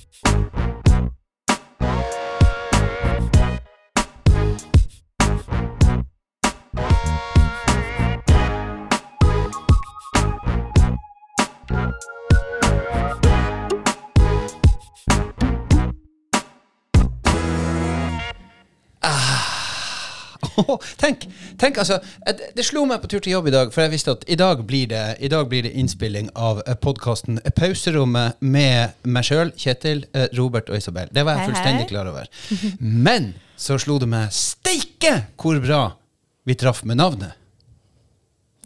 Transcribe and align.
Thank 0.00 0.54
you. 0.54 0.59
tenk, 21.02 21.26
tenk 21.60 21.78
altså 21.82 21.98
Det 22.56 22.64
slo 22.66 22.84
meg 22.88 23.00
på 23.02 23.08
tur 23.12 23.20
til 23.24 23.32
jobb 23.36 23.48
i 23.50 23.54
dag, 23.54 23.72
for 23.74 23.84
jeg 23.84 23.92
visste 23.94 24.14
at 24.16 24.24
i 24.28 24.36
dag 24.40 24.62
blir 24.66 24.86
det, 24.90 25.04
i 25.20 25.28
dag 25.32 25.48
blir 25.50 25.62
det 25.66 25.72
innspilling 25.80 26.30
av 26.34 26.62
podkasten 26.82 27.40
Pauserommet 27.56 28.40
med 28.40 28.94
meg 29.04 29.26
sjøl, 29.26 29.52
Kjetil, 29.56 30.04
eh, 30.14 30.28
Robert 30.38 30.70
og 30.70 30.76
Isabel. 30.78 31.08
Det 31.12 31.24
var 31.26 31.38
jeg 31.40 31.50
fullstendig 31.50 31.88
klar 31.90 32.10
over. 32.10 32.28
Men 32.80 33.32
så 33.60 33.76
slo 33.80 33.98
det 34.00 34.08
meg 34.10 34.30
steike 34.34 35.16
hvor 35.40 35.60
bra 35.62 35.82
vi 36.48 36.56
traff 36.58 36.84
med 36.88 36.96
navnet. 37.00 37.36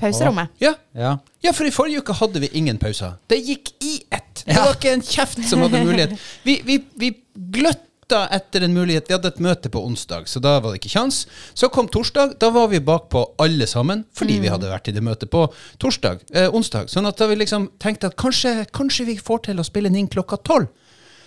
Pauserommet. 0.01 0.49
Ja, 0.59 0.75
Ja. 0.95 1.19
ja, 1.43 1.53
for 1.53 1.67
i 1.67 1.71
forrige 1.71 2.03
uke 2.03 2.15
hadde 2.19 2.41
vi 2.43 2.49
ingen 2.59 2.79
pauser. 2.79 3.15
Det 3.31 3.39
gikk 3.47 3.71
i 3.85 4.01
ett. 4.11 4.43
Det 4.47 4.57
var 4.59 4.75
ikke 4.75 4.93
en 4.93 5.03
kjeft 5.07 5.45
som 5.49 5.63
hadde 5.63 5.85
mulighet. 5.87 6.17
Vi, 6.45 6.59
vi, 6.67 6.79
vi 6.99 7.11
gløtta 8.05 8.29
etter 8.35 8.63
en 8.63 8.75
mulighet. 8.75 9.09
Vi 9.09 9.15
hadde 9.15 9.29
et 9.29 9.41
møte 9.41 9.71
på 9.71 9.81
onsdag, 9.85 10.27
så 10.29 10.41
da 10.41 10.61
var 10.61 10.73
det 10.73 10.81
ikke 10.81 10.95
kjangs. 10.95 11.27
Så 11.55 11.69
kom 11.69 11.89
torsdag. 11.89 12.39
Da 12.39 12.51
var 12.51 12.69
vi 12.69 12.81
bakpå 12.81 13.35
alle 13.39 13.67
sammen, 13.67 14.05
fordi 14.15 14.41
vi 14.41 14.49
hadde 14.49 14.71
vært 14.71 14.89
i 14.89 14.93
det 14.93 15.03
møtet 15.03 15.31
på 15.31 15.53
torsdag, 15.79 16.21
eh, 16.33 16.49
onsdag. 16.49 16.89
Sånn 16.89 17.07
at 17.07 17.17
da 17.17 17.27
vi 17.27 17.37
liksom 17.37 17.71
tenkte 17.79 18.07
at 18.07 18.17
kanskje, 18.17 18.67
kanskje 18.73 19.07
vi 19.07 19.17
får 19.17 19.45
til 19.45 19.57
å 19.57 19.65
spille 19.65 19.89
den 19.89 20.05
inn 20.05 20.09
klokka 20.09 20.43
tolv. 20.43 20.69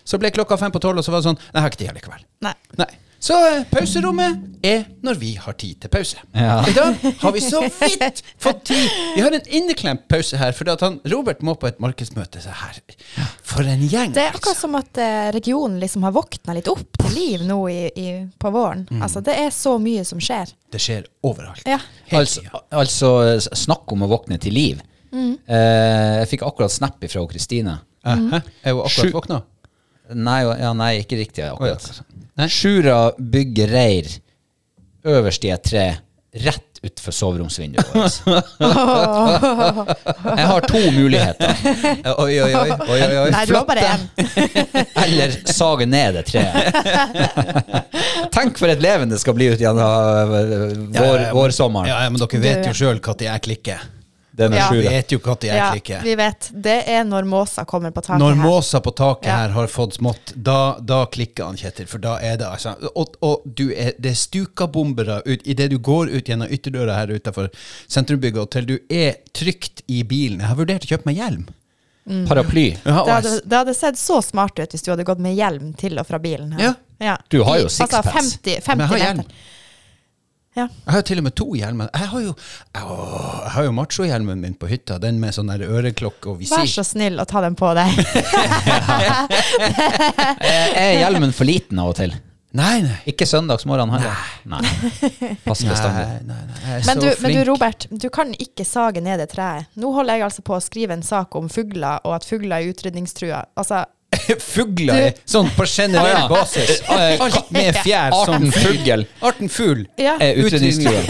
Så 0.06 0.18
ble 0.18 0.32
klokka 0.32 0.58
fem 0.58 0.72
på 0.72 0.80
tolv, 0.80 1.00
og 1.00 1.04
så 1.04 1.12
var 1.12 1.22
det 1.22 1.28
sånn 1.28 1.38
Nei, 1.38 1.54
jeg 1.54 1.62
har 1.62 1.70
ikke 1.70 1.84
tid 1.84 1.96
likevel. 1.96 2.24
Nei. 2.42 2.54
Nei. 2.78 3.07
Så 3.20 3.38
eh, 3.48 3.64
pauserommet 3.72 4.44
er 4.66 4.84
når 5.06 5.18
vi 5.22 5.32
har 5.42 5.56
tid 5.58 5.80
til 5.82 5.92
pause. 5.92 6.20
Ja. 6.36 6.60
I 6.70 6.74
dag 6.76 6.98
har 7.22 7.34
vi 7.34 7.42
så 7.42 7.62
vidt 7.66 8.22
fått 8.42 8.64
tid. 8.70 8.90
Vi 9.16 9.24
har 9.24 9.34
en 9.34 9.48
inneklemt 9.60 10.06
pause 10.12 10.38
her, 10.38 10.54
fordi 10.58 10.76
han, 10.82 11.00
Robert 11.10 11.42
må 11.46 11.56
på 11.60 11.70
et 11.70 11.80
markedsmøte. 11.84 12.42
Så 12.44 12.54
her, 12.62 12.80
For 13.42 13.66
en 13.66 13.86
gjeng, 13.90 14.14
Det 14.14 14.24
er 14.24 14.36
akkurat 14.36 14.54
altså. 14.54 14.68
som 14.68 14.78
at 14.80 15.02
eh, 15.02 15.30
regionen 15.36 15.80
liksom 15.82 16.06
har 16.08 16.14
våkna 16.16 16.58
litt 16.58 16.70
opp 16.72 17.00
til 17.02 17.16
liv 17.18 17.46
nå 17.48 17.60
i, 17.74 17.80
i, 17.90 18.08
på 18.38 18.54
våren. 18.54 18.86
Mm. 18.92 19.02
Altså, 19.08 19.24
det 19.26 19.38
er 19.42 19.50
så 19.56 19.78
mye 19.82 20.06
som 20.08 20.22
skjer. 20.22 20.54
Det 20.74 20.82
skjer 20.84 21.10
overalt. 21.26 21.66
Ja. 21.66 21.80
Altså, 22.18 22.46
altså, 22.70 23.12
snakk 23.58 23.92
om 23.96 24.06
å 24.06 24.12
våkne 24.14 24.40
til 24.42 24.56
liv. 24.58 24.84
Eh, 25.18 26.16
jeg 26.22 26.34
fikk 26.34 26.46
akkurat 26.46 26.74
snap 26.74 27.02
fra 27.08 27.28
Kristine. 27.32 27.80
Hæ? 28.08 28.42
Er 28.64 28.76
hun 28.76 28.86
akkurat 28.86 29.16
våkna? 29.16 29.42
Nei, 30.16 30.42
ja, 30.62 30.72
nei, 30.78 30.92
ikke 31.04 31.20
riktig 31.20 31.44
akkurat. 31.48 32.04
Nei. 32.38 32.48
Sjura 32.52 33.12
bygger 33.18 33.72
reir 33.74 34.12
øverst 35.08 35.44
i 35.48 35.52
et 35.54 35.64
tre 35.68 35.88
rett 36.38 36.68
utenfor 36.84 37.12
soveromsvinduet 37.12 37.88
vårt. 37.94 38.22
Jeg 40.38 40.48
har 40.52 40.68
to 40.70 40.82
muligheter. 40.94 41.56
Oi, 42.18 42.42
oi, 42.42 42.54
oi. 42.54 42.70
oi, 42.70 43.02
oi, 43.02 43.18
oi. 43.24 43.32
Nei, 43.34 43.46
du 43.50 43.56
har 43.58 43.66
bare 43.68 43.82
én. 43.88 44.06
Eller 45.04 45.34
sage 45.50 45.88
ned 45.90 46.20
det 46.20 46.26
treet. 46.30 46.56
Tenk 48.36 48.60
for 48.62 48.70
et 48.72 48.82
leven 48.84 49.10
det 49.10 49.20
skal 49.24 49.34
bli 49.38 49.50
ut 49.54 49.62
gjennom 49.62 49.82
Ja, 49.82 51.02
vår, 51.02 51.20
ja, 51.26 51.34
vårsommeren. 51.34 51.90
Ja, 51.90 52.04
ja, 52.06 52.14
men 52.14 52.22
dere 52.22 52.44
vet 52.44 52.70
jo 52.70 52.74
sjøl 52.78 53.02
når 53.02 53.26
jeg 53.32 53.46
klikker. 53.50 53.80
Denne 54.38 54.56
Ja. 54.60 54.68
Vi 54.72 54.82
vet 54.86 55.10
jo 55.12 55.18
når 55.18 55.42
jeg 55.48 55.56
Ja, 55.58 55.72
klikke. 55.74 56.04
vi 56.04 56.14
vet. 56.16 56.52
Det 56.54 56.76
er 56.88 57.04
når 57.04 57.24
måsa 57.26 57.66
kommer 57.66 57.90
på 57.92 58.04
taket 58.06 58.20
Når 58.22 58.36
her. 58.36 58.44
måsa 58.44 58.80
på 58.86 58.92
taket 58.96 59.26
Ja. 59.26 59.38
her 59.38 59.50
har 59.56 59.68
fått 59.68 59.96
smått, 59.98 60.34
da, 60.36 60.78
da 60.80 61.06
klikker 61.08 61.46
han, 61.46 61.56
Kjetil. 61.58 61.88
For 61.88 61.98
da 61.98 62.18
er 62.22 62.38
det 62.38 62.46
altså 62.46 62.76
Og, 62.96 63.16
og 63.24 63.42
du 63.56 63.72
er, 63.74 63.94
det 64.00 64.12
er 64.12 64.16
stukabombere 64.16 65.22
ut 65.26 65.42
idet 65.48 65.70
du 65.72 65.80
går 65.80 66.10
ut 66.16 66.26
gjennom 66.30 66.48
ytterdøra 66.50 66.96
her 66.96 67.08
utenfor 67.18 67.50
sentrumsbygget, 67.90 68.38
og 68.42 68.50
til 68.52 68.66
du 68.66 68.80
er 68.90 69.16
trygt 69.34 69.82
i 69.90 70.04
bilen. 70.04 70.40
Jeg 70.40 70.48
har 70.48 70.56
vurdert 70.56 70.86
å 70.86 70.92
kjøpe 70.94 71.06
meg 71.10 71.18
hjelm. 71.18 71.48
Paraply. 72.28 72.78
Ja, 72.86 73.04
Det 73.04 73.12
hadde, 73.14 73.42
det 73.44 73.58
hadde 73.58 73.74
sett 73.76 73.96
så 74.00 74.22
smart 74.24 74.58
ut 74.60 74.72
hvis 74.72 74.84
du 74.86 74.92
hadde 74.94 75.04
gått 75.04 75.20
med 75.20 75.36
hjelm 75.36 75.74
til 75.76 75.98
og 76.00 76.06
fra 76.08 76.20
bilen. 76.20 76.54
her. 76.54 76.76
Ja. 77.02 77.18
Du 77.30 77.44
har 77.44 77.58
jo 77.60 77.66
sixpass. 77.68 78.06
Altså 78.06 78.22
sixpence. 78.22 78.40
50, 78.64 78.78
Men 78.78 78.80
jeg 78.80 78.88
har 78.88 78.98
hjelm. 79.08 79.18
meter. 79.18 79.32
Ja. 80.58 80.66
Jeg 80.88 80.94
har 80.96 81.04
til 81.06 81.22
og 81.22 81.28
med 81.28 81.36
to 81.38 81.46
hjelmer. 81.54 81.90
Jeg 81.94 82.10
har 82.12 82.24
jo, 82.24 82.32
jeg 82.74 83.52
har 83.54 83.68
jo 83.68 83.74
machohjelmen 83.78 84.42
min 84.42 84.56
på 84.58 84.70
hytta, 84.72 84.98
den 85.02 85.20
med 85.22 85.36
sånn 85.36 85.52
øreklokke 85.54 86.32
og 86.34 86.40
visir. 86.42 86.58
Vær 86.58 86.72
så 86.72 86.86
snill 86.88 87.22
å 87.22 87.28
ta 87.30 87.44
den 87.46 87.58
på 87.58 87.70
deg. 87.78 87.94
Er 90.78 90.98
hjelmen 91.04 91.34
for 91.36 91.46
liten 91.46 91.78
av 91.82 91.94
og 91.94 92.00
til? 92.00 92.16
Nei, 92.58 92.80
nei. 92.82 92.96
Ikke 93.12 93.28
søndagsmorgen 93.28 93.92
heller? 93.92 94.22
Nei. 94.50 94.62
pass 95.46 95.62
bestandig. 95.68 96.06
Nei, 96.08 96.22
nei, 96.26 96.40
nei. 96.48 96.78
Men 96.88 97.02
du, 97.04 97.08
men 97.22 97.36
du. 97.36 97.42
Robert, 97.52 97.86
du 97.92 98.08
kan 98.14 98.32
ikke 98.40 98.66
sage 98.66 99.04
ned 99.04 99.20
det 99.22 99.30
treet. 99.36 99.68
Nå 99.78 99.92
holder 99.94 100.18
jeg 100.18 100.26
altså 100.30 100.46
på 100.48 100.56
å 100.58 100.64
skrive 100.64 100.96
en 100.98 101.06
sak 101.06 101.36
om 101.38 101.52
fugler, 101.54 102.02
og 102.08 102.16
at 102.18 102.26
fugler 102.26 102.58
er 102.64 102.72
utrydningstrua. 102.72 103.44
Altså, 103.60 103.84
Fugler 104.54 104.94
Du- 104.94 105.04
er 105.08 105.14
sånn 105.30 105.50
på 105.56 105.66
generell 105.70 106.18
ja. 106.24 106.28
basis. 106.32 106.82
Med 107.56 107.78
fjær 107.84 108.12
som 108.26 108.36
Arten 108.38 108.52
fugl 108.52 109.06
Arten 109.24 109.50
fugl. 109.52 109.86
ja. 110.02 110.16
er 110.22 110.40
utrydningstrua. 110.44 111.02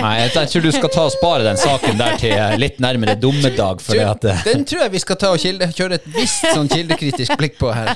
Nei, 0.00 0.12
jeg, 0.24 0.32
tror 0.52 0.64
du 0.64 0.70
skal 0.74 0.92
ta 0.94 1.04
og 1.08 1.12
spare 1.14 1.44
den 1.46 1.58
saken 1.60 1.98
der 2.00 2.16
til 2.20 2.32
eh, 2.36 2.56
litt 2.60 2.80
nærmere 2.82 3.14
dommedag. 3.20 3.82
For 3.84 3.98
det 3.98 4.06
at, 4.08 4.24
eh, 4.32 4.42
Den 4.48 4.64
tror 4.68 4.84
jeg 4.86 4.94
vi 4.96 5.02
skal 5.04 5.20
ta 5.20 5.32
og 5.34 5.40
kilde, 5.42 5.68
kjøre 5.76 5.98
et 6.00 6.08
visst 6.16 6.46
sånn 6.54 6.68
kildekritisk 6.72 7.36
blikk 7.40 7.58
på 7.60 7.72
her. 7.76 7.94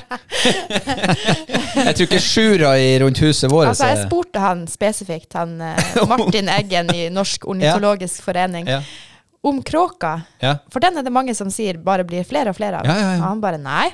jeg 0.69 1.93
tror 1.95 2.05
ikke 2.07 2.21
sjura 2.23 2.73
i 2.79 2.91
rundt 3.01 3.19
huset 3.23 3.49
vårt 3.51 3.71
Altså, 3.73 3.89
jeg 3.91 3.99
er- 3.99 4.07
spurte 4.07 4.39
han 4.43 4.65
spesifikt, 4.69 5.33
han 5.37 5.59
eh, 5.61 6.03
Martin 6.09 6.49
Eggen 6.59 6.91
i 6.95 7.07
Norsk 7.13 7.45
ornitologisk 7.49 8.23
forening, 8.25 8.67
Ja. 8.69 8.81
om 9.43 9.61
kråka. 9.63 10.21
Ja. 10.43 10.57
For 10.71 10.79
den 10.83 10.97
er 10.99 11.03
det 11.05 11.13
mange 11.15 11.35
som 11.35 11.49
sier 11.53 11.77
bare 11.79 12.03
blir 12.03 12.25
flere 12.27 12.49
og 12.51 12.57
flere 12.57 12.81
av. 12.81 12.85
Ja, 12.89 12.95
ja, 12.99 13.11
ja. 13.15 13.19
Og 13.21 13.27
han 13.29 13.41
bare 13.43 13.57
nei, 13.61 13.89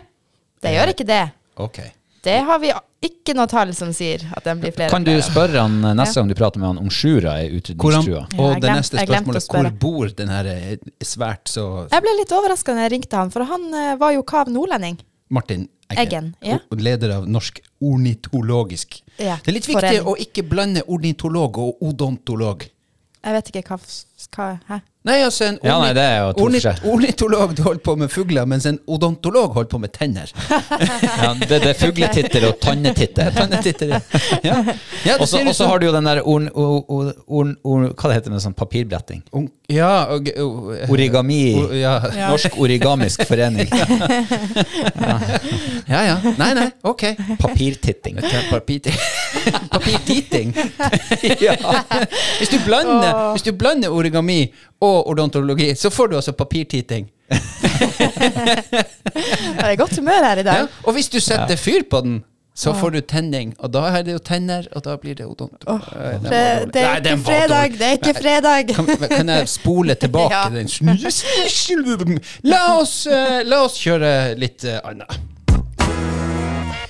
det 0.65 0.75
gjør 0.75 0.93
ikke 0.95 1.07
det. 1.09 1.23
Ok. 1.65 1.79
Det 2.25 2.39
har 2.47 2.59
vi 2.59 2.71
ikke 3.05 3.35
noe 3.37 3.45
tall 3.49 3.69
som 3.77 3.91
sier 3.93 4.23
at 4.33 4.45
den 4.47 4.61
blir 4.61 4.73
flere 4.73 4.89
Kan 4.89 5.05
du 5.05 5.13
spørre 5.21 5.61
han 5.61 5.77
eh, 5.85 5.93
neste 5.97 6.17
gang 6.17 6.31
du 6.31 6.35
prater 6.37 6.61
med 6.61 6.71
han 6.71 6.79
om 6.81 6.89
sjura 6.89 7.35
er 7.37 7.51
han, 7.51 7.59
utrydningstrua? 7.59 8.23
Og 8.41 8.63
det 8.63 8.71
neste 8.71 9.03
spørsmålet, 9.03 9.49
hvor 9.51 9.69
bor 9.83 10.15
den 10.17 10.31
her 10.33 10.49
eh, 10.49 10.87
svært 11.05 11.51
så 11.51 11.85
Jeg 11.91 12.05
ble 12.05 12.15
litt 12.17 12.33
overraska 12.33 12.73
da 12.73 12.87
jeg 12.87 12.95
ringte 12.95 13.19
han, 13.19 13.33
for 13.33 13.45
han 13.45 13.67
eh, 13.77 13.93
var 14.01 14.15
jo 14.15 14.25
kav 14.25 14.49
nordlending. 14.53 14.97
Martin 15.29 15.67
Eggen, 15.85 16.01
Eggen, 16.01 16.29
ja. 16.41 16.57
leder 16.81 17.11
av 17.19 17.27
Norsk 17.29 17.59
ornitologisk. 17.85 19.03
Ja, 19.21 19.37
Det 19.37 19.51
er 19.51 19.57
litt 19.59 19.67
viktig 19.69 19.99
å 20.01 20.15
ikke 20.17 20.41
blande 20.49 20.81
ornitolog 20.89 21.59
og 21.61 21.83
odontolog. 21.85 22.65
Jeg 23.21 23.37
vet 23.37 23.51
ikke 23.51 23.63
hva, 23.69 23.77
hva 24.33 24.47
Hæ? 24.65 24.79
Nei, 25.05 25.19
altså 25.21 25.45
en 25.51 25.59
Ja, 25.63 25.75
nei, 25.81 25.91
det 25.93 26.01
er 26.01 26.15
jo 26.23 26.45
ornit 26.45 26.65
ornitolog 26.83 27.53
du 27.55 27.61
holder 27.65 27.81
på 27.85 27.93
med 28.01 28.09
fugler, 28.09 28.47
mens 28.49 28.65
en 28.65 28.79
odontolog 28.89 29.53
holder 29.53 29.69
på 29.69 29.81
med 29.83 29.93
tenner. 29.93 30.31
Ja, 31.15 31.31
det, 31.39 31.59
det 31.63 31.69
er 31.71 31.77
fugletitter 31.79 32.47
og 32.49 32.57
tannetitter. 32.61 33.29
Tannetitter, 33.37 33.93
ja. 33.93 33.99
ja. 34.43 34.55
ja 35.05 35.15
Og 35.21 35.27
så 35.29 35.67
har 35.69 35.79
du 35.81 35.87
jo 35.87 35.93
den 35.95 36.07
der 36.09 36.21
orn, 36.25 36.49
or, 36.53 36.81
or, 36.89 37.53
or, 37.63 37.85
Hva 37.93 38.09
det 38.09 38.17
heter 38.17 38.29
det 38.29 38.35
med 38.35 38.43
sånn 38.43 38.57
papirbretting? 38.57 39.21
Ung- 39.37 39.51
Ja, 39.71 40.05
og, 40.13 40.27
uh, 40.29 40.91
Origami. 40.93 41.39
og- 41.57 41.73
ja. 41.77 41.95
Ja. 42.13 42.29
Norsk 42.33 42.57
origamisk 42.61 43.23
forening. 43.29 43.69
ja, 45.89 46.01
ja. 46.09 46.17
Nei, 46.37 46.51
nei, 46.57 46.67
ok. 46.85 47.03
Papirtitting. 47.41 48.19
Papirtitting? 49.71 50.53
Ja. 51.41 51.55
Hvis 52.39 52.49
du 52.53 52.59
blander, 52.65 53.31
hvis 53.35 53.45
du 53.47 53.51
blander 53.57 53.93
origami 53.93 54.39
og 54.81 55.07
odontologi, 55.09 55.75
så 55.75 55.89
får 55.89 56.07
du 56.11 56.15
altså 56.15 56.31
papirtiting. 56.31 57.07
Det 57.29 57.39
er 59.65 59.75
godt 59.79 59.95
humør 59.97 60.23
her 60.29 60.37
i 60.41 60.43
dag. 60.43 60.53
Ja. 60.65 60.67
Og 60.83 60.93
hvis 60.97 61.09
du 61.09 61.19
setter 61.23 61.55
fyr 61.59 61.83
på 61.89 62.01
den, 62.05 62.23
så 62.55 62.71
får 62.73 62.89
du 62.95 62.99
tenning. 63.03 63.53
Og 63.59 63.73
da 63.73 63.79
er 63.97 64.01
det 64.07 64.13
jo 64.15 64.19
tenner, 64.23 64.67
og 64.75 64.83
da 64.85 64.95
blir 65.01 65.15
det 65.19 65.25
odont. 65.27 65.65
Var 65.67 65.79
Det, 66.23 66.73
det 66.73 66.81
er 66.83 66.95
ikke 67.01 67.11
var 67.11 67.17
fredag, 67.25 67.71
det 67.79 67.87
er 67.87 67.91
ikke 67.99 68.13
fredag. 68.21 68.63
Kan, 68.75 68.85
kan 69.11 69.29
jeg 69.29 69.49
spole 69.51 69.95
tilbake 70.05 70.35
Ja. 70.35 70.49
den? 70.49 72.19
La 72.43 72.61
oss, 72.79 73.07
eh, 73.07 73.41
la 73.43 73.59
oss 73.65 73.75
kjøre 73.81 74.35
litt 74.39 74.63
uh, 74.63 74.79
annet. 74.87 75.19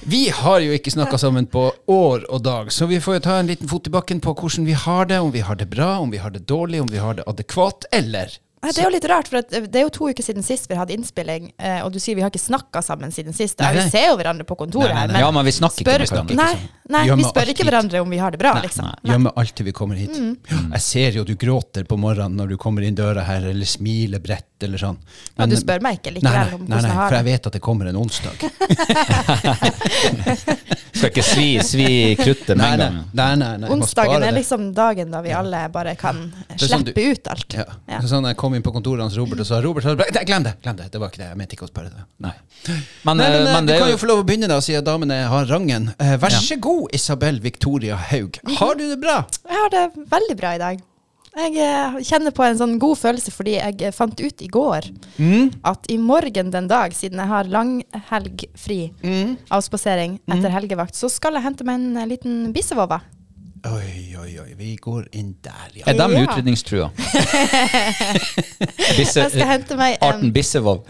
Vi 0.08 0.30
har 0.30 0.60
jo 0.62 0.74
ikke 0.76 0.92
snakka 0.94 1.18
sammen 1.18 1.48
på 1.50 1.64
år 1.90 2.26
og 2.30 2.44
dag, 2.46 2.68
så 2.70 2.86
vi 2.86 3.00
får 3.02 3.16
jo 3.16 3.22
ta 3.26 3.40
en 3.42 3.48
liten 3.50 3.66
fot 3.66 3.88
i 3.90 3.94
bakken 3.94 4.20
på 4.22 4.36
hvordan 4.38 4.68
vi 4.68 4.76
har 4.78 5.08
det. 5.10 5.18
Om 5.18 5.32
vi 5.34 5.42
har 5.42 5.58
det 5.58 5.66
bra, 5.72 5.96
om 5.98 6.12
vi 6.14 6.20
har 6.22 6.30
det 6.30 6.44
dårlig, 6.46 6.82
om 6.84 6.92
vi 6.92 7.02
har 7.02 7.18
det 7.18 7.26
adekvat, 7.26 7.88
eller 7.90 8.38
det 8.72 8.82
er 8.82 8.88
jo 8.88 8.94
litt 8.94 9.08
rart, 9.10 9.30
for 9.32 9.42
eh, 9.42 9.68
det 9.68 9.80
er 9.82 9.86
jo 9.86 9.92
to 9.94 10.10
uker 10.12 10.26
siden 10.26 10.46
sist 10.46 10.70
vi 10.72 10.78
hadde 10.80 10.96
innspilling, 10.96 11.52
eh, 11.58 11.82
og 11.86 11.92
du 11.94 12.00
sier 12.02 12.18
vi 12.18 12.24
har 12.26 12.32
ikke 12.32 12.42
snakka 12.44 12.82
sammen 12.86 13.14
siden 13.16 13.36
sist. 13.36 13.60
Nei, 13.60 13.74
nei. 13.76 13.84
vi 13.84 13.94
ser 13.94 14.08
jo 14.10 14.16
hverandre 14.20 14.48
på 14.48 14.58
kontoret 14.60 14.92
Nei, 14.92 14.96
nei, 14.96 15.02
her, 15.02 15.08
nei. 15.08 15.14
men 15.14 15.26
Ja, 15.26 15.32
men 15.36 15.48
vi 15.48 15.54
snakker 15.58 15.82
ikke 15.82 15.92
med 15.92 16.10
hverandre. 16.10 16.36
Nei, 16.40 16.56
nei 16.96 17.04
vi 17.22 17.28
spør 17.28 17.52
ikke 17.54 17.68
hverandre 17.68 18.02
om 18.06 18.16
vi 18.16 18.22
har 18.22 18.36
det 18.36 18.42
bra, 18.42 18.56
Nei, 18.58 18.66
liksom. 18.68 18.90
nei. 18.90 19.12
Gjemmer 19.12 19.32
alt 19.42 19.56
til 19.58 19.70
vi 19.70 19.76
kommer 19.76 20.00
hit. 20.00 20.16
Mm. 20.16 20.34
Jeg 20.78 20.82
ser 20.88 21.20
jo 21.20 21.28
du 21.28 21.36
gråter 21.40 21.84
på 21.90 22.00
morgenen 22.00 22.40
når 22.40 22.56
du 22.56 22.58
kommer 22.62 22.86
inn 22.88 22.98
døra 22.98 23.28
her, 23.28 23.42
eller 23.52 23.70
smiler 23.70 24.24
bredt, 24.24 24.56
eller 24.66 24.82
sånn. 24.82 24.98
Men 25.36 25.52
du 25.52 25.58
spør 25.60 25.84
meg 25.84 26.00
ikke 26.00 26.16
likevel 26.16 26.58
om 26.58 26.66
hvordan 26.66 26.90
jeg 26.90 27.00
har 27.00 27.06
det 27.06 27.12
for 27.12 27.20
jeg 27.20 27.28
vet 27.32 27.50
at 27.52 27.54
det 27.60 27.64
kommer 27.66 27.86
en 27.92 28.00
onsdag. 28.02 28.36
Skal 31.06 31.14
ikke 31.14 31.26
svi, 31.28 31.48
svi 31.64 31.88
kruttet 32.20 32.58
med 32.58 32.66
en 32.66 32.82
gang. 32.82 32.98
nei, 33.14 33.30
nei, 33.40 33.52
nei, 33.62 33.70
Onsdagen 33.76 34.24
er 34.26 34.36
liksom 34.36 34.68
dagen 34.76 35.12
da 35.14 35.22
vi 35.26 35.34
alle 35.36 35.66
bare 35.74 35.96
kan 36.00 36.24
slippe 36.32 36.68
sånn 36.68 36.86
slippe 36.86 37.06
ut 37.12 37.30
alt. 37.34 37.58
Ja. 37.58 37.66
Ja. 37.90 38.02
Så 38.02 38.10
Sånn, 38.16 38.26
jeg 38.30 38.38
kom 38.40 38.56
inn 38.58 38.64
på 38.66 38.74
kontoret 38.74 39.04
hans 39.06 39.18
Robert 39.20 39.44
og 39.44 39.50
sa 39.50 39.62
Robert, 39.64 39.86
Nei, 39.86 40.24
glem 40.28 40.46
det! 40.48 40.56
glem 40.64 40.80
det, 40.80 40.90
Det 40.94 41.02
var 41.02 41.12
ikke 41.12 41.22
det. 41.22 41.30
Jeg 41.34 41.40
mente 41.42 41.58
ikke 41.58 41.68
å 41.68 41.72
spørre 41.72 41.92
det. 41.94 42.06
Nei. 42.26 42.34
Men, 43.04 43.18
Nei, 43.18 43.30
men, 43.30 43.36
eh, 43.36 43.38
eh, 43.38 43.54
men 43.54 43.68
du 43.68 43.74
det 43.74 43.80
kan 43.84 43.94
jo 43.94 44.02
få 44.02 44.10
lov 44.10 44.24
å 44.24 44.28
begynne, 44.28 44.50
da, 44.50 44.60
siden 44.64 44.86
damene 44.88 45.22
har 45.30 45.46
rangen. 45.52 45.92
Eh, 46.00 46.16
vær 46.22 46.34
så 46.34 46.58
god, 46.62 46.90
Isabel 46.96 47.40
Victoria 47.44 48.00
Haug. 48.10 48.40
Har 48.58 48.76
du 48.80 48.88
det 48.90 49.00
bra? 49.04 49.22
Jeg 49.46 49.62
har 49.62 49.74
det 49.76 49.86
veldig 50.16 50.38
bra 50.42 50.56
i 50.56 50.62
dag. 50.66 50.84
Jeg 51.36 51.58
eh, 51.60 51.98
kjenner 52.08 52.32
på 52.32 52.46
en 52.48 52.56
sånn 52.56 52.78
god 52.80 52.96
følelse 52.96 53.32
fordi 53.36 53.58
jeg 53.58 53.82
eh, 53.84 53.92
fant 53.92 54.16
ut 54.24 54.42
i 54.42 54.48
går 54.48 54.88
Mm. 55.20 55.52
at 55.68 55.86
i 55.92 55.98
morgen 55.98 56.50
den 56.52 56.68
dag, 56.68 56.94
siden 56.96 57.20
jeg 57.20 57.28
har 57.28 57.44
langhelgfri 57.52 58.92
Mm. 59.04 59.36
avspasering 59.52 60.20
etter 60.32 60.50
helgevakt, 60.50 60.96
så 60.96 61.10
skal 61.12 61.34
jeg 61.36 61.44
hente 61.44 61.64
meg 61.68 61.76
en 61.80 61.98
eh, 61.98 62.06
liten 62.08 62.54
bissevåva. 62.56 63.02
Oi, 63.66 64.16
oi, 64.22 64.40
oi. 64.40 64.54
Vi 64.58 64.76
går 64.76 65.04
inn 65.12 65.36
der, 65.44 65.70
ja. 65.76 65.84
Er 65.88 65.94
de 65.94 66.14
Ja. 66.14 66.24
utrydningstrua? 66.24 66.90
Bisse, 68.98 69.20
Jeg 69.20 69.32
skal 69.32 69.48
hente 69.48 69.76
meg 69.78 69.98
arten 70.02 70.26
en 70.26 70.34
bissevov. 70.34 70.86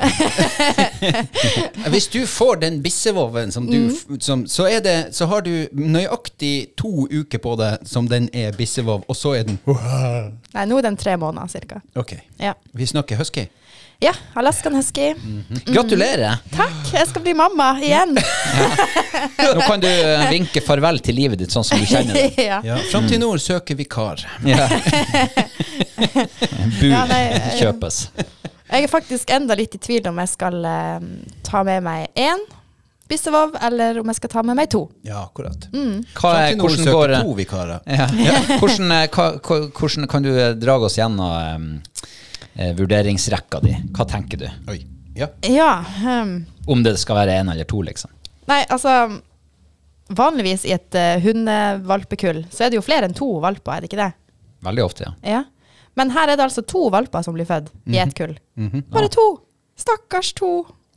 Hvis 1.94 2.08
du 2.08 2.26
får 2.26 2.56
den 2.56 2.84
bissevoven, 2.84 3.52
som 3.52 3.68
du, 3.68 3.78
mm. 3.78 4.22
som, 4.22 4.48
så, 4.48 4.68
er 4.68 4.80
det, 4.80 5.16
så 5.16 5.26
har 5.26 5.42
du 5.42 5.68
nøyaktig 5.72 6.68
to 6.78 7.08
uker 7.08 7.38
på 7.38 7.56
deg 7.56 7.88
som 7.88 8.10
den 8.12 8.30
er 8.34 8.52
bissevov, 8.58 9.06
og 9.08 9.16
så 9.16 9.34
er 9.40 9.44
den 9.48 9.60
Nei, 10.54 10.66
nå 10.66 10.78
er 10.78 10.82
den 10.90 10.98
tre 10.98 11.18
måneder 11.18 11.48
cirka. 11.48 11.80
Ok. 11.96 12.14
Ja. 12.40 12.54
Vi 12.74 12.86
snakker 12.86 13.16
husky. 13.16 13.48
Ja, 14.00 14.14
Alaskan 14.34 14.76
husky. 14.76 15.14
Gratulerer! 15.66 16.38
Takk, 16.52 16.94
jeg 16.94 17.08
skal 17.08 17.24
bli 17.24 17.34
mamma 17.34 17.70
igjen. 17.80 18.18
Nå 19.56 19.62
kan 19.64 19.80
du 19.80 19.88
eh, 19.88 20.26
vinke 20.34 20.60
farvel 20.64 21.00
til 21.04 21.16
livet 21.16 21.40
ditt 21.40 21.54
sånn 21.56 21.64
som 21.64 21.80
du 21.80 21.88
kjenner 21.88 22.18
det. 22.18 22.44
ja. 22.50 22.60
Ja. 22.66 22.80
Fram 22.92 23.08
til 23.08 23.22
nord 23.24 23.40
søker 23.44 23.78
vikar. 23.80 24.26
Ja. 24.44 24.68
Bur 26.80 26.92
Ja, 26.92 27.06
nei, 27.08 27.22
eh, 27.38 27.48
kjøpes. 27.62 28.02
Jeg 28.66 28.84
er 28.84 28.92
faktisk 28.92 29.32
enda 29.32 29.56
litt 29.56 29.78
i 29.78 29.80
tvil 29.80 30.12
om 30.12 30.20
jeg 30.20 30.34
skal 30.34 30.60
uh, 30.66 31.00
ta 31.46 31.64
med 31.64 31.86
meg 31.86 32.10
én 32.20 32.42
bissevov, 33.08 33.54
eller 33.62 34.02
om 34.02 34.10
jeg 34.10 34.18
skal 34.18 34.32
ta 34.34 34.44
med 34.44 34.58
meg 34.58 34.68
to. 34.74 34.88
Ja, 35.06 35.22
akkurat. 35.28 35.70
Mm. 35.72 36.02
Hva 36.18 36.34
er, 36.42 36.56
hvordan 36.60 36.90
går 36.90 37.14
det? 37.14 37.20
to 37.22 37.36
vikarer. 37.38 37.84
Ja. 37.86 38.08
Hvordan, 38.60 38.96
hva, 39.14 39.28
hvordan 39.78 40.10
kan 40.10 40.26
du 40.26 40.34
dra 40.60 40.80
oss 40.82 40.98
gjennom 40.98 41.80
eh, 42.56 42.74
vurderingsrekka 42.78 43.60
di? 43.64 43.76
Hva 43.96 44.06
tenker 44.10 44.42
du? 44.42 44.48
Oi. 44.72 44.80
Ja. 45.16 45.30
Ja. 45.48 45.70
um, 46.24 46.38
Om 46.68 46.84
det 46.84 46.98
skal 47.00 47.16
være 47.22 47.38
én 47.40 47.52
eller 47.52 47.68
to, 47.70 47.82
liksom? 47.88 48.12
nei, 48.50 48.60
altså 48.70 49.22
Vanligvis 50.14 50.66
i 50.70 50.74
et 50.76 50.94
uh, 51.00 51.16
hundevalpekull 51.24 52.44
så 52.54 52.66
er 52.66 52.70
det 52.74 52.78
jo 52.78 52.84
flere 52.86 53.08
enn 53.08 53.16
to 53.18 53.30
valper, 53.42 53.72
er 53.78 53.82
det 53.82 53.90
ikke 53.90 54.02
det? 54.04 54.12
Veldig 54.68 54.84
ofte, 54.86 55.08
ja. 55.08 55.14
Ja. 55.38 55.40
Men 55.98 56.12
her 56.14 56.30
er 56.30 56.38
det 56.38 56.44
altså 56.46 56.62
to 56.68 56.84
valper 56.94 57.24
som 57.26 57.34
blir 57.34 57.48
født 57.48 57.72
i 57.90 57.98
ett 58.04 58.14
kull. 58.18 58.36
Bare 58.92 59.08
to. 59.14 59.24
Stakkars 59.80 60.34
to. 60.36 60.50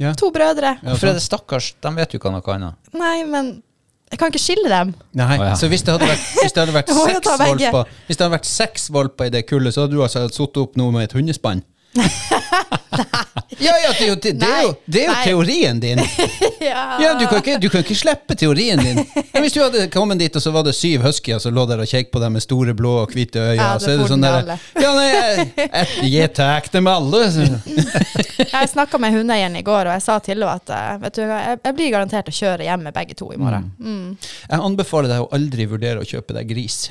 Ja. 0.02 0.10
To 0.18 0.28
brødre. 0.34 0.74
Ja, 0.82 0.88
Hvorfor 0.90 1.12
er 1.12 1.16
det 1.16 1.22
stakkars? 1.24 1.70
De 1.82 1.92
vet 1.96 2.12
jo 2.14 2.18
ikke 2.20 2.32
noe 2.34 2.54
annet. 2.54 2.90
Nei, 2.98 3.22
men 3.30 3.52
jeg 4.10 4.18
kan 4.18 4.32
ikke 4.32 4.40
skille 4.40 4.68
dem. 4.72 4.92
Nei, 5.18 5.34
oh, 5.36 5.46
ja. 5.50 5.56
så 5.58 5.68
hvis 5.68 5.82
det 5.84 5.94
hadde 5.94 6.08
vært, 6.08 6.28
hvis 6.40 6.54
det 6.54 6.62
hadde 6.62 6.76
vært 6.76 6.92
seks 7.08 7.32
valper 7.42 7.90
Hvis 8.06 8.16
det 8.16 8.24
hadde 8.24 8.34
vært 8.36 8.48
seks 8.48 8.86
valper 8.94 9.28
i 9.28 9.34
det 9.34 9.42
kullet, 9.48 9.74
så 9.74 9.84
hadde 9.84 9.98
du 9.98 10.04
altså 10.04 10.24
satt 10.32 10.60
opp 10.62 10.78
noe 10.80 10.94
med 10.94 11.08
et 11.08 11.16
hundespann? 11.18 11.64
ja, 13.58 13.74
ja, 13.84 13.92
det 13.98 14.04
er 14.04 14.08
jo, 14.08 14.14
det, 14.14 14.32
det 14.40 14.48
er 14.48 14.62
jo, 14.62 14.72
det 14.84 15.02
er 15.02 15.08
jo 15.08 15.16
teorien 15.24 15.80
din. 15.80 16.02
Ja. 16.58 16.98
Ja, 17.00 17.12
du 17.14 17.22
kan, 17.30 17.38
ikke, 17.38 17.54
du 17.62 17.68
kan 17.70 17.84
ikke 17.84 17.94
slippe 17.96 18.34
teorien 18.36 18.80
din. 18.82 18.98
Men 19.32 19.44
hvis 19.44 19.54
du 19.54 19.60
hadde 19.62 19.86
kommet 19.94 20.18
dit, 20.20 20.34
og 20.36 20.42
så 20.42 20.50
var 20.52 20.66
det 20.66 20.74
syv 20.76 21.04
huskyer 21.06 21.38
som 21.40 21.54
lå 21.54 21.64
der 21.70 21.80
og 21.80 21.88
kjekk 21.88 22.10
på 22.12 22.20
deg 22.20 22.32
med 22.34 22.42
store 22.44 22.74
blå 22.76 22.96
og 23.04 23.14
hvite 23.14 23.40
øyne, 23.40 23.56
Ja, 23.56 23.70
så 23.80 23.92
er 23.94 24.02
det 24.02 24.08
sånn 24.10 24.26
får 24.26 24.50
der 24.50 24.66
Ja, 24.82 24.90
nei, 24.98 25.06
jeg, 26.10 26.32
tar 26.36 26.82
med 26.82 26.92
alle. 26.92 27.22
Jeg 28.42 28.72
snakka 28.74 29.00
med 29.00 29.16
hundeeieren 29.16 29.56
i 29.56 29.64
går, 29.64 29.86
og 29.86 29.96
jeg 29.96 30.04
sa 30.04 30.18
til 30.18 30.34
henne 30.34 30.52
at 30.58 30.74
eh, 30.74 30.94
vet 31.06 31.18
du, 31.18 31.24
jeg, 31.24 31.58
jeg 31.62 31.78
blir 31.78 31.94
garantert 31.94 32.30
å 32.30 32.38
kjøre 32.42 32.68
hjem 32.68 32.88
med 32.90 32.98
begge 32.98 33.16
to 33.18 33.30
i 33.32 33.40
morgen. 33.40 33.70
Mm. 33.78 34.16
Jeg 34.50 34.64
anbefaler 34.70 35.14
deg 35.14 35.24
å 35.24 35.30
aldri 35.38 35.70
vurdere 35.70 36.02
å 36.02 36.08
kjøpe 36.08 36.36
deg 36.36 36.50
gris. 36.50 36.88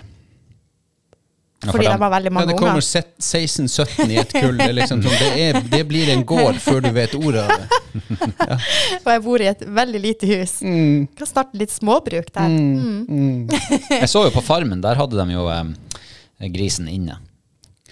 Ja, 1.67 1.73
for 1.73 1.77
Fordi 1.77 1.87
de 1.87 1.93
det 1.93 1.99
var 1.99 2.11
veldig 2.13 2.31
Ja, 2.31 2.45
det 2.47 2.57
kommer 2.57 2.81
16-17 2.81 4.11
i 4.13 4.19
et 4.21 4.33
kull. 4.33 4.57
Det, 4.57 4.69
liksom 4.77 5.01
sånn, 5.03 5.17
det, 5.19 5.31
er, 5.43 5.59
det 5.73 5.81
blir 5.89 6.11
en 6.13 6.23
gård 6.27 6.59
før 6.63 6.81
du 6.85 6.89
vet 6.95 7.15
ordet 7.19 7.43
av 7.43 7.51
det. 7.59 7.67
Og 9.03 9.11
jeg 9.11 9.23
bor 9.25 9.43
i 9.43 9.49
et 9.51 9.63
veldig 9.79 10.01
lite 10.03 10.29
hus. 10.31 10.57
Mm. 10.63 11.07
Kan 11.19 11.29
starte 11.29 11.59
litt 11.59 11.73
småbruk 11.75 12.31
der. 12.31 12.47
Mm. 12.47 13.49
Jeg 13.91 14.09
så 14.11 14.23
jo 14.27 14.33
på 14.35 14.45
Farmen, 14.45 14.81
der 14.85 14.99
hadde 14.99 15.19
de 15.19 15.35
jo 15.35 15.47
eh, 15.51 16.47
grisen 16.55 16.87
inne. 16.91 17.19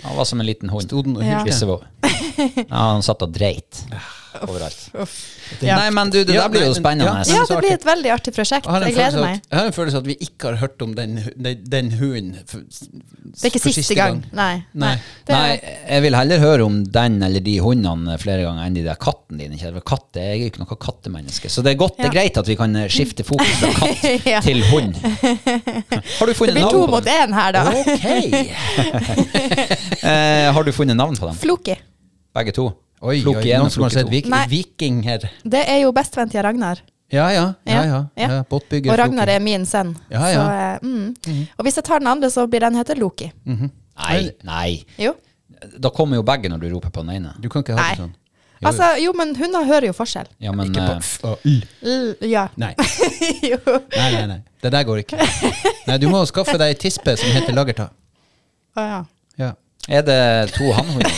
Han 0.06 0.16
var 0.18 0.28
som 0.30 0.40
en 0.40 0.48
liten 0.48 0.72
hund. 0.72 0.88
Sto 0.88 1.04
den 1.04 1.18
og 1.18 1.26
Ja. 1.26 1.44
Ja, 2.36 2.80
han 2.92 3.04
satt 3.04 3.24
og 3.24 3.32
dreit 3.36 3.84
overalt. 4.44 4.82
Uff. 5.04 5.14
Ja. 5.62 5.76
Nei, 5.80 5.90
men 5.94 6.10
du, 6.14 6.18
det 6.26 6.34
Ja, 6.36 6.44
der 6.48 6.54
blir 6.56 6.66
jo 6.68 6.74
spennende. 6.78 7.06
ja. 7.06 7.36
Ja, 7.36 7.44
det 7.50 7.58
blir 7.62 7.74
et 7.76 7.86
veldig 7.86 8.12
artig 8.16 8.34
prosjekt. 8.36 8.66
Jeg 8.68 8.96
gleder 8.96 9.22
meg. 9.22 9.40
at, 9.40 9.50
jeg 9.52 9.60
har 9.60 9.70
en 9.70 9.76
følelse 9.78 10.02
at 10.02 10.08
vi 10.10 10.16
ikke 10.28 10.50
har 10.52 10.58
hørt 10.64 10.82
om 10.86 10.96
den, 10.98 11.20
den, 11.36 11.62
den 11.70 11.92
hunden 12.00 12.40
for, 12.50 12.64
Det 12.66 13.44
er 13.46 13.52
ikke 13.54 13.62
siste 13.74 13.96
gang. 13.98 14.24
Nei. 14.36 14.64
Nei. 14.74 14.96
Det, 15.28 15.36
Nei, 15.36 15.60
jeg 15.90 16.06
vil 16.08 16.18
heller 16.18 16.42
høre 16.44 16.66
om 16.68 16.80
den 16.86 17.20
eller 17.26 17.44
de 17.46 17.56
hundene 17.64 18.18
flere 18.22 18.46
ganger 18.48 18.66
enn 18.70 18.78
de 18.80 18.84
der 18.88 19.00
kattene 19.02 19.46
dine. 19.46 19.82
Katt, 19.86 20.08
jeg 20.18 20.26
er 20.34 20.40
jo 20.42 20.50
ikke 20.52 20.64
noe 20.64 20.78
kattemenneske. 20.82 21.50
Så 21.52 21.62
det 21.66 21.76
er 21.76 21.80
godt, 21.82 21.98
det 22.02 22.10
er 22.10 22.16
greit 22.18 22.38
at 22.42 22.48
vi 22.50 22.58
kan 22.60 22.76
eh, 22.80 22.88
skifte 22.92 23.26
fokus 23.28 23.56
fra 23.62 23.74
katt 23.82 24.04
Ja. 24.36 24.40
til 24.42 24.64
hund. 24.72 24.96
Har 26.20 26.26
du 26.26 26.34
det 26.34 26.54
blir 26.56 26.70
to 26.72 26.86
mot 26.90 27.06
én 27.06 27.34
her, 27.36 27.52
da. 27.56 27.64
Eh, 30.06 30.54
har 30.54 30.64
du 30.64 30.72
funnet 30.72 30.98
navn 30.98 31.16
på 31.18 31.26
dem? 31.30 31.36
Floki. 31.40 31.76
Begge 32.36 32.52
to? 32.56 32.70
Oi, 33.06 33.20
oi, 33.22 33.46
noen 33.54 33.70
som 33.74 33.86
har 33.86 33.94
sett 33.94 34.10
vik, 34.10 34.28
Nei. 34.32 34.44
viking 34.50 35.04
her. 35.06 35.28
Det 35.46 35.62
er 35.70 35.84
jo 35.84 35.92
bestevenn 35.96 36.32
til 36.34 36.42
Ragnar. 36.46 36.82
Ja, 37.14 37.28
ja. 37.30 37.44
ja, 37.70 37.84
ja, 37.86 38.00
Ja. 38.18 38.44
Båtbygger 38.50 38.92
Og 38.92 38.98
Ragnar 38.98 39.30
Floki. 39.30 39.36
er 39.36 39.44
min 39.46 39.66
sønn. 39.70 39.94
Ja, 40.10 40.26
ja. 40.34 40.42
Så, 40.42 40.46
eh, 40.52 40.80
mm. 40.82 41.48
Og 41.60 41.68
hvis 41.68 41.78
jeg 41.78 41.86
tar 41.86 42.02
den 42.02 42.10
andre, 42.10 42.30
så 42.34 42.48
blir 42.50 42.66
den 42.66 42.76
heter 42.80 42.98
Loki. 42.98 43.32
Nei, 43.46 44.32
nei. 44.44 44.84
Jo. 44.98 45.14
Da 45.80 45.90
kommer 45.94 46.18
jo 46.18 46.24
begge 46.26 46.50
når 46.50 46.66
du 46.66 46.70
roper 46.74 46.90
på 46.94 47.04
den 47.06 47.16
ene. 47.20 47.36
Du 47.42 47.48
kan 47.50 47.64
ikke 47.64 47.78
ha 47.78 47.84
Nei. 47.84 47.92
det 47.94 48.02
sånn. 48.04 48.14
Jo, 48.56 48.68
Altså, 48.70 48.88
jo, 49.04 49.12
men 49.14 49.34
hunder 49.36 49.66
hører 49.68 49.90
jo 49.90 49.94
forskjell. 49.94 50.28
Ja, 50.40 50.52
men 50.56 50.72
Ikke 50.72 50.86
på 50.88 50.94
eh, 50.96 51.04
f 51.04 51.26
og 51.28 51.46
l. 51.46 51.58
L 51.84 52.30
ja. 52.32 52.48
Nei. 52.58 52.72
jo. 53.52 53.60
nei, 53.68 54.10
nei, 54.16 54.26
nei. 54.32 54.40
Det 54.64 54.72
der 54.74 54.88
går 54.88 55.04
ikke. 55.04 55.20
Nei, 55.88 55.98
Du 56.02 56.08
må 56.10 56.24
skaffe 56.26 56.56
deg 56.58 56.74
ei 56.74 56.80
tispe 56.80 57.18
som 57.20 57.30
heter 57.36 57.54
Lagertad. 57.54 57.92
Å, 58.76 58.82
ja. 58.90 59.02
Ja. 59.38 59.52
er 59.92 60.02
det 60.08 60.20
to 60.56 60.72
hannhunder? 60.74 61.12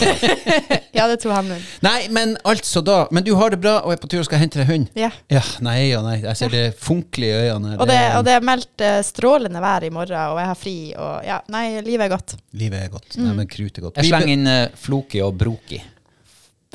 ja, 0.95 1.07
det 1.09 1.17
han 1.27 1.49
min. 1.49 1.63
Nei, 1.85 2.07
men 2.13 2.35
altså 2.47 2.81
da 2.85 3.07
Men 3.11 3.25
du 3.25 3.33
har 3.39 3.51
det 3.53 3.59
bra 3.63 3.77
og 3.83 3.93
er 3.93 3.99
på 4.01 4.09
tur 4.11 4.21
og 4.21 4.27
skal 4.27 4.41
hente 4.41 4.61
deg 4.61 4.69
hund? 4.69 4.87
Ja. 4.97 5.09
Ja, 5.31 5.43
nei 5.65 5.91
og 5.97 6.05
nei. 6.07 6.17
Jeg 6.23 6.39
ser 6.39 6.53
det 6.53 6.63
funkler 6.79 7.27
i 7.27 7.49
øynene. 7.49 7.73
her. 7.73 7.81
Og 7.83 7.89
det, 7.89 7.99
og 8.19 8.25
det 8.27 8.37
er 8.37 8.47
meldt 8.51 8.85
eh, 8.85 9.01
strålende 9.07 9.61
vær 9.63 9.87
i 9.87 9.91
morgen, 9.93 10.31
og 10.33 10.41
jeg 10.41 10.51
har 10.51 10.59
fri, 10.59 10.77
og 10.95 11.27
ja, 11.27 11.41
nei, 11.53 11.65
livet 11.85 12.07
er 12.07 12.13
godt. 12.15 12.37
Livet 12.57 12.85
er 12.85 12.93
godt. 12.93 13.19
Nei, 13.19 13.35
men 13.41 13.51
krutet 13.51 13.81
er 13.81 13.87
godt. 13.89 14.01
Jeg 14.01 14.11
slenger 14.11 14.33
inn 14.37 14.47
eh, 14.53 14.63
Floki 14.87 15.21
og 15.25 15.35
Broki. 15.39 15.81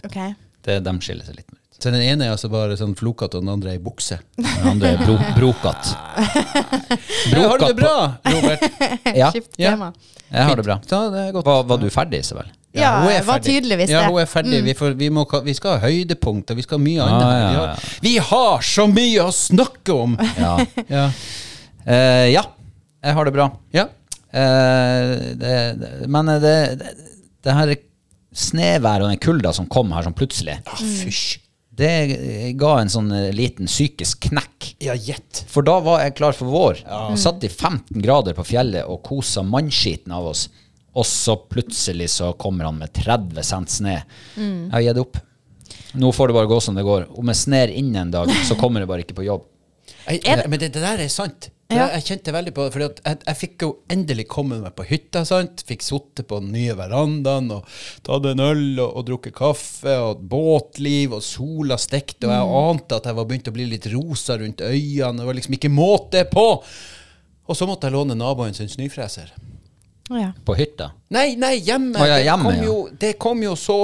Ok. 0.04 0.20
Det, 0.62 0.78
de 0.84 0.94
skiller 1.02 1.26
seg 1.26 1.40
litt 1.40 1.50
ut. 1.50 1.61
Så 1.82 1.90
den 1.90 2.02
ene 2.06 2.28
er 2.28 2.36
altså 2.36 2.46
bare 2.52 2.76
sånn 2.78 2.92
flokete, 2.94 3.40
og 3.40 3.42
den 3.42 3.50
andre 3.50 3.72
er 3.72 3.80
i 3.80 3.82
bukse. 3.82 4.20
Den 4.38 4.66
andre 4.70 4.92
er 4.94 5.00
bro, 5.02 5.16
brokat. 5.34 5.88
Ja, 7.32 7.46
har 7.50 7.58
du 7.58 7.64
det 7.66 7.76
bra, 7.80 7.94
Robert? 8.36 8.66
Ja, 9.18 9.30
Skift 9.34 9.56
Ja. 9.58 9.72
tema. 9.74 9.88
jeg 10.30 10.44
har 10.46 10.56
det 10.60 10.64
bra. 10.68 10.76
Ja, 10.92 11.00
det 11.10 11.24
er 11.26 11.32
godt. 11.34 11.48
Var, 11.50 11.64
var 11.72 11.80
du 11.82 11.88
ferdig, 11.90 12.20
Isabel? 12.22 12.52
Ja, 12.72 12.92
hun 13.02 13.10
er 13.12 13.24
var 13.26 13.42
tydeligvis 13.44 13.90
Ja, 13.90 14.04
det. 14.04 14.06
Mm. 14.06 14.14
hun 14.14 14.22
er 14.22 14.30
ferdig. 14.30 14.60
Vi, 14.64 14.74
får, 14.78 14.94
vi, 14.96 15.08
må, 15.12 15.26
vi 15.44 15.54
skal 15.58 15.74
ha 15.76 15.82
høydepunkt, 15.88 16.54
og 16.54 16.56
vi 16.56 16.62
skal 16.64 16.78
ha 16.78 16.84
mye 16.86 17.02
Ah, 17.02 17.10
annet. 17.10 17.26
ja, 17.26 17.34
Vi, 17.34 17.52
ja. 17.52 17.66
har, 17.66 17.90
vi 18.06 18.14
har 18.30 18.62
så 18.70 18.86
mye 18.88 19.26
å 19.26 19.32
snakke 19.36 19.98
om! 20.06 20.14
Ja. 20.38 20.54
Ja. 20.96 21.04
Eh, 21.82 22.28
ja, 22.30 22.44
jeg 23.02 23.14
har 23.18 23.26
det 23.26 23.34
bra. 23.34 23.50
ja. 23.74 23.88
Uh, 24.32 25.34
det, 25.36 25.56
det, 25.76 25.88
men 26.08 26.24
det, 26.40 26.52
det, 26.80 26.92
det 27.44 27.52
her 27.52 27.72
sneværet 28.32 29.04
og 29.04 29.10
den 29.10 29.18
kulda 29.20 29.50
som 29.52 29.66
kom 29.68 29.90
her 29.92 30.06
sånn 30.06 30.14
plutselig, 30.16 30.54
Ah, 30.64 30.78
Fysj. 30.80 31.34
Det 31.76 32.52
ga 32.60 32.72
en 32.80 32.90
sånn 32.92 33.12
eh, 33.16 33.30
liten 33.32 33.68
psykisk 33.70 34.26
knekk. 34.28 34.72
Ja, 34.84 34.94
gjett. 34.94 35.44
For 35.48 35.64
da 35.64 35.78
var 35.84 36.02
jeg 36.04 36.16
klar 36.18 36.36
for 36.36 36.52
vår. 36.52 36.82
Satt 37.16 37.44
i 37.46 37.48
15 37.48 38.02
grader 38.04 38.36
på 38.36 38.44
fjellet 38.44 38.84
og 38.88 39.00
kosa 39.06 39.44
mannskiten 39.46 40.12
av 40.12 40.32
oss. 40.34 40.48
og 40.92 41.06
så 41.08 41.38
plutselig 41.48 42.10
så 42.12 42.34
kommer 42.36 42.66
han 42.68 42.76
med 42.76 42.92
30 42.92 43.42
cent 43.48 43.70
sne. 43.72 43.94
Jeg 44.36 44.72
har 44.74 44.82
gitt 44.84 45.00
opp. 45.00 45.16
Nå 45.96 46.10
får 46.12 46.28
det 46.28 46.34
bare 46.36 46.50
gå 46.50 46.58
som 46.60 46.76
det 46.76 46.84
går. 46.84 47.06
Om 47.16 47.32
jeg 47.32 47.40
sner 47.40 47.72
inn 47.72 47.94
en 47.96 48.10
dag, 48.12 48.28
så 48.44 48.56
kommer 48.60 48.84
jeg 48.84 48.90
bare 48.90 49.04
ikke 49.06 49.16
på 49.16 49.24
jobb. 49.24 49.46
Jeg, 50.04 50.20
men 50.48 50.60
det, 50.60 50.68
det 50.74 50.82
der 50.84 51.00
er 51.04 51.08
sant. 51.12 51.48
Ja. 51.72 51.86
Jeg, 51.86 51.98
jeg 51.98 52.06
kjente 52.10 52.34
veldig 52.36 52.54
på 52.54 52.66
det. 52.66 52.72
For 52.74 52.84
jeg, 52.84 53.18
jeg 53.26 53.38
fikk 53.40 53.66
jo 53.66 53.70
endelig 53.92 54.26
komme 54.30 54.60
meg 54.62 54.74
på 54.78 54.86
hytta. 54.88 55.24
sant? 55.28 55.64
Fikk 55.68 55.84
sittet 55.86 56.28
på 56.30 56.40
den 56.42 56.52
nye 56.54 56.76
verandaen 56.78 57.50
og 57.56 57.68
tatt 58.06 58.28
en 58.30 58.44
øl 58.44 58.64
og, 58.76 58.88
og 59.00 59.06
drukket 59.08 59.36
kaffe. 59.38 59.96
Og 60.08 60.24
båtliv, 60.32 61.16
og 61.18 61.24
sola 61.26 61.78
stekte. 61.80 62.28
Og 62.28 62.34
jeg 62.34 62.62
ante 62.62 63.00
at 63.00 63.08
jeg 63.10 63.18
var 63.18 63.30
begynt 63.30 63.52
å 63.52 63.56
bli 63.56 63.70
litt 63.72 63.88
rosa 63.94 64.38
rundt 64.40 64.64
øynene. 64.64 65.22
Det 65.22 65.30
var 65.30 65.40
liksom 65.40 65.58
ikke 65.58 65.72
måte 65.72 66.26
på! 66.30 66.48
Og 67.50 67.58
så 67.58 67.66
måtte 67.66 67.88
jeg 67.88 67.96
låne 67.96 68.14
naboen 68.14 68.54
sin 68.54 68.70
snøfreser. 68.70 69.32
Ja. 70.12 70.30
På 70.44 70.54
hytta. 70.54 70.92
Nei, 71.14 71.34
nei, 71.40 71.56
hjemme! 71.64 71.98
Oh, 71.98 72.06
ja, 72.06 72.20
hjemme, 72.22 72.52
det, 72.52 72.56
kom 72.56 72.62
ja. 72.62 72.64
jo, 72.68 72.76
det 73.00 73.12
kom 73.20 73.42
jo 73.44 73.54
så 73.58 73.78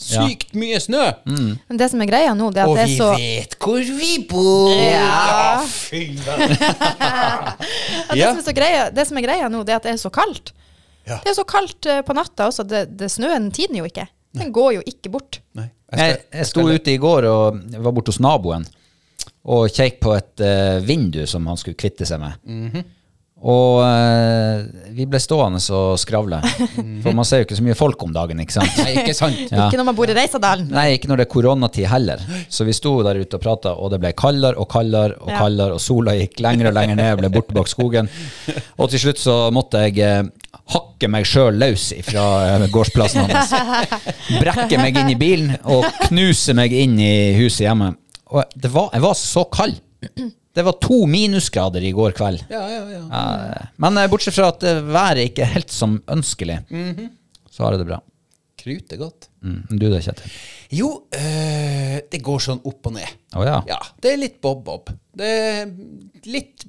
sykt 0.00 0.54
mye 0.56 0.78
snø! 0.80 1.02
Men 1.28 1.80
det 1.80 1.90
som 1.92 2.00
er 2.02 2.08
greia 2.10 2.32
nå, 2.36 2.48
det 2.54 2.62
er 2.62 2.70
Og 2.70 2.78
at 2.78 2.82
det 2.82 2.86
vi 2.88 2.94
er 2.94 3.02
så 3.02 3.10
vet 3.20 3.56
hvor 3.60 3.90
vi 4.00 4.12
bor! 4.30 4.72
Ja. 4.80 5.60
fy. 5.66 6.02
Ja, 8.10 8.14
det, 8.14 8.18
Ja. 8.18 8.30
som 8.34 8.48
er 8.50 8.56
greia, 8.56 8.86
det 8.94 9.04
som 9.06 9.18
er 9.20 9.24
greia 9.26 9.48
nå, 9.52 9.60
det 9.66 9.74
er 9.74 9.78
at 9.80 9.86
det 9.86 9.92
er 9.94 10.00
så 10.00 10.10
kaldt. 10.14 10.52
Ja. 11.06 11.20
Det 11.22 11.30
er 11.32 11.36
så 11.38 11.44
kaldt 11.48 11.86
eh, 11.86 12.00
på 12.06 12.14
natta 12.16 12.48
også. 12.50 12.64
Det, 12.66 12.84
det 12.98 13.10
Snøen 13.12 13.50
tiner 13.54 13.80
jo 13.82 13.88
ikke. 13.88 14.06
Den 14.36 14.52
går 14.54 14.72
jo 14.78 14.82
ikke 14.86 15.10
bort. 15.10 15.40
Nei, 15.58 15.68
Jeg, 15.96 16.20
jeg 16.32 16.46
sto 16.46 16.62
ute 16.68 16.92
i 16.92 17.00
går 17.02 17.26
og 17.26 17.60
var 17.82 17.94
borte 17.96 18.12
hos 18.14 18.20
naboen 18.22 18.66
og 19.50 19.70
kjekk 19.72 19.96
på 20.04 20.12
et 20.14 20.42
uh, 20.44 20.78
vindu 20.84 21.22
som 21.26 21.46
han 21.48 21.56
skulle 21.58 21.78
kvitte 21.80 22.06
seg 22.06 22.20
med. 22.22 22.84
Og 23.40 23.78
eh, 23.80 24.66
vi 24.92 25.06
ble 25.08 25.20
stående 25.22 25.60
og 25.72 25.94
skravle. 26.00 26.42
For 27.04 27.16
man 27.16 27.24
ser 27.24 27.40
jo 27.40 27.46
ikke 27.46 27.56
så 27.56 27.64
mye 27.64 27.76
folk 27.78 28.02
om 28.04 28.12
dagen, 28.12 28.42
ikke 28.42 28.58
sant? 28.58 28.74
Nei, 28.82 28.92
ikke 29.00 29.14
sant? 29.16 29.38
Ja. 29.48 29.68
Ikke 29.68 29.80
når 29.80 29.88
man 29.88 29.96
bor 29.96 30.12
i 30.12 30.16
Reisadalen. 30.16 30.68
Nei, 30.74 30.90
ikke 30.98 31.08
når 31.08 31.22
det 31.22 31.26
er 31.26 31.32
koronatid 31.32 31.88
heller. 31.88 32.24
Så 32.52 32.66
vi 32.68 32.74
sto 32.76 32.98
der 33.06 33.22
ute 33.22 33.38
og 33.38 33.44
prata, 33.44 33.72
og 33.72 33.94
det 33.94 34.00
ble 34.02 34.12
kaldere 34.18 34.60
og 34.60 34.68
kaldere 34.72 35.16
og 35.22 35.32
kaldere, 35.32 35.78
og 35.78 35.80
sola 35.80 36.14
gikk 36.18 36.42
lenger 36.44 36.68
og 36.70 36.76
lenger 36.76 37.00
ned, 37.00 37.14
ble 37.22 37.32
borte 37.32 37.56
bak 37.56 37.70
skogen. 37.70 38.10
Og 38.76 38.92
til 38.92 39.04
slutt 39.06 39.22
så 39.22 39.36
måtte 39.54 39.86
jeg 39.86 39.96
eh, 40.04 40.28
hakke 40.74 41.08
meg 41.10 41.28
sjøl 41.28 41.56
løs 41.60 41.90
fra 42.10 42.26
eh, 42.58 42.66
gårdsplassen 42.72 43.24
hans. 43.24 43.54
Brekke 44.36 44.82
meg 44.82 45.00
inn 45.00 45.14
i 45.14 45.16
bilen 45.20 45.56
og 45.64 45.88
knuse 46.10 46.52
meg 46.58 46.76
inn 46.76 46.98
i 47.00 47.14
huset 47.40 47.64
hjemme. 47.70 47.94
Og 48.30 48.52
det 48.52 48.68
var, 48.74 48.92
jeg 48.92 49.06
var 49.08 49.16
så 49.18 49.46
kald. 49.48 49.80
Det 50.54 50.64
var 50.66 50.78
to 50.82 51.04
minusgrader 51.06 51.84
i 51.86 51.92
går 51.94 52.14
kveld. 52.18 52.42
Ja, 52.50 52.64
ja, 52.72 52.82
ja. 52.90 53.02
Men 53.82 54.00
eh, 54.00 54.08
bortsett 54.10 54.34
fra 54.34 54.50
at 54.50 54.64
eh, 54.66 54.80
været 54.82 55.30
ikke 55.30 55.44
er 55.46 55.52
helt 55.54 55.74
som 55.74 56.00
ønskelig, 56.10 56.58
så 57.50 57.66
har 57.66 57.76
jeg 57.76 57.84
det 57.84 57.90
bra. 57.92 58.00
Krut 58.60 58.92
er 58.92 59.00
godt. 59.00 59.30
Mm. 59.40 59.60
Du 59.70 59.86
da, 59.88 60.00
Kjetil? 60.04 60.34
Jo, 60.76 60.90
øh, 61.16 61.94
det 62.12 62.20
går 62.24 62.42
sånn 62.44 62.60
opp 62.68 62.90
og 62.90 62.98
ned. 62.98 63.14
Oh, 63.32 63.46
ja. 63.46 63.62
Ja, 63.70 63.78
det 64.02 64.12
er 64.12 64.20
litt 64.20 64.36
bob-bob. 64.44 64.92
Det 65.16 65.30
er 65.30 65.72
litt 66.28 66.66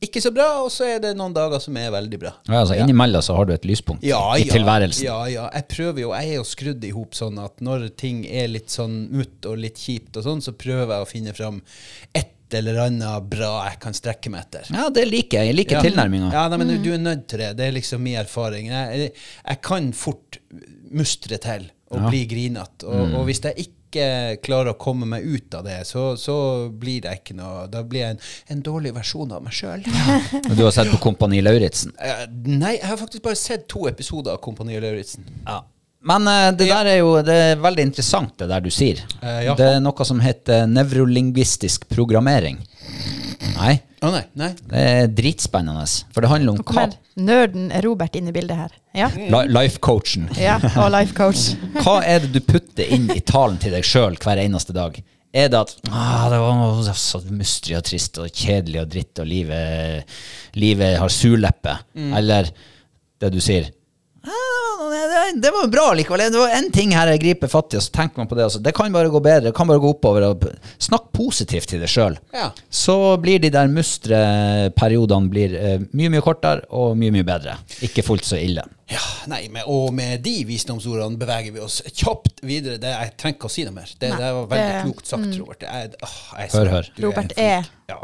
ikke 0.00 0.22
så 0.24 0.30
bra, 0.32 0.46
og 0.64 0.70
så 0.72 0.86
er 0.88 1.00
det 1.02 1.10
noen 1.18 1.34
dager 1.36 1.60
som 1.60 1.76
er 1.76 1.90
veldig 1.92 2.18
bra. 2.22 2.30
Ja, 2.48 2.62
altså, 2.62 2.78
Innimellom 2.80 3.20
så 3.20 3.34
har 3.36 3.44
du 3.44 3.52
et 3.52 3.66
lyspunkt 3.68 4.04
Ja, 4.06 4.22
i 4.32 4.46
ja, 4.46 4.54
tilværelsen. 4.54 5.04
Ja, 5.04 5.18
ja. 5.28 5.44
Jeg 5.52 5.66
prøver 5.74 6.00
jo, 6.06 6.12
jeg 6.16 6.30
er 6.30 6.38
jo 6.38 6.46
skrudd 6.48 6.86
i 6.88 6.92
hop 6.96 7.18
sånn 7.18 7.36
at 7.42 7.60
når 7.64 7.90
ting 8.00 8.22
er 8.24 8.48
litt 8.48 8.72
sånn 8.72 9.02
mutt 9.12 9.44
og 9.50 9.60
litt 9.60 9.76
kjipt 9.80 10.16
og 10.16 10.24
sånn, 10.24 10.40
så 10.40 10.56
prøver 10.56 10.94
jeg 10.94 11.04
å 11.04 11.10
finne 11.10 11.36
fram 11.36 11.60
et 12.16 12.32
eller 12.54 12.78
annet 12.86 13.28
bra 13.30 13.50
jeg 13.68 13.80
kan 13.80 13.92
strekke 13.96 14.30
meg 14.30 14.46
etter. 14.46 14.70
Ja, 14.74 14.88
det 14.90 15.06
liker 15.08 15.38
jeg. 15.40 15.46
Jeg 15.52 15.56
liker 15.60 15.76
Ja. 15.78 15.82
tilnærminga. 15.82 16.32
Ja, 16.32 16.48
nei, 16.48 16.58
men 16.58 16.82
du 16.82 16.92
er 16.92 16.98
nødt 16.98 17.26
til 17.28 17.38
det. 17.38 17.56
Det 17.56 17.66
er 17.68 17.72
liksom 17.76 18.00
min 18.02 18.16
erfaring. 18.20 18.66
Jeg, 18.72 19.12
jeg, 19.46 19.60
kan 19.62 19.92
fort 19.92 20.38
mustre 20.90 21.38
til 21.38 21.70
og 21.90 22.08
bli 22.10 22.24
grinete. 22.26 22.86
Og, 22.86 23.08
Mm. 23.08 23.14
og 23.16 23.24
hvis 23.26 23.40
jeg 23.42 23.54
ikke 23.66 24.38
klarer 24.42 24.70
å 24.70 24.78
komme 24.78 25.04
meg 25.06 25.24
ut 25.26 25.54
av 25.54 25.64
det, 25.64 25.80
så, 25.86 26.14
så 26.16 26.70
blir 26.70 27.00
det 27.02 27.10
ikke 27.18 27.34
noe 27.34 27.66
Da 27.66 27.82
blir 27.82 28.00
jeg 28.04 28.10
en, 28.14 28.20
en 28.54 28.62
dårlig 28.62 28.92
versjon 28.94 29.32
av 29.32 29.42
meg 29.42 29.52
sjøl. 29.52 29.82
Og 30.50 30.56
Du 30.56 30.62
har 30.62 30.70
sett 30.70 30.90
på 30.92 31.00
Kompani 31.02 31.40
Lauritzen. 31.42 31.92
nei, 32.46 32.76
jeg 32.78 32.86
har 32.86 32.96
faktisk 32.96 33.22
bare 33.22 33.34
sett 33.36 33.66
to 33.68 33.86
episoder 33.88 34.32
av 34.36 34.40
Kompani 34.40 34.78
Lauritzen. 34.80 35.24
Ja. 35.46 35.62
Men 36.02 36.28
eh, 36.28 36.48
det 36.56 36.70
der 36.70 36.88
er 36.94 36.98
jo 37.02 37.10
det 37.24 37.34
er 37.50 37.60
veldig 37.60 37.84
interessant, 37.90 38.32
det 38.40 38.48
der 38.48 38.62
du 38.64 38.70
sier. 38.72 39.02
Eh, 39.20 39.42
ja. 39.50 39.54
Det 39.58 39.66
er 39.76 39.82
noe 39.84 40.06
som 40.08 40.20
heter 40.24 40.66
nevrolingvistisk 40.70 41.88
programmering. 41.92 42.60
Nei, 43.58 43.78
Oh, 44.00 44.08
nei, 44.14 44.22
nei. 44.40 44.48
det 44.64 44.80
er 44.80 45.10
dritspennende. 45.12 45.82
For 46.14 46.24
det 46.24 46.30
handler 46.30 46.54
om 46.54 46.62
hva 46.64 46.86
nerden 47.20 47.66
Robert 47.84 48.14
inn 48.16 48.30
i 48.30 48.32
bildet 48.32 48.56
her. 48.56 48.70
Ja, 48.96 49.10
Life-coachen. 49.44 50.30
ja 50.40 50.54
og 50.70 50.88
life 50.94 51.12
coach. 51.12 51.50
Hva 51.84 51.98
er 52.08 52.22
det 52.24 52.30
du 52.32 52.40
putter 52.40 52.88
inn 52.96 53.10
i 53.12 53.20
talen 53.20 53.58
til 53.60 53.74
deg 53.76 53.84
sjøl 53.84 54.16
hver 54.16 54.40
eneste 54.40 54.72
dag? 54.72 54.96
Er 55.36 55.50
det 55.52 55.60
at 55.60 55.74
ah, 55.92 56.24
det 56.32 56.38
var 56.40 56.88
så 56.96 57.20
mustrig 57.28 57.76
og 57.76 57.84
trist 57.86 58.16
og 58.24 58.32
kjedelig 58.32 58.80
og 58.86 58.88
dritt, 58.96 59.20
og 59.20 59.28
livet, 59.28 60.16
livet 60.56 60.96
har 60.98 61.12
surleppe? 61.12 61.76
Eller 62.16 62.48
det 63.20 63.30
du 63.36 63.38
sier 63.44 63.68
det- 64.24 65.40
Det 65.42 65.50
var 65.50 65.66
bra 65.68 65.92
likevel. 65.94 66.18
Det 66.32 66.38
var 66.38 66.48
én 66.48 66.72
ting 66.72 66.90
her 66.92 67.06
jeg 67.08 67.20
griper 67.20 67.48
fatt 67.48 67.72
i, 67.74 67.76
og 67.76 67.82
så 67.82 67.90
tenker 67.92 68.18
man 68.18 68.26
på 68.28 68.34
det. 68.36 68.44
Altså. 68.44 68.62
det 68.62 68.74
kan 68.74 68.92
bare 68.92 69.08
gå 69.08 69.20
bedre. 69.22 69.40
Det 69.50 69.54
kan 69.54 69.66
bare 69.66 69.78
gå 69.80 69.88
oppover. 69.94 70.22
Og 70.30 70.44
snakk 70.78 71.12
positivt 71.12 71.68
til 71.68 71.80
deg 71.80 71.88
sjøl. 71.88 72.18
Ja. 72.34 72.50
Så 72.70 73.16
blir 73.22 73.38
de 73.40 73.50
der 73.50 73.68
mustreperiodene 73.68 75.30
blir, 75.30 75.54
eh, 75.56 75.78
mye, 75.92 76.10
mye 76.10 76.20
kortere 76.22 76.64
og 76.70 76.96
mye, 76.96 77.10
mye 77.10 77.24
bedre. 77.24 77.56
Ikke 77.82 78.02
fullt 78.04 78.24
så 78.24 78.36
ille. 78.40 78.62
Ja, 78.90 78.98
nei, 79.28 79.48
med, 79.48 79.62
og 79.66 79.92
med 79.94 80.22
de 80.22 80.44
visdomsordene 80.44 81.16
beveger 81.18 81.52
vi 81.52 81.60
oss 81.60 81.80
kjapt 81.94 82.40
videre. 82.42 82.78
Det, 82.82 82.90
jeg 82.90 83.16
trenger 83.16 83.38
ikke 83.38 83.46
å 83.46 83.50
si 83.50 83.64
noe 83.64 83.72
mer. 83.72 83.86
Det, 83.98 84.10
det 84.10 84.18
var 84.18 84.46
veldig 84.46 84.72
det- 84.72 84.82
klokt 84.84 85.06
sagt, 85.06 85.38
Robert. 85.38 85.60
Jeg, 85.62 85.94
åh, 86.02 86.38
jeg 86.38 86.48
er 86.48 86.58
Hør, 86.58 86.68
hør. 86.70 86.90
du 86.96 87.06
Robert 87.06 87.32
en 87.36 87.44
er 87.44 87.68
ja. 87.88 88.00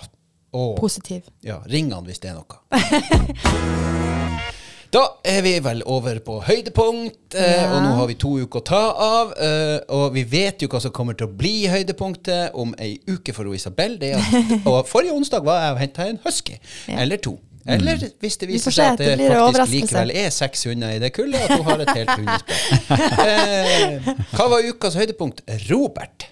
Og, 0.55 0.77
Positiv. 0.79 1.23
ja, 1.45 1.59
ring 1.69 1.91
han 1.93 2.05
hvis 2.07 2.21
det 2.21 2.31
er 2.31 2.35
noe. 2.39 2.57
Da 4.97 5.03
er 5.29 5.43
vi 5.45 5.51
vel 5.61 5.83
over 5.93 6.17
på 6.25 6.39
høydepunkt, 6.47 7.35
eh, 7.37 7.51
Ja. 7.53 7.67
og 7.75 7.83
nå 7.85 7.91
har 7.99 8.07
vi 8.09 8.15
to 8.15 8.31
uker 8.41 8.63
å 8.63 8.65
ta 8.65 8.83
av. 8.97 9.33
Eh, 9.37 9.81
og 9.93 10.15
vi 10.15 10.23
vet 10.25 10.63
jo 10.65 10.69
hva 10.73 10.81
som 10.81 10.91
kommer 10.91 11.13
til 11.19 11.27
å 11.29 11.35
bli 11.37 11.67
høydepunktet 11.69 12.55
om 12.55 12.73
ei 12.81 12.95
uke 13.07 13.35
for 13.37 13.53
Isabel. 13.53 13.99
Det 14.01 14.15
at, 14.17 14.31
og 14.71 14.87
forrige 14.89 15.13
onsdag 15.13 15.45
var 15.45 15.61
jeg 15.67 15.75
og 15.75 15.83
henta 15.85 16.09
en 16.09 16.21
husky. 16.25 16.57
Ja. 16.89 17.03
Eller 17.05 17.21
to. 17.21 17.37
Eller 17.67 17.99
hvis 18.23 18.37
det 18.39 18.49
viser 18.49 18.71
seg 18.71 18.93
at 18.93 19.01
det, 19.03 19.19
det 19.19 19.29
faktisk 19.35 19.73
likevel 19.75 20.13
er 20.15 20.31
seks 20.31 20.65
hunder 20.71 20.95
i 20.95 21.01
det 21.03 21.11
kullet, 21.17 21.35
at 21.43 21.57
hun 21.59 21.65
har 21.67 21.83
et 21.83 21.93
helt 21.99 22.11
hundesprell. 22.15 22.63
Eh, 23.27 24.13
hva 24.37 24.47
var 24.53 24.63
ukas 24.71 24.95
høydepunkt? 24.95 25.43
Robert. 25.69 26.29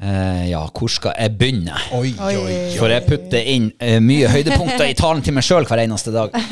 Eh, 0.00 0.44
ja, 0.50 0.60
hvor 0.78 0.88
skal 0.92 1.12
jeg 1.18 1.32
begynne? 1.40 1.74
Oi, 1.96 2.12
oi, 2.22 2.34
Oi. 2.38 2.58
For 2.78 2.92
jeg 2.92 3.02
putter 3.08 3.48
inn 3.54 3.70
eh, 3.82 3.96
mye 4.04 4.28
høydepunkter 4.30 4.86
i 4.86 4.94
talen 4.98 5.24
til 5.26 5.34
meg 5.34 5.42
sjøl 5.46 5.66
hver 5.66 5.82
eneste 5.86 6.14
dag. 6.14 6.30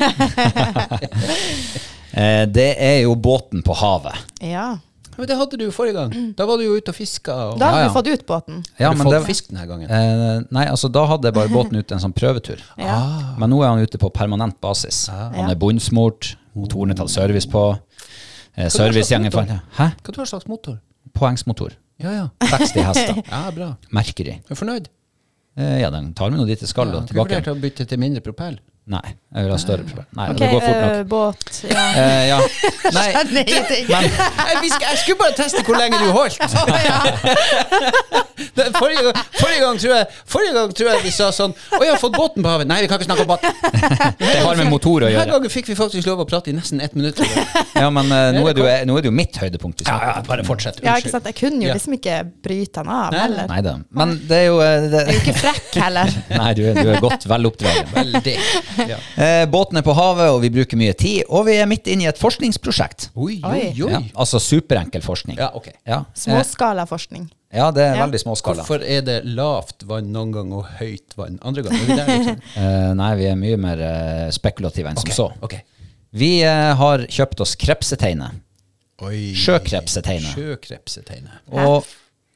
Eh, 2.17 2.47
det 2.49 2.71
er 2.81 2.95
jo 3.03 3.11
båten 3.21 3.61
på 3.61 3.75
havet. 3.77 4.15
Ja. 4.41 4.79
Men 5.19 5.27
det 5.29 5.35
hadde 5.37 5.57
du 5.59 5.63
jo 5.67 5.73
forrige 5.75 5.93
gang. 5.99 6.13
Da 6.37 6.47
var 6.49 6.57
du 6.57 6.63
jo 6.65 6.73
ute 6.79 6.89
og 6.89 6.97
fiska. 6.97 7.35
Og... 7.51 7.59
Da 7.61 7.67
har 7.69 7.77
Ja, 7.77 7.83
ja. 7.83 7.89
du 7.91 7.93
fått 7.93 8.07
ut 8.09 8.23
båten. 8.25 8.63
Ja, 8.79 8.89
du 8.89 8.97
men 8.97 9.11
det- 9.13 9.19
fisk 9.27 9.51
denne 9.51 9.67
gangen? 9.69 9.85
Eh, 9.91 10.39
nei, 10.49 10.63
altså 10.65 10.89
da 10.89 11.03
hadde 11.11 11.29
jeg 11.29 11.35
bare 11.37 11.51
båten 11.53 11.77
ute 11.77 11.93
en 11.93 12.01
sånn 12.01 12.15
prøvetur. 12.17 12.63
Ja. 12.81 12.97
Men 13.37 13.51
nå 13.53 13.59
er 13.61 13.69
han 13.69 13.83
ute 13.85 13.99
på 14.01 14.09
permanent 14.15 14.57
basis. 14.65 15.03
Han 15.13 15.51
er 15.51 15.59
bunnsmurt, 15.61 16.31
motoren 16.57 16.95
er 16.95 16.97
tatt 17.03 17.13
service 17.13 17.45
på. 17.53 17.67
Eh, 18.57 18.69
Servicegjengen 18.73 19.29
Hæ? 19.77 19.91
Hva 20.01 20.13
du 20.15 20.17
har 20.23 20.25
slags 20.31 20.47
motor? 20.49 20.79
Poengsmotor. 21.13 21.77
Ja, 22.03 22.11
ja. 22.13 22.25
60 22.45 22.83
hester. 22.85 23.21
Ja, 23.31 23.43
bra. 23.55 23.71
Merkelig. 23.95 24.37
Er 24.45 24.53
du 24.53 24.59
fornøyd? 24.59 24.89
Eh, 25.57 25.79
ja, 25.81 25.89
den 25.93 26.11
tar 26.13 26.29
med 26.29 26.37
nå 26.41 26.45
dit 26.49 26.61
det 26.61 26.69
skal, 26.69 26.91
Ja, 26.93 26.99
og 27.01 27.07
tilbake. 27.09 27.31
vurdert 27.39 27.47
å 27.49 27.55
bytte 27.61 27.87
til 27.89 27.97
mindre 28.01 28.21
propell? 28.25 28.59
Nei, 28.87 29.03
jeg 29.35 29.43
vil 29.43 29.51
ha 29.51 29.57
større 29.59 29.83
problem. 29.83 30.05
Nei, 30.15 30.25
Ok, 30.31 30.37
det 30.39 30.47
går 30.47 30.61
fort 30.63 30.77
nok. 30.79 30.91
Uh, 30.95 31.07
båt. 31.11 31.57
Ja. 31.67 31.81
Uh, 31.91 32.23
ja. 32.29 32.37
Nei, 32.97 33.07
Jeg, 33.11 34.69
jeg 34.87 34.99
skulle 35.01 35.17
bare 35.19 35.35
teste 35.35 35.59
hvor 35.67 35.75
lenge 35.75 35.99
du 35.99 36.07
holdt. 36.15 36.39
Forrige, 38.77 39.11
forrige, 39.33 39.61
gang 39.61 39.79
tror 39.81 39.91
jeg, 39.95 40.05
forrige 40.29 40.53
gang 40.53 40.71
tror 40.77 40.87
jeg 40.91 41.01
vi 41.03 41.11
sa 41.13 41.27
sånn 41.33 41.53
Å, 41.53 41.79
jeg 41.81 41.89
har 41.91 41.99
fått 42.01 42.15
båten 42.17 42.43
på 42.45 42.49
havet. 42.51 42.67
Nei, 42.69 42.77
vi 42.83 42.89
kan 42.89 42.99
ikke 42.99 43.07
snakke 43.09 43.23
om 43.25 43.29
båten. 43.31 43.49
det 44.21 44.35
har 44.45 44.59
med 44.59 44.69
motor 44.71 45.01
å 45.01 45.07
Denne 45.07 45.13
gjøre. 45.15 45.31
gangen 45.33 45.53
fikk 45.53 45.69
vi 45.71 45.75
faktisk 45.77 46.07
lov 46.09 46.21
å 46.23 46.27
prate 46.29 46.51
i 46.51 46.55
nesten 46.55 46.81
ett 46.83 46.93
minutt. 46.97 47.19
Ja, 47.75 47.89
men 47.93 48.05
uh, 48.13 48.29
nå, 48.35 48.43
er 48.49 48.57
det 48.57 48.61
jo, 48.63 48.67
nå 48.91 48.97
er 48.97 49.05
det 49.05 49.09
jo 49.11 49.15
mitt 49.17 49.37
høydepunkt. 49.41 49.83
Ja, 49.87 49.97
ja, 50.09 50.13
bare 50.27 50.45
fortsett. 50.47 50.79
Ja, 50.85 50.95
ikke 51.01 51.11
sant? 51.13 51.27
Jeg 51.29 51.37
kunne 51.39 51.65
jo 51.65 51.75
liksom 51.77 51.97
ikke 51.97 52.19
bryte 52.45 52.83
han 52.83 52.91
av 52.93 53.13
Nei, 53.15 53.21
heller. 53.25 53.49
Nei 53.51 53.59
da. 53.65 53.75
Men 54.01 54.15
det 54.29 54.39
er 54.43 54.47
jo 54.47 54.57
det, 54.61 54.69
Jeg 54.93 55.07
er 55.07 55.13
jo 55.17 55.23
ikke 55.25 55.37
frekk 55.41 55.79
heller. 55.87 56.15
Nei, 56.33 56.49
du, 56.57 56.63
er- 56.71 56.77
du 56.81 56.93
er 56.93 57.01
godt 57.03 57.27
veloppdragen. 57.33 57.91
Veldig. 57.97 58.37
Ja. 58.85 58.97
Eh, 59.27 59.45
båten 59.49 59.77
er 59.79 59.83
på 59.85 59.93
havet, 59.97 60.29
og 60.29 60.41
vi 60.43 60.49
bruker 60.53 60.77
mye 60.77 60.93
tid. 60.97 61.23
Og 61.33 61.47
vi 61.47 61.55
er 61.57 61.65
midt 61.69 61.87
inne 61.89 62.05
i 62.05 62.09
et 62.09 62.19
forskningsprosjekt. 62.21 63.09
Oi, 63.17 63.39
oi, 63.43 63.61
Oi. 63.73 63.89
Ja, 63.91 64.01
altså 64.13 64.39
superenkel 64.43 65.01
forskning. 65.01 65.37
Ja, 65.41 65.49
ok. 65.57 65.71
Ja, 65.87 66.03
eh, 66.05 66.21
Småskalaforskning. 66.21 67.27
ja 67.53 67.71
det 67.71 67.83
er 67.87 67.95
Ja. 67.95 68.05
veldig 68.05 68.19
småskala. 68.21 68.61
Hvorfor 68.63 68.83
er 68.85 69.01
det 69.01 69.17
lavt 69.25 69.83
vann 69.89 70.11
noen 70.13 70.31
gang 70.35 70.53
og 70.53 70.65
høyt 70.77 71.15
vann 71.17 71.39
andre 71.41 71.63
gang? 71.63 71.73
Er 71.73 71.85
vi 71.85 71.95
der, 71.97 72.11
liksom? 72.13 72.41
Eh, 72.63 72.93
nei, 73.01 73.11
vi 73.15 73.25
er 73.31 73.35
mye 73.39 73.57
mer 73.57 73.81
eh, 73.81 74.29
spekulative 74.35 74.89
enn 74.93 74.97
som 75.01 75.11
så. 75.15 75.29
Okay. 75.41 75.61
Vi 76.13 76.31
eh, 76.43 76.73
har 76.79 77.05
kjøpt 77.09 77.41
oss 77.41 77.55
krepseteine. 77.59 78.31
Oi. 79.01 79.33
Sjøkrepseteine. 79.37 80.31
Sjøkrepseteine. 80.33 81.41
Og 81.53 81.85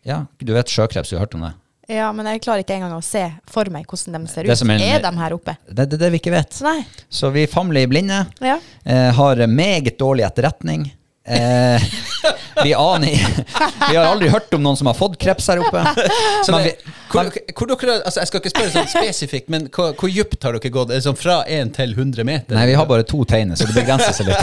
ja, 0.06 0.24
du 0.42 0.54
vet 0.54 0.70
sjøkreps, 0.70 1.10
du 1.10 1.16
har 1.18 1.26
hørt 1.26 1.36
om 1.38 1.46
det? 1.46 1.54
Ja, 1.90 2.12
men 2.14 2.28
jeg 2.30 2.44
klarer 2.46 2.62
ikke 2.64 2.76
engang 2.78 2.94
å 2.94 3.02
se 3.04 3.24
for 3.50 3.68
meg 3.74 3.90
hvordan 3.90 4.20
de 4.20 4.32
ser 4.32 4.46
ut. 4.46 4.54
Er, 4.54 4.74
er 4.78 4.86
Er, 5.00 5.04
de 5.04 5.12
her 5.18 5.34
oppe? 5.36 5.56
Det 5.68 5.86
er 5.86 5.90
det, 5.92 6.00
det 6.04 6.10
vi 6.14 6.22
ikke 6.22 6.34
vet. 6.34 6.60
Nei. 6.66 6.80
Så 7.10 7.32
vi 7.34 7.48
famler 7.50 7.88
i 7.88 7.90
blinde. 7.90 8.24
Ja. 8.40 8.60
Eh, 8.86 9.10
har 9.18 9.46
meget 9.48 9.98
dårlig 10.00 10.28
etterretning. 10.30 10.86
Eh, 11.26 11.84
vi 12.64 12.74
aner 12.74 13.44
Vi 13.92 13.96
har 13.96 14.08
aldri 14.08 14.30
hørt 14.34 14.54
om 14.58 14.64
noen 14.64 14.78
som 14.78 14.90
har 14.90 14.98
fått 14.98 15.20
kreps 15.22 15.50
her 15.52 15.62
oppe. 15.62 15.84
Så 16.46 16.58
vi, 16.62 16.74
hvor, 17.12 17.30
hvor 17.58 17.70
dere, 17.72 17.96
altså 18.06 18.22
jeg 18.24 18.30
skal 18.32 18.41
ikke 18.41 18.51
spørre 18.53 18.72
sånn 18.74 18.89
spesifikt, 18.91 19.50
men 19.53 19.68
hvor, 19.74 19.91
hvor 20.00 20.12
dypt 20.12 20.44
har 20.48 20.56
dere 20.58 20.72
gått? 20.74 20.94
Sånn 21.06 21.18
fra 21.20 21.41
1 21.48 21.74
til 21.77 21.94
100 21.98 22.25
meter? 22.27 22.56
nei, 22.58 22.65
vi 22.72 22.75
har 22.80 22.88
bare 22.89 23.06
to 23.08 23.22
teiner, 23.30 23.60
så 23.60 23.68
det 23.70 23.75
begrenser 23.77 24.15
seg 24.15 24.30
litt. 24.32 24.39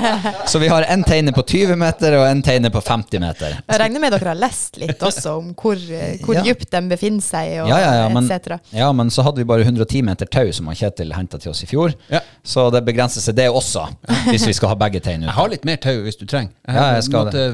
Så 0.50 0.58
vi 0.62 0.68
har 0.70 0.82
en 0.90 1.02
teine 1.06 1.32
på 1.36 1.42
20 1.46 1.76
meter 1.78 2.16
og 2.18 2.24
en 2.26 2.40
teine 2.42 2.70
på 2.74 2.80
50 2.82 3.20
meter. 3.22 3.56
Jeg 3.68 3.80
regner 3.82 4.02
med 4.02 4.12
dere 4.14 4.32
har 4.32 4.38
lest 4.38 4.78
litt 4.80 5.00
også 5.06 5.36
om 5.40 5.52
hvor, 5.58 5.78
hvor 6.24 6.38
Ja. 6.40 6.42
dypt 6.46 6.70
de 6.72 6.80
befinner 6.90 7.22
seg, 7.24 7.52
og 7.62 7.68
Ja, 7.70 7.78
ja, 7.82 7.92
ja, 8.02 8.08
men, 8.12 8.28
ja, 8.74 8.90
men 8.96 9.10
så 9.14 9.24
hadde 9.26 9.42
vi 9.42 9.46
bare 9.48 9.64
110 9.66 10.02
meter 10.06 10.26
tau 10.30 10.50
som 10.56 10.66
han 10.70 10.76
Kjetil 10.80 11.12
henta 11.14 11.38
til 11.42 11.52
oss 11.52 11.62
i 11.64 11.68
fjor. 11.70 11.94
Ja. 12.10 12.20
Så 12.42 12.68
det 12.74 12.82
begrenser 12.86 13.20
seg 13.24 13.36
det 13.38 13.48
også, 13.50 13.86
hvis 14.30 14.46
vi 14.48 14.54
skal 14.56 14.72
ha 14.72 14.78
begge 14.80 15.00
tein 15.04 15.22
Jeg 15.26 15.36
har 15.36 15.48
litt 15.52 15.64
mer 15.68 15.76
tau 15.82 15.98
hvis 16.04 16.16
du 16.20 16.26
trenger. 16.26 16.52
Jeg, 16.66 16.76
Ja, 16.80 16.86
jeg 16.96 17.10
måtte 17.12 17.44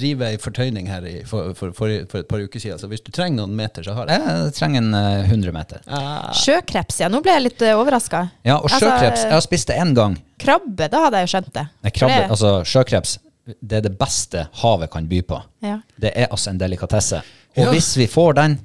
rive 0.00 0.28
ei 0.32 0.38
fortøyning 0.40 0.88
her 0.90 1.04
i, 1.08 1.14
for, 1.28 1.52
for, 1.58 1.72
for, 1.76 1.92
for 2.10 2.22
et 2.22 2.28
par 2.30 2.42
uker 2.42 2.62
siden, 2.62 2.78
så 2.80 2.88
hvis 2.90 3.02
du 3.04 3.10
trenger 3.14 3.42
noen 3.42 3.54
meter, 3.62 3.86
så 3.86 3.94
har 3.96 4.10
jeg. 4.12 4.22
Jeg 4.28 4.54
trenger 4.58 4.82
en 4.82 4.94
eh, 4.98 5.30
100 5.30 5.54
meter. 5.56 5.80
Ah. 5.86 6.28
Sjøkreps, 6.36 7.00
ja. 7.04 7.08
Nå 7.12 7.22
ble 7.24 7.34
jeg 7.38 7.46
litt 7.48 7.64
uh, 7.64 7.72
overraska. 7.80 8.24
Ja, 8.46 8.58
og 8.58 8.70
sjøkreps. 8.74 9.24
Jeg 9.28 9.34
har 9.38 9.44
spist 9.46 9.70
det 9.72 9.78
én 9.80 9.94
gang. 9.96 10.18
krabbe, 10.42 10.88
da 10.90 11.04
hadde 11.06 11.20
jeg 11.22 11.28
jo 11.28 11.32
skjønt 11.36 11.52
det. 11.54 11.64
Nei, 11.86 11.92
krabbe, 11.94 12.18
det- 12.18 12.30
altså 12.34 12.52
sjøkreps, 12.66 13.16
det 13.62 13.78
er 13.80 13.84
det 13.88 13.94
beste 13.98 14.44
havet 14.62 14.90
kan 14.90 15.06
by 15.10 15.22
på. 15.26 15.40
ja. 15.66 15.78
Det 16.02 16.12
er 16.18 16.28
altså 16.34 16.50
en 16.50 16.58
delikatesse. 16.60 17.22
Og 17.56 17.64
Ja. 17.66 17.70
hvis 17.72 17.92
vi 17.98 18.06
får 18.10 18.34
den 18.38 18.58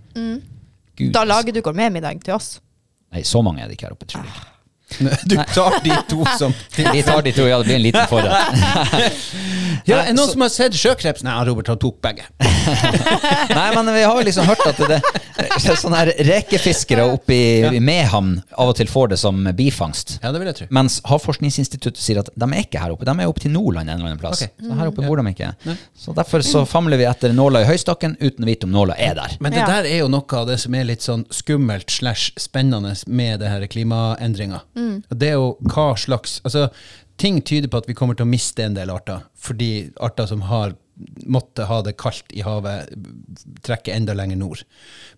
Gud, 0.97 1.11
Da 1.13 1.23
lager 1.23 1.53
du 1.53 1.61
gourmetmiddag 1.61 2.23
til 2.23 2.33
oss. 2.33 2.59
Nei, 3.13 3.21
så 3.21 3.43
mange 3.45 3.61
er 3.61 3.67
det 3.69 3.77
ikke 3.77 3.87
her 3.87 3.93
oppe, 3.97 4.05
tror 4.09 4.23
jeg 4.25 4.31
ikke. 4.33 4.53
Du 5.27 5.36
tar 5.53 5.79
de 5.84 5.94
to 6.10 6.24
som 6.39 6.53
Vi 6.77 7.03
tar 7.03 7.22
de 7.22 7.32
to, 7.36 7.48
ja, 7.48 7.58
det 7.60 7.65
blir 7.67 7.75
en 7.75 7.82
liten 7.82 8.08
forrett. 8.12 9.24
Ja, 9.88 10.01
er 10.01 10.10
det 10.12 10.15
noen 10.17 10.32
som 10.32 10.41
har 10.44 10.51
sett 10.51 10.75
sjøkreps? 10.75 11.24
Nei, 11.24 11.36
Robert 11.48 11.70
han 11.72 11.79
tok 11.79 12.00
begge. 12.03 12.25
Nei, 13.58 13.67
men 13.75 13.89
vi 13.94 14.01
har 14.03 14.17
jo 14.20 14.25
liksom 14.27 14.48
hørt 14.48 14.63
at 14.67 14.79
det, 14.89 14.98
det 15.38 15.75
sånne 15.79 16.00
her 16.01 16.12
rekefiskere 16.27 17.06
oppe 17.13 17.36
i, 17.36 17.77
i 17.77 17.82
Mehamn 17.84 18.38
av 18.58 18.72
og 18.74 18.77
til 18.79 18.89
får 18.91 19.13
det 19.13 19.20
som 19.22 19.39
bifangst. 19.56 20.17
Ja, 20.24 20.32
det 20.36 20.41
vil 20.41 20.50
jeg 20.51 20.58
tro. 20.62 20.67
Mens 20.75 20.98
Havforskningsinstituttet 21.08 22.01
sier 22.03 22.20
at 22.24 22.32
de 22.36 22.50
er 22.50 22.63
ikke 22.65 22.82
her 22.82 22.96
oppe, 22.96 23.08
de 23.08 23.15
er 23.15 23.29
oppe 23.32 23.44
til 23.46 23.53
Nordland 23.56 23.88
en 23.91 23.96
eller 24.00 24.12
annen 24.12 24.22
plass. 24.22 24.44
Okay. 24.44 24.67
Så 24.67 24.79
her 24.82 24.91
oppe 24.91 25.06
bor 25.08 25.22
de 25.22 25.34
ikke. 25.34 25.51
Så 26.00 26.15
derfor 26.17 26.44
så 26.48 26.63
famler 26.67 27.00
vi 27.00 27.08
etter 27.08 27.36
nåla 27.38 27.63
i 27.63 27.70
høystakken 27.70 28.17
uten 28.20 28.44
å 28.48 28.50
vite 28.51 28.67
om 28.67 28.75
nåla 28.75 28.98
er 29.00 29.15
der. 29.20 29.38
Men 29.39 29.56
det 29.56 29.63
Ja. 29.63 29.67
der 29.77 29.88
er 29.89 30.01
jo 30.03 30.10
noe 30.12 30.41
av 30.41 30.48
det 30.51 30.60
som 30.63 30.75
er 30.75 30.88
litt 30.89 31.06
sånn 31.06 31.24
skummelt 31.34 31.91
slash 31.91 32.34
spennende 32.39 32.91
med 33.08 33.39
det 33.44 33.50
her 33.53 33.63
klimaendringa. 33.72 34.62
Og 34.77 35.17
Det 35.17 35.29
er 35.31 35.38
jo 35.39 35.53
hva 35.65 35.91
slags 35.98 36.39
Altså, 36.46 36.67
ting 37.17 37.41
tyder 37.41 37.69
på 37.72 37.81
at 37.81 37.88
vi 37.89 37.96
kommer 37.98 38.17
til 38.17 38.27
å 38.27 38.29
miste 38.29 38.63
en 38.63 38.77
del 38.77 38.91
arter, 38.93 39.24
fordi 39.34 39.89
arter 40.00 40.29
som 40.29 40.46
har 40.51 40.75
måtte 41.25 41.67
ha 41.69 41.81
det 41.86 41.93
kaldt 42.01 42.31
i 42.34 42.41
havet, 42.41 42.89
trekker 43.65 43.93
enda 43.93 44.15
lenger 44.17 44.39
nord. 44.39 44.63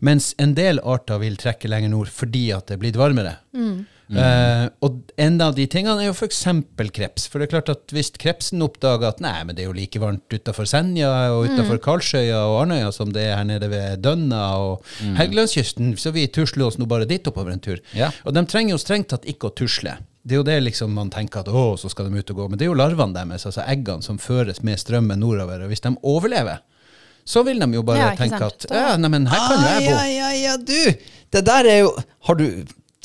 Mens 0.03 0.33
en 0.37 0.55
del 0.57 0.81
arter 0.83 1.21
vil 1.21 1.37
trekke 1.39 1.71
lenger 1.71 1.93
nord 1.93 2.11
fordi 2.11 2.49
at 2.55 2.67
det 2.67 2.75
er 2.75 2.81
blitt 2.83 2.99
varmere. 2.99 3.37
Eh, 4.09 4.63
og 4.81 5.11
en 5.21 5.35
av 5.45 5.53
de 5.53 5.67
tingene 5.69 6.01
er 6.01 6.07
jo 6.09 6.15
f.eks. 6.15 6.39
kreps. 6.95 7.27
For 7.29 7.37
det 7.37 7.45
er 7.47 7.51
klart 7.53 7.69
at 7.69 7.93
hvis 7.93 8.09
krepsen 8.17 8.63
oppdager 8.65 9.11
at 9.11 9.19
nei, 9.21 9.35
men 9.45 9.53
det 9.55 9.63
er 9.63 9.69
jo 9.69 9.75
like 9.77 10.01
varmt 10.01 10.33
utafor 10.33 10.65
Senja 10.69 11.11
og 11.35 11.45
utafor 11.51 11.77
Karlsøya 11.83 12.39
og 12.47 12.63
Arnøya 12.63 12.89
som 12.95 13.11
det 13.13 13.27
er 13.27 13.37
her 13.37 13.45
nede 13.45 13.69
ved 13.69 14.01
Dønna 14.01 14.41
og 14.57 14.87
Helgelandskysten, 15.19 15.93
så 16.01 16.13
vi 16.15 16.25
tusler 16.33 16.65
oss 16.65 16.79
nå 16.81 16.87
bare 16.89 17.05
dit 17.09 17.27
oppover 17.29 17.53
en 17.53 17.61
tur. 17.61 17.77
Ja. 17.93 18.09
Og 18.25 18.33
de 18.33 18.45
trenger 18.49 18.73
jo 18.73 18.81
strengt 18.81 19.11
tatt 19.13 19.27
ikke 19.29 19.51
å 19.51 19.55
tusle. 19.61 19.99
Det 20.25 20.35
er 20.35 20.41
jo 20.41 20.47
det 20.47 20.57
liksom 20.65 20.91
man 20.93 21.09
tenker 21.13 21.41
at 21.43 21.47
å, 21.53 21.77
så 21.79 21.89
skal 21.89 22.09
de 22.09 22.19
ut 22.19 22.33
og 22.33 22.41
gå. 22.41 22.47
Men 22.49 22.59
det 22.59 22.65
er 22.65 22.71
jo 22.73 22.79
larvene 22.81 23.15
deres, 23.15 23.45
altså 23.49 23.63
eggene, 23.69 24.03
som 24.05 24.17
føres 24.21 24.59
med 24.67 24.81
strømmen 24.81 25.21
nordover. 25.21 25.63
Og 25.63 25.71
hvis 25.71 25.85
de 25.85 25.93
overlever, 26.01 26.59
så 27.29 27.43
vil 27.45 27.61
de 27.61 27.69
jo 27.77 27.85
bare 27.85 28.01
Ja, 28.01 28.09
tenke 28.17 28.41
sant. 28.41 28.65
at 28.67 28.73
ja, 28.73 28.97
nei, 28.97 29.09
men 29.13 29.29
her 29.29 29.45
kan 29.45 29.61
jo 29.63 29.69
jeg 29.69 29.85
bo. 29.85 29.95
Ja, 29.95 30.03
ja, 30.09 30.29
ja, 30.33 30.57
du! 30.57 31.15
Det 31.29 31.43
der 31.45 31.67
er 31.69 31.79
jo 31.83 31.89
Har 32.25 32.39
du 32.39 32.45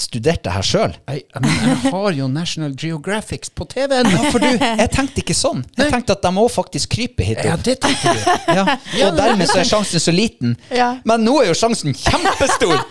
studert 0.01 0.43
det 0.43 0.51
her 0.55 0.65
sjøl? 0.67 0.95
Jeg, 1.07 1.23
jeg 1.31 1.77
har 1.93 2.17
jo 2.17 2.27
National 2.31 2.73
Geographics 2.81 3.53
på 3.55 3.67
TV-en! 3.71 4.09
Ja, 4.11 4.25
for 4.35 4.43
du, 4.43 4.49
jeg 4.59 4.91
tenkte 4.91 5.23
ikke 5.23 5.37
sånn. 5.39 5.63
Jeg 5.79 5.93
tenkte 5.93 6.17
at 6.17 6.25
de 6.27 6.33
må 6.35 6.49
faktisk 6.51 6.97
krype 6.97 7.23
hit 7.29 7.45
Ja, 7.47 7.55
det 7.57 7.77
tenkte 7.85 8.15
du. 8.17 8.25
Ja, 8.57 8.65
og 9.07 9.19
dermed 9.21 9.47
så 9.51 9.61
er 9.63 9.69
sjansen 9.71 10.03
så 10.03 10.15
liten. 10.15 10.57
Ja. 10.75 10.97
Men 11.07 11.23
nå 11.27 11.37
er 11.45 11.53
jo 11.53 11.57
sjansen 11.63 11.95
kjempestor! 11.95 12.79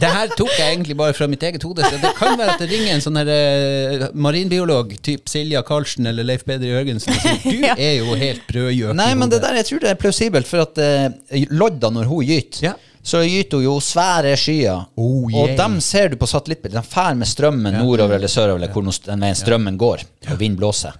Det 0.00 0.08
her 0.08 0.30
tok 0.32 0.48
jeg 0.56 0.64
egentlig 0.78 0.94
bare 0.96 1.12
fra 1.12 1.26
mitt 1.28 1.42
eget 1.44 1.60
hode. 1.66 1.84
Så 1.84 1.98
det 2.00 2.14
kan 2.16 2.38
være 2.40 2.54
at 2.54 2.62
det 2.62 2.70
ringer 2.70 2.94
en 2.94 3.02
sånn 3.04 3.18
her 3.20 3.28
eh, 3.34 4.04
marinbiolog, 4.16 4.94
typ 5.04 5.28
Silja 5.28 5.60
Karlsen 5.66 6.08
eller 6.08 6.24
Leif 6.24 6.46
Peder 6.48 6.70
Jørgensen, 6.70 7.12
og 7.12 7.20
sier 7.20 7.42
du 7.44 7.64
Ja. 7.68 7.74
er 7.76 7.98
jo 7.98 8.14
helt 8.16 8.46
brødgjøk. 8.48 8.94
Nei, 8.96 9.10
men 9.20 9.28
det 9.28 9.42
der, 9.44 9.58
jeg 9.60 9.68
tror 9.68 9.82
det 9.84 9.90
er 9.92 10.00
plausibelt, 10.00 10.48
for 10.48 10.64
at 10.64 10.80
eh, 10.80 11.44
Lodda, 11.52 11.90
når 11.92 12.08
hun 12.08 12.24
gyter, 12.30 12.70
Ja. 12.70 12.74
Så 13.04 13.20
gyter 13.20 13.60
hun 13.60 13.66
jo 13.66 13.74
svære 13.84 14.32
skyer. 14.40 14.86
Oh, 14.96 15.28
Og 15.28 15.52
dem 15.58 15.76
ser 15.84 16.08
du 16.12 16.16
på 16.20 16.28
satellittbildet. 16.30 16.80
De 16.80 16.88
fær 16.88 17.14
med 17.18 17.28
strømmen 17.28 17.76
nordover 17.76 18.16
eller 18.16 18.32
sørover, 18.32 18.62
eller 18.62 18.72
hvor 18.72 18.88
den 18.88 19.24
veien 19.26 19.36
strømmen 19.38 19.78
går, 19.78 20.04
og 20.32 20.40
vind 20.40 20.56
blåser. 20.60 20.96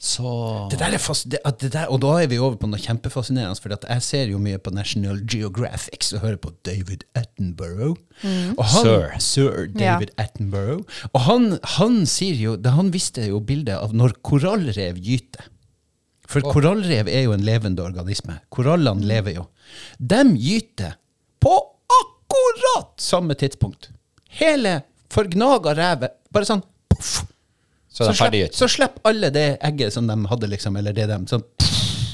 Så 0.00 0.68
Det 0.70 0.78
der 0.80 0.94
er 0.96 0.98
fast, 0.98 1.26
det, 1.28 1.38
det 1.60 1.72
der, 1.74 1.90
og 1.92 2.00
da 2.00 2.14
er 2.22 2.28
vi 2.30 2.38
over 2.40 2.56
på 2.56 2.68
noe 2.70 2.80
kjempefascinerende, 2.80 3.60
for 3.60 3.74
jeg 3.76 4.02
ser 4.02 4.30
jo 4.32 4.38
mye 4.40 4.56
på 4.56 4.72
National 4.72 5.20
Geographic 5.28 6.08
og 6.16 6.22
hører 6.24 6.38
på 6.40 6.54
David 6.64 7.04
Attenborough. 7.14 7.98
Og 8.56 8.64
han, 8.64 8.86
Sir. 8.86 9.18
Sir 9.20 9.66
David 9.76 10.14
Attenborough. 10.16 10.88
Og 11.12 11.20
han, 11.26 11.58
han 11.76 12.00
sier 12.08 12.40
jo, 12.40 12.56
han 12.64 12.88
visste 12.96 13.28
jo 13.28 13.42
bildet 13.44 13.76
av 13.76 13.92
når 13.92 14.16
korallrev 14.24 14.96
gyter. 15.04 15.50
For 16.30 16.48
korallrev 16.48 17.08
er 17.10 17.26
jo 17.26 17.34
en 17.34 17.44
levende 17.44 17.84
organisme. 17.84 18.38
Korallene 18.54 19.04
lever 19.04 19.36
jo. 19.36 19.48
De 19.98 20.22
gyter 20.38 20.96
akkurat 22.30 22.92
samme 23.00 23.34
tidspunkt. 23.34 23.90
Hele 24.40 24.82
forgnaga 25.10 25.74
revet. 25.74 26.16
Bare 26.32 26.46
sånn 26.48 26.62
poff. 26.88 27.24
Så 27.90 28.06
så, 28.06 28.12
slipp- 28.14 28.54
så 28.54 28.68
slipper 28.70 29.00
alle 29.10 29.30
det 29.34 29.46
egget 29.66 29.92
som 29.92 30.06
de 30.06 30.14
hadde, 30.30 30.46
liksom, 30.52 30.76
eller 30.78 30.92
det 30.94 31.08
de 31.10 31.18
sånn, 31.26 31.42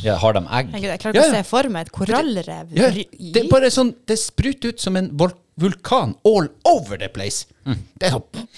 Ja, 0.02 0.14
har 0.20 0.32
de 0.36 0.40
egg? 0.46 0.70
Herregud, 0.72 0.88
jeg 0.92 1.00
klarer 1.02 1.14
Ja, 1.16 1.22
ikke 1.22 1.32
å 1.32 1.36
se 1.36 1.42
for 1.48 1.68
meg 1.72 1.86
et 1.86 1.92
korallrev. 1.92 2.72
ja, 2.76 2.90
Det 3.32 3.42
er 3.44 3.48
bare 3.50 3.70
sånn, 3.74 3.94
det 4.06 4.16
spruter 4.20 4.68
ut 4.72 4.80
som 4.80 4.96
en 4.96 5.10
vulkan 5.58 6.14
all 6.24 6.48
over 6.64 6.96
the 7.00 7.08
place. 7.08 7.46
Mm. 7.66 7.78
Det 7.98 8.08
er 8.08 8.16
sånn, 8.16 8.48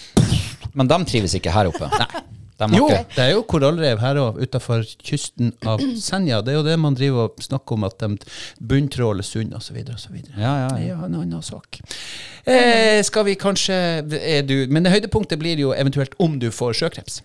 Men 0.75 0.87
de 0.87 0.99
trives 1.05 1.35
ikke 1.35 1.51
her 1.51 1.66
oppe. 1.71 1.88
Nei. 1.99 2.23
De 2.59 2.66
jo, 2.75 2.88
ikke- 2.90 3.14
det 3.14 3.23
er 3.25 3.31
jo 3.37 3.42
korallrev 3.47 4.01
her 4.03 4.18
òg, 4.18 4.38
utafor 4.42 4.83
kysten 5.07 5.53
av 5.66 5.79
Senja. 6.09 6.40
Det 6.42 6.53
er 6.53 6.57
jo 6.59 6.64
det 6.66 6.79
man 6.83 6.94
driver 6.99 7.29
og 7.29 7.37
snakker 7.44 7.79
om, 7.79 7.85
at 7.87 7.99
de 8.03 8.16
bunntråler 8.61 9.23
sund 9.27 9.55
osv. 9.55 9.77
osv. 9.94 10.16
Ja, 10.37 10.55
ja, 10.64 10.68
ja. 10.79 10.97
Er 10.99 11.05
en 11.07 11.14
annen 11.21 11.42
sak. 11.47 11.79
Eh, 12.49 12.99
skal 13.07 13.25
vi 13.29 13.35
kanskje 13.38 13.75
er 14.18 14.42
du, 14.42 14.66
Men 14.71 14.83
det 14.83 14.92
høydepunktet 14.97 15.38
blir 15.38 15.59
jo 15.61 15.73
eventuelt 15.77 16.14
om 16.18 16.38
du 16.40 16.49
får 16.51 16.75
sjøkreps. 16.81 17.21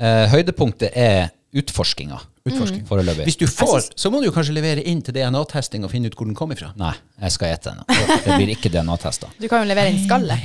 Eh, 0.00 0.26
høydepunktet 0.32 0.90
er 0.98 1.30
utforskinga. 1.54 2.18
Utforsking. 2.42 2.82
Foreløpig. 2.88 3.24
Hvis 3.28 3.36
du 3.38 3.44
får, 3.46 3.84
så 3.94 4.10
må 4.10 4.18
du 4.18 4.26
jo 4.26 4.32
kanskje 4.34 4.54
levere 4.56 4.82
inn 4.90 4.98
til 5.04 5.14
DNA-testing 5.14 5.84
og 5.86 5.92
finne 5.92 6.10
ut 6.10 6.16
hvor 6.18 6.26
den 6.26 6.34
kom 6.38 6.50
ifra. 6.54 6.72
Nei, 6.80 6.90
jeg 7.22 7.34
skal 7.36 7.52
ete 7.54 7.74
den. 7.76 7.84
Det 8.24 8.34
blir 8.34 8.50
ikke 8.56 8.72
DNA-tester. 8.74 9.30
Du 9.38 9.46
kan 9.50 9.62
jo 9.62 9.68
levere 9.70 9.92
inn 9.92 10.00
skallet. 10.02 10.42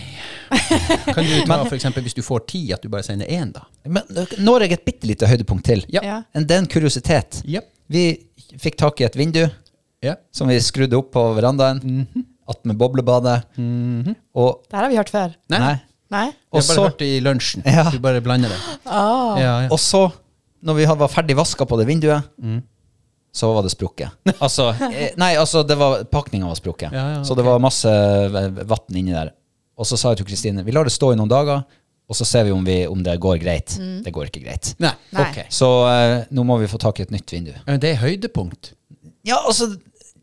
Kan 1.10 1.26
du 1.26 1.34
ta 1.50 1.58
eksempel, 1.80 2.06
hvis 2.06 2.18
du 2.18 2.22
får 2.26 2.46
ti, 2.54 2.62
at 2.76 2.86
du 2.86 2.92
bare 2.94 3.06
sender 3.08 3.30
én, 3.34 3.50
da? 3.56 3.66
Men 3.90 4.06
når 4.38 4.68
jeg 4.68 4.78
et 4.78 4.86
bitte 4.86 5.10
lite 5.10 5.30
høydepunkt 5.32 5.66
til. 5.66 5.82
Ja. 5.94 6.22
Det 6.38 6.46
er 6.54 6.62
en 6.62 6.70
kuriositet. 6.70 7.42
Ja. 7.50 7.64
Vi 7.90 8.06
fikk 8.62 8.78
tak 8.78 9.02
i 9.02 9.08
et 9.08 9.18
vindu 9.18 9.48
Ja. 10.06 10.14
som 10.32 10.52
vi 10.52 10.60
skrudde 10.62 11.00
opp 11.00 11.10
på 11.16 11.24
verandaen. 11.40 12.06
Attmed 12.48 12.78
boblebadet. 12.80 13.42
Og 13.58 14.62
Det 14.70 14.78
her 14.78 14.86
har 14.86 14.92
vi 14.94 15.00
hørt 15.02 15.12
før. 15.12 15.34
Nei. 15.52 15.60
Nei. 15.66 15.76
Nei? 16.14 16.28
Jeg 16.30 16.62
har 16.62 16.62
bare 16.62 16.76
så, 16.78 16.84
hørt 16.86 17.02
det 17.02 17.10
i 17.18 17.20
lunsjen. 17.20 17.66
Ja. 17.68 17.90
Du 17.92 17.98
bare 18.00 18.22
blander 18.24 18.54
det. 18.54 18.60
Ah. 18.86 19.34
Ja, 19.42 19.54
ja. 19.66 19.70
og 19.74 19.80
så, 19.84 20.06
når 20.68 20.82
vi 20.82 20.88
var 21.00 21.12
ferdig 21.12 21.38
vaska 21.40 21.66
på 21.68 21.80
det 21.80 21.88
vinduet, 21.88 22.28
så 23.38 23.50
var 23.54 23.66
det 23.66 23.72
sprukket. 23.74 24.16
Altså, 24.44 24.70
eh, 24.92 25.12
nei, 25.20 25.34
altså, 25.40 25.64
det 25.68 25.78
var, 25.80 26.04
pakninga 26.12 26.48
var 26.50 26.58
sprukket. 26.60 26.94
Ja, 26.96 27.04
ja, 27.18 27.24
Så 27.24 27.36
det 27.38 27.46
var 27.46 27.62
masse 27.64 27.92
vann 28.32 28.98
inni 28.98 29.14
der. 29.16 29.34
Og 29.78 29.86
så 29.86 29.98
sa 30.00 30.12
jeg 30.12 30.24
til 30.24 30.32
Kristine 30.32 30.64
vi 30.66 30.74
lar 30.74 30.88
det 30.88 30.94
stå 30.96 31.12
i 31.14 31.20
noen 31.20 31.30
dager, 31.30 31.62
og 32.08 32.16
så 32.16 32.26
ser 32.26 32.48
vi 32.48 32.54
om, 32.56 32.64
vi, 32.66 32.80
om 32.88 33.04
det 33.04 33.18
går 33.22 33.38
greit. 33.44 33.76
Det 34.04 34.14
går 34.16 34.30
ikke 34.30 34.46
greit. 34.46 34.72
Nei, 34.82 34.94
Nei. 35.14 35.28
ok. 35.28 35.52
Så 35.54 35.68
uh, 35.86 36.24
nå 36.34 36.46
må 36.48 36.58
vi 36.62 36.70
få 36.72 36.80
tak 36.82 37.02
i 37.02 37.06
et 37.06 37.14
nytt 37.14 37.34
vindu. 37.36 37.52
Men 37.68 37.82
Det 37.84 37.92
er 37.94 38.02
høydepunkt. 38.02 38.72
Ja, 39.28 39.42
altså 39.44 39.74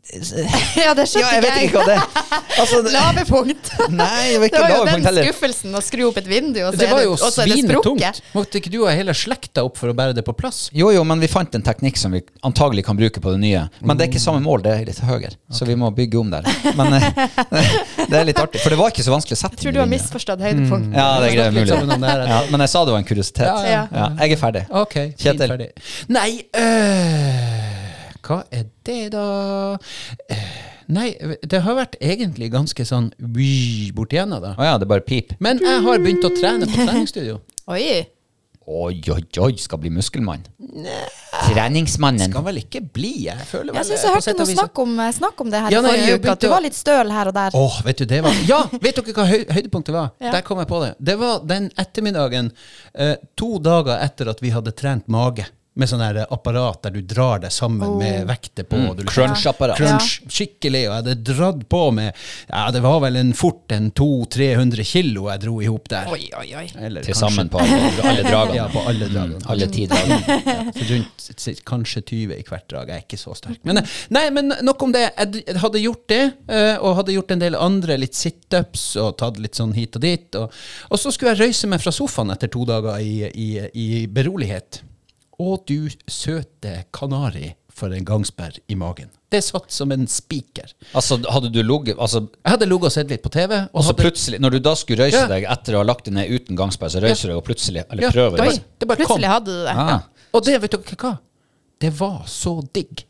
Ja, 0.85 0.93
det 0.93 1.05
Ja, 1.17 1.29
jeg 1.33 1.41
vet 1.43 1.55
ikke 1.65 1.81
hva 1.81 1.85
det. 1.89 1.95
Altså, 2.61 2.81
det- 2.85 2.91
Lave 2.93 3.23
punkt. 3.25 3.71
Nei, 3.89 4.37
det 4.37 4.39
var 4.39 4.49
Det 4.49 4.59
var 4.61 4.69
jo 4.69 4.75
lave 4.75 4.85
den 4.85 4.93
punkt 4.93 5.07
heller. 5.09 5.25
skuffelsen 5.27 5.73
å 5.75 5.81
skru 5.83 6.03
opp 6.09 6.19
et 6.21 6.27
vindu, 6.29 6.59
og 6.67 6.73
så 6.75 6.79
Det 6.79 6.87
er 6.87 6.91
var 6.93 7.01
det, 7.01 7.07
jo 7.07 7.15
er 7.15 7.23
det 7.25 7.57
svinetungt. 7.57 8.21
Måtte 8.35 8.61
ikke 8.61 8.71
du 8.75 8.77
ha 8.85 8.93
hele 8.95 9.15
slekta 9.17 9.63
opp 9.65 9.79
for 9.81 9.91
å 9.91 9.95
bære 9.97 10.15
det 10.15 10.23
på 10.27 10.35
plass? 10.37 10.69
Jo, 10.75 10.91
jo, 10.93 11.03
men 11.07 11.19
vi 11.23 11.29
fant 11.31 11.57
en 11.57 11.65
teknikk 11.65 11.97
som 11.99 12.13
vi 12.15 12.21
antagelig 12.45 12.85
kan 12.85 12.99
bruke 12.99 13.19
på 13.23 13.33
det 13.33 13.41
nye. 13.43 13.65
Men 13.81 13.97
det 13.97 14.05
er 14.07 14.11
ikke 14.13 14.23
samme 14.23 14.43
mål, 14.45 14.63
det 14.67 14.75
er 14.77 14.85
litt 14.91 15.01
høyere. 15.09 15.33
Så 15.51 15.65
vi 15.67 15.75
må 15.79 15.89
bygge 15.95 16.21
om 16.21 16.29
der. 16.31 16.47
Men 16.77 16.93
eh, 16.99 17.09
det 18.11 18.19
er 18.21 18.29
litt 18.29 18.39
artig, 18.39 18.61
for 18.63 18.69
det 18.75 18.79
var 18.79 18.93
ikke 18.93 19.03
så 19.07 19.15
vanskelig 19.15 19.39
å 19.39 19.41
sette 19.41 19.57
Jeg 19.57 19.65
tror 19.65 19.77
du 19.79 19.81
har 19.83 19.89
misforstått 19.91 20.45
høydepunkt. 20.45 20.93
Ja, 20.95 21.09
det 21.23 21.31
er 21.33 21.37
greit, 21.41 21.57
mulig. 21.57 21.99
Ja, 22.05 22.41
men 22.53 22.65
jeg 22.67 22.69
sa 22.75 22.85
det 22.85 22.93
var 22.95 23.01
en 23.01 23.09
kuriositet. 23.09 23.49
Ja, 23.49 23.57
ja. 23.65 23.83
Ja, 23.91 24.09
jeg 24.21 24.37
er 24.37 24.41
ferdig. 24.45 24.65
Ok, 24.69 24.95
Kjetil. 25.17 25.49
ferdig. 25.55 25.71
Nei, 26.13 26.29
øh, 26.55 27.64
hva 28.25 28.41
er 28.53 28.65
det 28.87 29.11
da? 29.13 29.25
Eh, 30.31 30.47
nei, 30.93 31.11
det 31.45 31.61
har 31.65 31.77
vært 31.77 31.99
egentlig 32.01 32.51
ganske 32.53 32.87
sånn 32.87 33.11
bort 33.19 33.95
borti 33.99 34.19
igjennom 34.19 34.43
da. 34.43 34.55
Å 34.57 34.71
ja, 34.71 34.75
det 34.81 34.87
er 34.87 34.93
bare 34.95 35.05
pip. 35.05 35.37
Men 35.43 35.61
jeg 35.63 35.85
har 35.85 36.03
begynt 36.03 36.27
å 36.27 36.33
trene 36.35 36.69
på 36.69 36.81
treningsstudio. 36.87 37.39
Oi. 37.71 37.85
Oi, 38.65 38.97
oi, 39.13 39.21
oi, 39.45 39.51
skal 39.61 39.77
bli 39.77 39.91
muskelmann. 39.93 40.41
Treningsmannen. 41.45 42.31
Skal 42.31 42.45
vel 42.47 42.57
ikke 42.63 42.79
bli, 42.81 43.11
jeg 43.27 43.45
føler 43.45 43.75
vel 43.75 43.77
Jeg 43.83 43.91
syns 43.91 44.05
jeg 44.07 44.15
hørte 44.15 44.33
noe 44.39 44.55
snakk 44.55 44.81
om, 44.81 44.95
snakk 45.19 45.43
om 45.43 45.51
det 45.53 45.59
her 45.61 45.75
Ja, 45.75 45.81
nei, 45.85 45.91
forrige 45.91 46.15
uke, 46.17 46.33
at 46.33 46.41
du 46.41 46.47
var 46.49 46.63
litt 46.65 46.77
støl 46.77 47.13
her 47.13 47.29
og 47.29 47.35
der. 47.37 47.57
Åh, 47.59 47.75
vet 47.85 48.01
du, 48.01 48.05
det 48.09 48.23
var 48.25 48.39
Ja, 48.49 48.63
vet 48.87 48.97
dere 48.97 49.13
hva 49.19 49.27
høy, 49.29 49.43
høydepunktet 49.53 49.93
var? 49.93 50.09
Ja. 50.17 50.33
Der 50.33 50.47
kom 50.47 50.63
jeg 50.63 50.69
på 50.71 50.81
det. 50.81 50.89
Det 51.11 51.17
var 51.21 51.45
den 51.45 51.69
ettermiddagen 51.77 52.49
eh, 52.97 53.13
to 53.37 53.51
dager 53.61 54.01
etter 54.01 54.33
at 54.33 54.41
vi 54.41 54.55
hadde 54.55 54.73
trent 54.73 55.05
mage. 55.13 55.45
Med 55.75 55.89
sånn 55.91 55.99
her 55.99 56.21
apparat 56.31 56.85
der 56.85 56.93
du 56.95 57.01
drar 57.03 57.41
deg 57.43 57.51
sammen 57.51 57.83
Oh. 57.83 57.97
med 57.99 58.25
vekter 58.29 58.63
på. 58.63 58.77
Mm, 58.79 58.95
liksom- 59.01 59.11
Crunch-apparat. 59.11 59.75
Crunch, 59.75 60.21
skikkelig. 60.31 60.85
Og 60.87 60.93
jeg 60.93 61.03
hadde 61.03 61.15
dratt 61.23 61.65
på 61.69 61.81
med 61.93 62.13
Ja, 62.49 62.71
det 62.71 62.81
var 62.81 63.01
vel 63.01 63.17
en 63.17 63.33
fort 63.33 63.69
en 63.75 63.91
200-300 63.91 64.85
kilo 64.87 65.27
jeg 65.29 65.41
dro 65.41 65.59
i 65.61 65.65
hop 65.67 65.89
der. 65.91 66.07
Oi, 66.07 66.29
oi, 66.39 66.47
oi. 66.55 66.65
Eller 66.79 67.03
Til 67.03 67.13
kanskje- 67.13 67.27
sammen 67.27 67.49
på 67.49 67.59
alle, 67.59 67.91
alle 68.03 68.23
dragene. 68.23 68.55
Ja, 68.61 68.67
på 68.71 68.85
alle 68.87 69.09
dragene. 69.09 69.35
Mm, 69.41 69.49
alle 69.51 69.67
ti 69.67 69.85
dragene. 69.87 70.21
Ja, 70.45 70.71
så 70.71 70.87
rundt 70.93 71.65
kanskje 71.65 72.01
20 72.05 72.39
i 72.39 72.43
hvert 72.47 72.67
drag. 72.71 72.87
Jeg 72.87 72.95
er 72.95 73.05
ikke 73.05 73.19
så 73.19 73.35
sterk. 73.35 73.59
Men, 73.67 73.77
eh, 73.77 73.83
nei, 74.15 74.29
men 74.29 74.53
nok 74.63 74.81
om 74.83 74.91
det. 74.95 75.11
Jeg 75.17 75.57
hadde 75.59 75.81
gjort 75.83 76.07
det, 76.07 76.21
eh, 76.47 76.77
og 76.79 76.95
hadde 77.01 77.13
gjort 77.17 77.31
en 77.35 77.39
del 77.43 77.55
andre, 77.59 77.97
litt 77.99 78.15
situps 78.15 78.95
og 79.01 79.17
tatt 79.17 79.37
litt 79.43 79.55
sånn 79.59 79.73
hit 79.75 79.95
og 79.99 80.01
dit. 80.01 80.35
Og, 80.39 80.51
og 80.89 80.97
så 80.99 81.11
skulle 81.11 81.35
jeg 81.35 81.49
røyse 81.49 81.67
meg 81.67 81.81
fra 81.83 81.91
sofaen 81.91 82.31
etter 82.31 82.47
to 82.47 82.63
dager 82.65 82.95
i, 83.03 83.27
i, 83.27 83.49
i 83.75 84.05
berolighet. 84.07 84.81
Å, 85.39 85.57
du 85.67 85.89
søte 86.07 86.85
kanari 86.95 87.55
for 87.75 87.91
en 87.91 88.05
gangsperr 88.07 88.59
i 88.71 88.75
magen. 88.79 89.09
Det 89.29 89.41
satt 89.43 89.71
som 89.75 89.91
en 89.91 90.05
spiker. 90.07 90.69
Altså, 90.95 91.17
hadde 91.27 91.49
du 91.51 91.59
ligget 91.63 91.97
altså, 91.99 92.21
Jeg 92.45 92.53
hadde 92.53 92.67
ligget 92.69 92.87
og 92.87 92.93
sett 92.95 93.09
litt 93.11 93.23
på 93.25 93.31
TV. 93.33 93.51
Og 93.73 93.83
så 93.83 93.89
hadde- 93.91 94.05
plutselig, 94.05 94.39
når 94.39 94.49
du 94.55 94.59
da 94.59 94.75
skulle 94.79 95.03
røyse 95.03 95.19
Ja. 95.19 95.27
deg 95.27 95.43
etter 95.43 95.73
å 95.75 95.81
ha 95.83 95.83
lagt 95.83 96.05
deg 96.05 96.13
ned 96.13 96.29
uten 96.31 96.55
gangsperr, 96.55 96.87
så 96.93 97.01
røyser 97.03 97.27
du 97.27 97.33
deg 97.33 97.37
og 97.41 97.43
plutselig 97.49 97.83
Eller 97.91 98.03
Ja, 98.03 98.11
prøver. 98.11 98.37
det 98.37 98.45
Bare, 98.45 98.63
det 98.79 98.87
bare 98.87 98.97
kom. 98.97 99.05
Plutselig 99.05 99.27
hadde 99.33 99.45
du 99.45 99.63
det. 99.65 99.75
Ah. 99.75 99.99
Og 100.33 100.43
det, 100.45 100.61
vet 100.61 100.71
dere 100.71 100.95
hva? 101.03 101.19
Det 101.79 101.91
var 101.99 102.23
så 102.27 102.55
digg. 102.73 103.03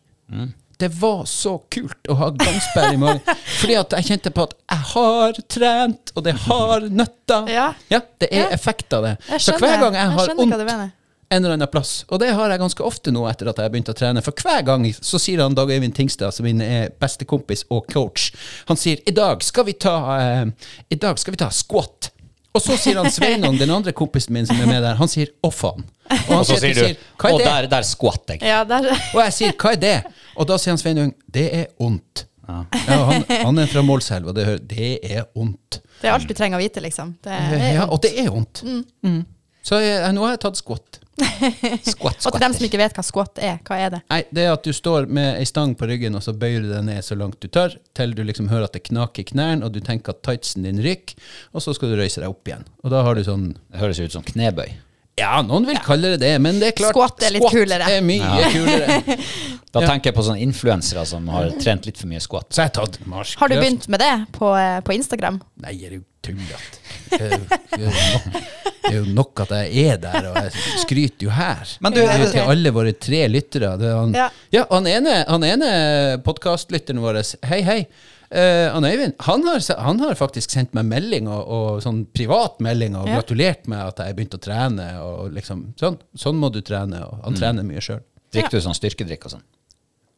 Det 0.77 0.89
var 0.99 1.23
så 1.25 1.61
kult 1.71 2.09
å 2.09 2.15
ha 2.19 2.31
gangsperr 2.31 2.93
i 2.93 2.97
magen. 2.97 3.21
Fordi 3.61 3.75
at 3.79 3.89
jeg 3.91 4.03
kjente 4.09 4.33
på 4.33 4.43
at 4.49 4.55
jeg 4.71 4.79
har 4.95 5.31
trent, 5.47 6.11
og 6.15 6.23
det 6.25 6.33
har 6.49 6.81
nøtta. 6.89 7.47
Ja. 7.47 7.73
det 8.19 8.27
er 8.31 8.49
Ja. 8.49 8.49
effekt 8.49 8.91
av 8.93 9.03
det. 9.03 9.13
Så 9.39 9.53
hver 9.59 9.77
gang 9.79 9.93
jeg 9.93 10.01
jeg 10.03 10.11
har 10.17 10.27
du 10.27 10.33
vondt. 10.41 10.91
En 11.29 11.41
eller 11.43 11.55
annen 11.57 11.69
plass, 11.71 12.03
og 12.09 12.19
det 12.21 12.31
har 12.37 12.51
jeg 12.53 12.61
ganske 12.61 12.83
ofte 12.85 13.11
nå 13.13 13.23
etter 13.29 13.49
at 13.49 13.57
jeg 13.57 13.65
har 13.67 13.73
begynt 13.73 13.89
å 13.89 13.95
trene, 13.97 14.21
for 14.25 14.35
hver 14.45 14.61
gang 14.67 14.85
så 14.93 15.19
sier 15.21 15.41
han 15.41 15.55
Dag 15.57 15.71
Øyvind 15.73 15.95
Tingstad, 15.97 16.35
som 16.35 16.45
min 16.45 16.61
er 16.61 16.91
bestekompis 17.01 17.65
og 17.73 17.87
coach, 17.91 18.29
han 18.69 18.77
sier 18.79 19.01
i 19.09 19.13
dag 19.15 19.41
skal 19.43 19.65
vi 19.65 19.73
ta, 19.73 19.95
eh, 20.19 20.45
i 20.93 20.99
dag 21.01 21.17
skal 21.21 21.33
vi 21.35 21.41
ta 21.41 21.49
squat. 21.49 22.11
Og 22.55 22.61
så 22.63 22.77
sier 22.79 22.95
han 23.01 23.09
Sveinung, 23.11 23.57
den 23.59 23.71
andre 23.73 23.91
kompisen 23.91 24.31
min 24.31 24.45
som 24.47 24.55
er 24.63 24.69
med 24.69 24.79
der, 24.85 24.95
han 24.95 25.09
sier 25.11 25.33
å 25.43 25.49
faen. 25.51 25.83
Og 26.07 26.29
han 26.29 26.37
Og 26.37 26.45
så 26.47 26.55
sier 26.61 26.77
du 26.77 26.85
er 26.85 26.93
det? 26.95 27.43
der, 27.43 27.67
der 27.73 27.83
skvatt 27.83 28.31
jeg. 28.31 28.45
Ja, 28.47 28.61
der, 28.63 28.87
Og 29.11 29.19
jeg 29.25 29.33
sier, 29.35 29.57
hva 29.59 29.73
er 29.75 29.81
det? 29.81 29.97
Og 30.39 30.47
da 30.47 30.55
sier 30.61 30.71
han 30.71 30.79
Sveinung, 30.79 31.11
det 31.27 31.49
er 31.51 31.65
ondt. 31.83 32.23
Ja. 32.47 32.61
han, 33.09 33.25
han 33.27 33.59
er 33.59 33.67
fra 33.67 33.81
Målselv, 33.83 34.29
og 34.31 34.37
det, 34.37 34.45
det 34.69 34.91
er 35.03 35.25
ondt. 35.35 35.81
det 35.99 36.07
er 36.07 36.13
alt 36.13 36.29
du 36.29 36.35
trenger 36.37 36.61
å 36.61 36.63
vite, 36.63 36.83
liksom. 36.85 37.15
Det 37.25 37.33
er, 37.33 37.55
Ja, 37.79 37.87
og 37.89 37.99
det 38.05 38.13
er 38.21 38.29
ondt. 38.31 38.61
Mm. 38.63 39.23
Så 39.65 39.81
jeg, 39.81 40.13
nå 40.13 40.23
har 40.27 40.35
jeg 40.35 40.43
tatt 40.45 40.61
squat. 40.61 41.01
Squat, 41.95 42.25
og 42.27 42.35
til 42.35 42.43
dem 42.43 42.53
som 42.57 42.65
ikke 42.67 42.79
vet 42.81 42.97
hva 42.97 43.03
squat 43.05 43.39
er, 43.39 43.59
hva 43.63 43.77
er 43.79 43.93
det? 43.93 43.99
Nei, 44.11 44.17
det 44.35 44.43
er 44.43 44.51
at 44.51 44.65
du 44.67 44.75
står 44.75 45.07
med 45.07 45.39
ei 45.39 45.45
stang 45.47 45.71
på 45.79 45.87
ryggen, 45.87 46.17
og 46.17 46.25
så 46.25 46.33
bøyer 46.35 46.65
du 46.65 46.67
deg 46.73 46.83
ned 46.89 47.05
så 47.07 47.15
langt 47.15 47.39
du 47.39 47.47
tør, 47.47 47.77
til 47.95 48.11
du 48.17 48.19
liksom 48.27 48.49
hører 48.51 48.67
at 48.67 48.75
det 48.75 48.83
knaker 48.89 49.23
i 49.23 49.29
knærne, 49.31 49.63
og 49.63 49.71
du 49.71 49.79
tenker 49.79 50.11
at 50.11 50.25
tightsen 50.27 50.67
din 50.67 50.81
ryker, 50.83 51.15
og 51.55 51.63
så 51.63 51.75
skal 51.77 51.93
du 51.93 52.01
røyse 52.01 52.19
deg 52.19 52.27
opp 52.27 52.51
igjen. 52.51 52.67
Og 52.83 52.91
da 52.91 53.05
har 53.07 53.15
du 53.15 53.23
sånn 53.23 53.53
Det 53.55 53.79
høres 53.79 54.03
ut 54.03 54.17
som 54.17 54.27
knebøy. 54.27 54.75
Ja, 55.17 55.37
noen 55.47 55.63
vil 55.69 55.77
kalle 55.79 56.09
det 56.15 56.19
det, 56.25 56.33
men 56.43 56.57
det 56.59 56.73
er 56.73 56.75
klart 56.75 56.91
Squat 56.91 57.23
er 57.23 57.31
litt 57.37 57.45
kulere. 57.51 57.85
er 57.87 58.01
mye 58.03 58.49
kulere. 58.51 58.97
Da 59.75 59.81
Ja. 59.83 59.87
tenker 59.89 60.07
jeg 60.11 60.15
på 60.15 60.23
sånne 60.23 60.39
influensere 60.39 61.01
som 61.07 61.25
har 61.27 61.49
trent 61.59 61.83
litt 61.85 61.97
for 61.99 62.07
mye 62.07 62.21
squat. 62.23 62.45
Så 62.55 62.61
jeg 62.63 62.69
har 62.69 62.75
tatt 62.77 62.93
marskløft. 63.11 63.39
Har 63.41 63.49
du 63.51 63.55
begynt 63.59 63.87
med 63.91 63.99
det 63.99 64.11
på, 64.31 64.53
eh, 64.55 64.77
på 64.87 64.93
Instagram? 64.95 65.41
Nei, 65.65 65.73
er 65.83 65.97
du 65.97 66.03
tullete? 66.23 66.79
Det 67.11 67.19
er 67.21 67.33
jo- 67.33 67.57
det 67.75 67.81
er 67.81 67.83
jo 67.83 67.91
nok- 67.91 68.37
det 68.85 68.91
er 68.93 68.95
jo 68.95 69.03
nok 69.17 69.39
at 69.43 69.49
jeg 69.49 69.83
er 69.91 69.97
der, 69.97 70.29
og 70.31 70.35
jeg 70.39 70.51
skryter 70.79 71.27
jo 71.27 71.29
her. 71.29 71.67
Men 71.81 71.91
du, 71.91 71.99
Det 71.99 72.07
er 72.07 72.13
er 72.13 72.23
jo 72.23 72.31
til 72.31 72.49
alle 72.55 72.71
våre 72.71 72.93
tre 72.93 73.27
lyttere. 73.27 73.73
Det 73.79 73.87
er 73.91 73.95
han, 73.99 74.13
Ja. 74.15 74.29
ja. 74.51 74.65
han 74.71 74.87
ene, 74.87 75.25
han 75.27 75.43
ene 75.43 76.21
podkastlytteren 76.23 76.99
vår, 77.03 77.19
hei, 77.43 77.61
hei. 77.61 77.87
Eh, 78.31 78.71
han 78.73 78.83
Øyvind 78.83 79.13
han 79.19 79.43
har, 79.45 79.59
han 79.79 79.99
har 79.99 80.15
faktisk 80.15 80.49
sendt 80.51 80.73
meg 80.73 80.85
melding, 80.89 81.27
og, 81.27 81.47
og 81.47 81.81
sånn 81.85 82.05
privat 82.13 82.59
melding, 82.59 82.95
og 82.97 83.07
Ja. 83.07 83.19
gratulert 83.19 83.67
meg 83.67 83.79
at 83.87 83.97
jeg 84.05 84.15
begynte 84.15 84.39
å 84.39 84.43
trene. 84.45 84.87
Og 85.03 85.31
liksom, 85.35 85.73
sånn, 85.79 85.99
sånn 86.17 86.35
må 86.41 86.51
du 86.51 86.61
trene. 86.61 87.03
Og 87.05 87.21
han 87.23 87.33
trener 87.37 87.63
mye 87.63 87.81
sjøl. 87.83 88.01
Drikker 88.33 88.57
du 88.57 88.61
sånn 88.65 88.75
styrkedrikk 88.75 89.25
og 89.29 89.31
sånn? 89.37 89.45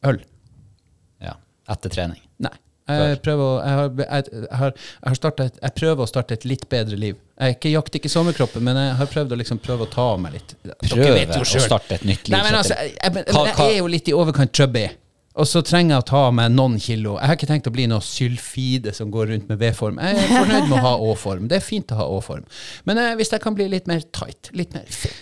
Øl. 0.08 0.22
Ja. 1.20 1.34
Etter 1.68 1.90
trening. 1.92 2.20
Nei. 2.38 2.54
Jeg 2.88 3.18
prøver, 3.20 3.42
å- 3.44 3.60
jeg, 3.60 3.74
har, 3.76 3.88
jeg, 3.98 4.28
jeg, 4.32 4.48
har, 4.56 4.70
jeg, 4.72 5.18
har 5.22 5.44
et- 5.44 5.58
jeg 5.60 5.74
prøver 5.76 6.00
å 6.00 6.08
starte 6.08 6.32
et 6.32 6.44
litt 6.48 6.62
bedre 6.70 6.96
liv. 6.96 7.16
Jeg 7.38 7.58
ikke, 7.58 7.70
jakter 7.74 7.98
ikke 8.00 8.08
sommerkroppen, 8.08 8.62
men 8.64 8.76
jeg 8.80 8.94
har 8.96 9.06
prøvd 9.06 9.34
å 9.34 9.36
liksom 9.36 9.58
prøve 9.60 9.84
å 9.84 9.90
ta 9.92 10.06
av 10.14 10.20
meg 10.24 10.32
litt. 10.38 10.54
Prøve 10.88 11.36
å 11.36 11.44
starte 11.44 11.98
et 11.98 12.06
nytt 12.08 12.24
liv. 12.30 12.32
Nei, 12.32 12.40
men 12.46 12.54
altså, 12.56 12.72
jeg, 12.80 12.94
jeg, 13.02 13.12
men 13.12 13.24
Hva- 13.28 13.44
jeg 13.44 13.54
hva- 13.58 13.66
er 13.68 13.76
jo 13.76 13.86
litt 13.92 14.08
i 14.08 14.12
overkant 14.16 14.52
chubby. 14.56 14.86
Og 15.38 15.46
så 15.46 15.60
trenger 15.62 15.94
jeg 15.94 16.02
å 16.02 16.06
ta 16.08 16.22
meg 16.34 16.50
noen 16.50 16.78
kilo. 16.82 17.14
Jeg 17.20 17.30
har 17.30 17.38
ikke 17.38 17.48
tenkt 17.50 17.68
å 17.70 17.74
bli 17.74 17.86
noe 17.90 18.02
sylfide 18.02 18.90
som 18.96 19.10
går 19.14 19.30
rundt 19.32 19.50
med 19.50 19.60
V-form. 19.60 20.00
Jeg 20.02 20.18
er 20.18 20.32
fornøyd 20.32 20.64
med 20.66 20.76
å 20.80 20.82
ha 20.82 20.94
Å-form. 20.98 21.46
Det 21.50 21.60
er 21.60 21.64
fint 21.64 21.94
å 21.94 21.98
ha 22.00 22.06
Å-form. 22.16 22.46
Men 22.88 22.98
eh, 22.98 23.12
hvis 23.18 23.30
jeg 23.30 23.42
kan 23.44 23.54
bli 23.54 23.68
litt 23.70 23.86
mer 23.90 24.02
tight, 24.14 24.50
litt 24.58 24.74
mer 24.74 24.88
fit 24.90 25.14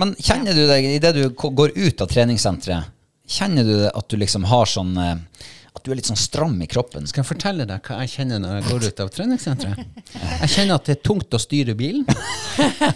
Men 0.00 0.14
kjenner 0.16 0.56
du 0.56 0.64
deg, 0.70 0.88
idet 0.96 1.12
du 1.18 1.26
går 1.36 1.74
ut 1.76 2.00
av 2.00 2.08
treningssenteret, 2.10 2.88
kjenner 3.28 3.68
du 3.68 3.74
det 3.82 3.92
at 3.92 4.08
du 4.08 4.16
liksom 4.20 4.46
har 4.48 4.68
sånn 4.68 4.96
eh, 5.00 5.50
At 5.74 5.84
du 5.84 5.92
er 5.92 5.98
litt 6.00 6.08
sånn 6.08 6.20
stram 6.20 6.56
i 6.64 6.68
kroppen? 6.70 7.04
Skal 7.10 7.20
jeg 7.22 7.28
fortelle 7.34 7.66
deg 7.68 7.84
hva 7.84 8.00
jeg 8.00 8.14
kjenner 8.14 8.40
når 8.40 8.56
jeg 8.56 8.66
går 8.70 8.88
ut 8.88 9.04
av 9.04 9.12
treningssenteret? 9.12 10.00
Jeg 10.14 10.54
kjenner 10.56 10.78
at 10.78 10.88
det 10.88 10.96
er 10.96 11.04
tungt 11.04 11.36
å 11.36 11.42
styre 11.42 11.76
bilen. 11.76 12.08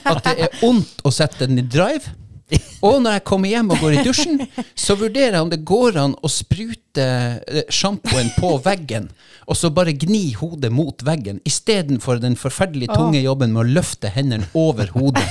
At 0.09 0.25
det 0.25 0.35
er 0.47 0.57
vondt 0.63 1.05
å 1.05 1.13
sette 1.13 1.45
den 1.51 1.61
i 1.61 1.67
drive. 1.67 2.15
Og 2.87 3.01
når 3.03 3.19
jeg 3.19 3.25
kommer 3.29 3.51
hjem 3.51 3.73
og 3.75 3.81
går 3.83 3.97
i 3.97 4.05
dusjen, 4.07 4.39
så 4.79 4.97
vurderer 4.99 5.37
jeg 5.37 5.45
om 5.45 5.51
det 5.53 5.65
går 5.67 5.99
an 6.01 6.15
å 6.25 6.31
sprute 6.33 7.05
eh, 7.05 7.65
sjampoen 7.75 8.31
på 8.39 8.55
veggen, 8.65 9.09
og 9.49 9.57
så 9.59 9.71
bare 9.75 9.95
gni 9.97 10.35
hodet 10.39 10.71
mot 10.75 11.03
veggen, 11.07 11.41
istedenfor 11.49 12.21
den 12.23 12.37
forferdelig 12.39 12.91
tunge 12.93 13.21
jobben 13.23 13.55
med 13.55 13.65
å 13.65 13.77
løfte 13.81 14.13
hendene 14.15 14.49
over 14.59 14.93
hodet. 14.95 15.25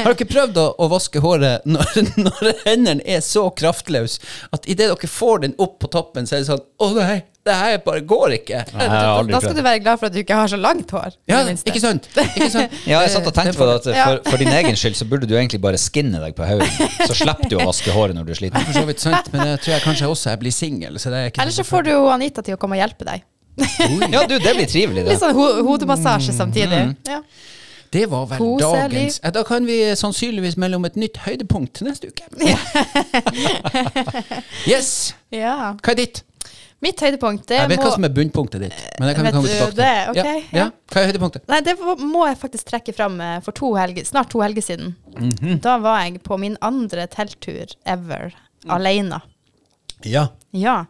Har 0.00 0.14
dere 0.14 0.30
prøvd 0.30 0.60
å, 0.62 0.66
å 0.78 0.90
vaske 0.92 1.22
håret 1.22 1.66
når, 1.68 1.90
når 2.24 2.52
hendene 2.64 3.04
er 3.04 3.24
så 3.26 3.48
kraftløse 3.54 4.22
at 4.54 4.66
idet 4.70 4.88
dere 4.90 5.10
får 5.10 5.44
den 5.46 5.58
opp 5.60 5.78
på 5.82 5.90
toppen, 5.92 6.26
så 6.26 6.38
er 6.38 6.44
det 6.44 6.50
sånn 6.52 6.66
Å 6.80 6.90
nei, 6.96 7.20
det 7.50 7.56
her 7.58 7.80
bare 7.84 8.02
går 8.12 8.36
ikke. 8.38 8.62
Nei, 8.76 8.86
Da 9.30 9.40
skal 9.42 9.56
du 9.56 9.62
være 9.66 9.82
glad 9.82 10.00
for 10.00 10.10
at 10.10 10.16
du 10.16 10.20
ikke 10.22 10.38
har 10.38 10.50
så 10.52 10.58
langt 10.60 10.92
hår. 10.94 11.16
Ja, 11.30 11.42
ikke 11.50 11.82
sant? 11.82 12.08
Ikke 12.16 12.50
sant? 12.52 12.78
Ja, 12.90 13.02
jeg 13.02 13.12
satt 13.12 13.26
og 13.28 13.34
tenkte 13.36 13.58
på 13.58 13.66
det 13.68 13.76
at 13.80 13.88
for, 14.00 14.22
for 14.30 14.42
din 14.42 14.52
egen 14.54 14.78
skyld 14.78 14.96
så 14.98 15.06
burde 15.10 15.28
du 15.30 15.34
egentlig 15.36 15.60
bare 15.62 15.80
skinne 15.80 16.22
deg 16.22 16.36
på 16.38 16.46
hodet. 16.48 16.70
Så 17.04 17.18
slipper 17.18 17.50
du 17.50 17.58
å 17.58 17.66
vaske 17.68 17.92
håret 17.94 18.16
når 18.16 18.30
du 18.30 18.34
er 18.34 18.40
sliten. 18.40 18.64
For 18.70 18.80
så 18.80 18.86
vidt 18.88 19.04
sant, 19.04 19.32
men 19.34 19.52
jeg 19.52 19.62
tror 19.64 19.76
jeg 19.76 19.86
kanskje 19.88 20.12
også 20.14 20.34
jeg 20.34 20.42
blir 20.46 20.54
singel. 20.54 20.98
det 21.00 21.24
er 21.26 21.34
Eller 21.34 21.54
så 21.54 21.66
får 21.66 21.90
du 21.90 21.94
Anita 22.14 22.44
til 22.46 22.56
å 22.56 22.60
komme 22.60 22.78
og 22.78 22.84
hjelpe 22.84 23.08
deg. 23.08 23.26
Ja, 24.14 24.24
du, 24.26 24.38
det 24.38 24.52
blir 24.56 24.68
trivelig, 24.70 25.04
det. 25.04 25.14
Litt 25.14 25.20
sånn 25.20 25.34
ho 25.36 25.46
hodemassasje 25.66 26.32
samtidig. 26.32 26.94
Ja. 27.08 27.20
Det 27.90 28.04
var 28.06 28.28
vel 28.30 28.38
Koselig. 28.38 28.70
dagens 28.70 29.16
ja, 29.22 29.30
Da 29.34 29.42
kan 29.42 29.64
vi 29.66 29.80
sannsynligvis 29.98 30.54
melde 30.62 30.78
om 30.78 30.84
et 30.86 30.94
nytt 31.00 31.18
høydepunkt 31.24 31.80
neste 31.82 32.12
uke. 32.12 32.28
yes! 34.70 35.16
ja. 35.34 35.72
Hva 35.82 35.96
er 35.96 35.98
ditt? 35.98 36.22
Mitt 36.80 37.00
høydepunkt, 37.04 37.44
det 37.46 37.58
Jeg 37.58 37.68
vet 37.68 37.78
må 37.82 37.84
hva 37.84 37.92
som 37.92 38.04
er 38.08 38.12
bunnpunktet 38.16 38.60
ditt. 38.64 38.76
Men 38.98 39.08
det 39.10 39.14
kan 39.16 39.24
vi 39.24 39.28
Vet 39.28 39.34
komme 39.36 39.48
tilbake 39.48 39.74
til. 39.74 39.80
det? 39.82 40.08
Ok, 40.08 40.16
ja. 40.16 40.58
ja. 40.62 40.70
Hva 40.88 41.00
er 41.02 41.10
høydepunktet? 41.10 41.42
Nei, 41.52 41.60
det 41.66 41.74
må- 41.80 42.26
jeg 42.26 42.38
faktisk 42.40 42.64
trekke 42.70 42.94
fram 42.96 43.20
eh, 43.20 43.40
for 43.44 43.52
to 43.52 43.74
helge, 43.76 44.04
snart 44.08 44.30
to 44.32 44.40
helger 44.40 44.62
siden. 44.64 44.94
Mhm. 45.18 45.60
Da 45.60 45.76
var 45.78 46.00
jeg 46.06 46.22
på 46.22 46.38
min 46.40 46.56
andre 46.62 47.06
telttur 47.06 47.74
ever, 47.84 48.32
Mm. 48.64 48.70
alene. 48.76 49.20
Ja. 50.04 50.28
Ja. 50.52 50.84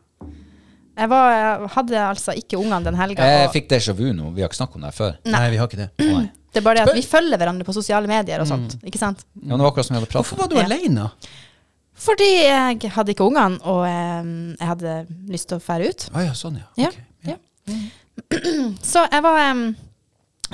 Jeg, 0.98 1.08
var, 1.08 1.30
jeg 1.32 1.68
hadde 1.74 2.00
altså 2.02 2.32
ikke 2.36 2.58
ungene 2.58 2.82
den 2.84 2.94
helga. 2.98 3.22
Jeg 3.24 3.48
og- 3.48 3.54
fikk 3.54 3.68
déjà 3.70 3.92
vu 3.94 4.12
nå. 4.12 4.32
Vi 4.34 4.42
har 4.42 4.48
ikke 4.48 4.58
snakket 4.58 4.74
om 4.76 4.80
det 4.82 4.90
her 4.94 4.98
før. 5.04 5.16
Nei, 5.24 5.50
vi 5.50 5.56
har 5.56 5.68
ikke 5.68 5.76
det. 5.76 5.90
Nei. 5.98 6.30
Det 6.50 6.58
er 6.58 6.64
bare 6.66 6.74
det 6.80 6.88
at 6.88 6.94
vi 6.96 7.02
følger 7.06 7.38
hverandre 7.38 7.62
på 7.64 7.72
sosiale 7.72 8.08
medier 8.10 8.40
og 8.42 8.46
sånt. 8.50 8.72
Ikke 8.82 8.98
sant? 8.98 9.20
Ja, 9.40 9.54
det 9.54 9.60
var 9.62 9.70
akkurat 9.70 9.86
som 9.86 9.94
vi 9.94 10.00
hadde 10.00 10.10
pratet 10.10 10.26
Hvorfor 10.26 10.38
var 10.40 10.48
du 10.50 10.56
Ja. 10.56 10.64
alene? 10.66 11.10
Fordi 12.00 12.28
jeg 12.46 12.90
hadde 12.94 13.12
ikke 13.12 13.26
ungene, 13.28 13.58
og 13.68 13.82
eh, 13.84 14.30
jeg 14.58 14.68
hadde 14.70 14.94
lyst 15.28 15.48
til 15.50 15.58
å 15.58 15.64
fære 15.64 15.90
ut. 15.92 16.06
Ah, 16.14 16.22
ja, 16.24 16.32
sånn, 16.38 16.56
ja. 16.62 16.68
Ja, 16.86 16.88
Ok. 16.88 16.96
ja. 17.28 17.36
Så 18.92 19.04
jeg 19.10 19.22
var 19.26 19.38
em, 19.50 19.62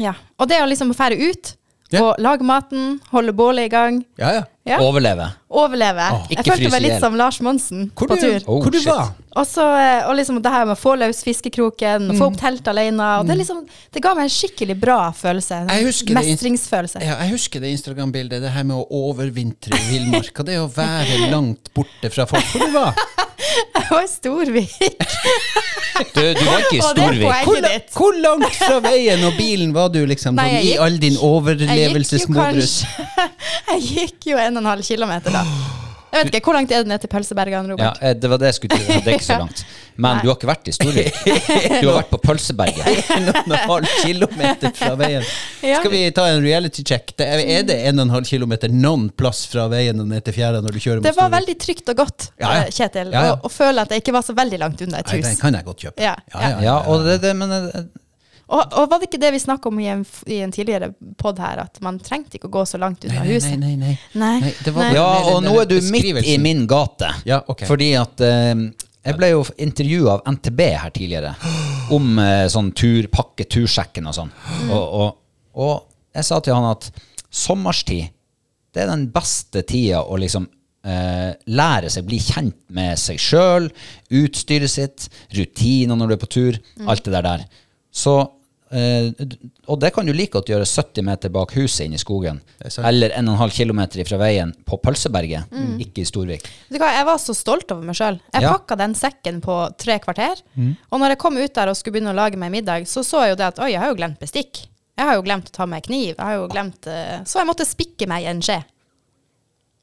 Ja. 0.02 0.12
Og 0.38 0.48
det 0.50 0.58
å 0.60 0.66
liksom 0.68 0.90
fære 0.94 1.16
ut, 1.30 1.54
Ja. 1.94 2.02
og 2.02 2.18
lage 2.18 2.42
maten, 2.44 2.98
holde 3.12 3.32
bålet 3.32 3.66
i 3.66 3.72
gang, 3.72 4.04
Ja, 4.18 4.32
ja. 4.40 4.42
Ja. 4.66 4.80
Overleve. 4.82 5.28
overleve. 5.48 6.06
Oh. 6.12 6.24
jeg 6.28 6.40
ikke 6.40 6.56
følte 6.56 6.70
meg 6.74 6.82
litt 6.82 7.00
som 7.00 7.14
Lars 7.16 7.38
Monsen 7.40 7.84
Hvor 7.94 8.08
på 8.10 8.16
du, 8.18 8.24
tur. 8.26 8.46
Oh, 8.50 8.58
hvor 8.64 8.74
du 8.74 8.80
var? 8.82 9.12
Og, 9.36 9.44
så, 9.46 9.62
eh, 9.78 10.08
og 10.08 10.16
liksom 10.18 10.40
det 10.42 10.50
her 10.50 10.64
med 10.66 10.74
å 10.74 10.80
få 10.80 10.94
løs 10.98 11.20
fiskekroken, 11.22 12.08
Mm. 12.10 12.16
få 12.18 12.26
opp 12.32 12.38
telt 12.40 12.66
alene. 12.72 13.06
Og 13.20 13.26
det, 13.28 13.34
er 13.36 13.40
liksom, 13.42 13.60
det 13.94 14.02
ga 14.02 14.14
meg 14.18 14.26
en 14.26 14.32
skikkelig 14.32 14.76
bra 14.80 14.98
følelse. 15.14 15.62
Jeg 15.70 15.84
husker 15.86 16.14
det 16.14 16.22
Mestringsfølelse. 16.24 17.02
Ja, 17.04 17.18
jeg 17.22 17.34
husker 17.36 17.60
det 17.60 17.70
Instagram-bildet, 17.76 18.40
det 18.42 18.50
her 18.56 18.64
med 18.64 18.76
å 18.80 18.86
overvintre 19.10 19.76
i 19.76 19.86
villmarka. 19.92 20.42
Det 20.46 20.58
å 20.58 20.66
være 20.72 21.30
langt 21.30 21.70
borte 21.76 22.10
fra 22.10 22.26
folk. 22.26 22.44
Hvor 22.52 22.66
du 22.66 22.72
var 22.74 22.94
Jeg 23.38 23.86
var 23.90 24.02
i 24.02 24.08
Storvik. 24.08 24.76
Du, 26.14 26.20
du 26.20 26.44
var 26.44 26.58
ikke 26.62 26.76
i 26.76 26.80
Og 26.80 26.96
det 26.96 27.04
er 27.04 27.12
Storvik. 27.12 27.22
poenget. 27.22 27.44
hvor, 27.44 27.60
la- 27.60 27.72
ditt. 27.72 27.90
hvor 27.96 28.18
langt 28.24 28.56
fra 28.60 28.78
veien 28.84 29.24
og 29.28 29.32
bilen 29.38 29.72
var 29.76 29.88
du, 29.94 30.00
liksom? 30.08 30.34
Nei, 30.36 30.44
sånn, 30.48 30.54
jeg 30.56 30.64
I 30.64 30.70
gikk- 30.74 30.84
all 30.86 30.96
din 30.98 31.02
Jeg 31.02 31.10
gikk 31.12 31.22
jo 31.22 31.32
overlevelsesmodus? 31.36 32.76
kanskje 32.84 33.28
Jeg 33.70 33.82
gikk 33.90 34.30
jo 34.32 34.36
en 34.40 34.56
og 34.56 34.62
en 34.64 34.70
halv 34.72 34.82
kilometer 34.88 35.30
da. 35.36 35.44
Jeg 36.12 36.24
vet 36.28 36.34
ikke, 36.38 36.44
Hvor 36.48 36.54
langt 36.56 36.70
er 36.72 36.84
det 36.84 36.88
ned 36.88 37.00
til 37.02 37.10
Pølsebergene, 37.12 37.72
Robert? 37.72 37.98
Ja, 38.00 38.12
det 38.14 38.28
var 38.30 38.38
det 38.40 38.46
jeg 38.52 38.54
skulle 38.60 38.76
til. 38.78 38.86
Det 39.04 39.10
er 39.10 39.16
ikke 39.18 39.26
så 39.26 39.38
langt. 39.42 39.64
Men 39.96 40.18
Nei. 40.18 40.22
du 40.22 40.28
har 40.28 40.36
ikke 40.36 40.48
vært 40.50 40.68
i 40.68 40.72
Storvik. 40.76 41.18
Du 41.82 41.88
har 41.88 41.96
vært 41.98 42.10
på 42.12 42.18
Pølseberget. 42.22 42.86
En 43.16 43.28
og 43.32 43.40
en 43.42 43.56
halv 43.70 43.90
kilometer 44.04 44.72
fra 44.76 44.92
veien. 45.00 45.24
Ja. 45.64 45.80
Skal 45.80 45.92
vi 45.92 46.00
ta 46.16 46.26
en 46.30 46.40
reality 46.44 46.84
check? 46.86 47.12
Det 47.18 47.26
er, 47.26 47.42
er 47.58 47.66
det 47.68 47.76
en 47.90 47.98
og 48.00 48.06
en 48.06 48.14
halv 48.16 48.28
kilometer 48.28 48.72
noen 48.72 49.08
plass 49.18 49.44
fra 49.50 49.66
veien 49.72 50.00
og 50.04 50.08
ned 50.12 50.24
til 50.28 50.36
fjæra 50.36 50.60
når 50.64 50.76
du 50.76 50.80
kjører 50.84 51.00
mot 51.02 51.08
Det 51.08 51.14
var 51.18 51.32
veldig 51.36 51.56
trygt 51.66 51.92
og 51.94 52.00
godt, 52.04 52.28
Ja, 52.40 52.52
ja. 52.54 52.64
eh, 52.66 52.72
Kjetil, 52.76 53.12
Ja, 53.16 53.26
ja. 53.32 53.36
Å, 53.40 53.52
føle 53.52 53.84
at 53.86 53.92
jeg 53.96 54.04
ikke 54.04 54.16
var 54.16 54.26
så 54.28 54.36
veldig 54.36 54.60
langt 54.62 54.82
unna 54.86 55.00
et 55.02 55.10
Nei, 55.12 55.20
den 55.24 55.32
hus. 55.36 55.40
kan 55.42 55.58
jeg 55.58 55.68
godt 55.72 55.86
kjøpe. 55.88 56.06
Ja, 56.06 56.14
ja. 56.36 56.50
Ja, 56.70 56.76
og 56.92 57.04
det, 57.08 57.18
det 57.24 57.32
men 57.40 57.52
eh, 57.56 57.86
Og, 58.46 58.62
og 58.78 58.90
var 58.90 59.00
det 59.02 59.08
ikke 59.08 59.18
det 59.18 59.32
vi 59.34 59.40
snakka 59.42 59.70
om 59.72 59.78
i 59.82 59.88
en, 59.90 60.04
i 60.30 60.36
en 60.44 60.52
tidligere 60.54 60.92
pod 61.18 61.40
her, 61.42 61.64
at 61.64 61.80
man 61.82 61.98
trengte 61.98 62.38
ikke 62.38 62.46
å 62.46 62.52
gå 62.60 62.62
så 62.70 62.78
langt 62.78 63.02
ut 63.02 63.10
Nei, 63.10 63.18
nei, 63.18 63.32
huset? 63.32 63.56
nei, 63.58 63.72
nei. 63.80 63.94
Nei. 64.14 64.34
Nei, 64.44 64.52
det 64.62 64.74
var 64.76 64.86
Nei. 64.86 64.92
Ja, 64.94 65.06
og 65.32 65.40
nå 65.42 65.54
er 65.64 65.70
du 65.70 65.80
midt 65.90 66.22
i 66.22 66.36
min 66.38 66.62
gate. 66.70 67.10
Ja, 67.26 67.40
ok. 67.42 67.64
Fordi 67.66 67.90
at 67.98 68.22
eh, 68.22 68.52
jeg 69.06 69.18
ble 69.18 69.32
jo 69.32 69.42
intervjua 69.62 70.16
av 70.16 70.36
NTB 70.36 70.62
her 70.78 70.94
tidligere 70.94 71.34
om 71.94 72.16
uh, 72.18 72.46
sånn 72.50 72.72
tur, 72.74 73.06
pakke 73.12 73.46
tursjekken 73.50 74.08
og 74.10 74.16
sånn. 74.16 74.32
Og, 74.66 74.82
og, 74.82 75.10
og 75.62 75.74
jeg 76.16 76.26
sa 76.26 76.40
til 76.42 76.56
han 76.56 76.70
at 76.72 76.88
sommerstid, 77.30 78.10
det 78.74 78.82
er 78.82 78.90
den 78.90 79.06
beste 79.14 79.62
tida 79.66 80.02
å 80.02 80.18
liksom 80.20 80.46
uh, 80.46 81.30
lære 81.46 81.92
seg, 81.92 82.06
bli 82.08 82.18
kjent 82.22 82.58
med 82.74 82.98
seg 83.00 83.20
sjøl, 83.22 83.70
utstyret 84.22 84.72
sitt, 84.72 85.06
rutiner 85.38 85.98
når 85.98 86.10
du 86.10 86.16
er 86.16 86.22
på 86.24 86.32
tur, 86.38 86.58
alt 86.86 87.06
det 87.06 87.14
der 87.14 87.30
der. 87.30 87.46
Så 87.94 88.18
og 88.72 89.78
det 89.80 89.92
kan 89.94 90.06
du 90.06 90.12
like 90.12 90.32
godt 90.34 90.48
gjøre 90.50 90.66
70 90.66 91.04
meter 91.06 91.30
bak 91.30 91.52
huset 91.54 91.84
inne 91.86 91.94
i 91.94 92.02
skogen. 92.02 92.40
er. 92.60 92.88
Eller 92.88 93.10
1,5 93.14 93.52
km 93.54 93.82
fra 94.08 94.18
veien 94.18 94.52
på 94.66 94.78
Pølseberget, 94.82 95.52
ikke 95.78 96.02
i 96.02 96.04
Storvik. 96.08 96.48
Du 96.68 96.76
Jeg 96.76 97.06
var 97.06 97.18
så 97.22 97.34
stolt 97.34 97.70
over 97.70 97.82
meg 97.84 97.94
sjøl. 97.94 98.20
Jeg 98.32 98.42
Ja. 98.42 98.52
pakka 98.52 98.76
den 98.76 98.94
sekken 98.94 99.40
på 99.40 99.76
tre 99.78 99.98
kvarter. 99.98 100.42
Og 100.90 100.98
når 101.00 101.08
jeg 101.10 101.18
kom 101.18 101.36
ut 101.36 101.54
der 101.54 101.68
og 101.68 101.76
skulle 101.76 101.94
begynne 102.00 102.12
å 102.12 102.14
lage 102.16 102.36
meg 102.36 102.50
middag, 102.50 102.86
så 102.86 103.04
så 103.04 103.22
jeg 103.22 103.30
jo 103.30 103.36
det 103.36 103.46
at 103.46 103.58
oi, 103.58 103.70
jeg 103.70 103.80
har 103.80 103.88
jo 103.88 103.94
glemt 103.94 104.18
bestikk. 104.18 104.66
Jeg 104.96 105.06
har 105.06 105.14
jo 105.14 105.22
glemt 105.22 105.44
å 105.50 105.52
ta 105.52 105.66
med 105.66 105.82
kniv. 105.82 106.14
Jeg 106.16 106.24
har 106.24 106.34
jo 106.34 106.48
glemt, 106.48 106.86
uh, 106.86 107.22
så 107.24 107.38
jeg 107.38 107.46
måtte 107.46 107.66
spikke 107.66 108.08
meg 108.08 108.24
en 108.24 108.40
skje. 108.40 108.64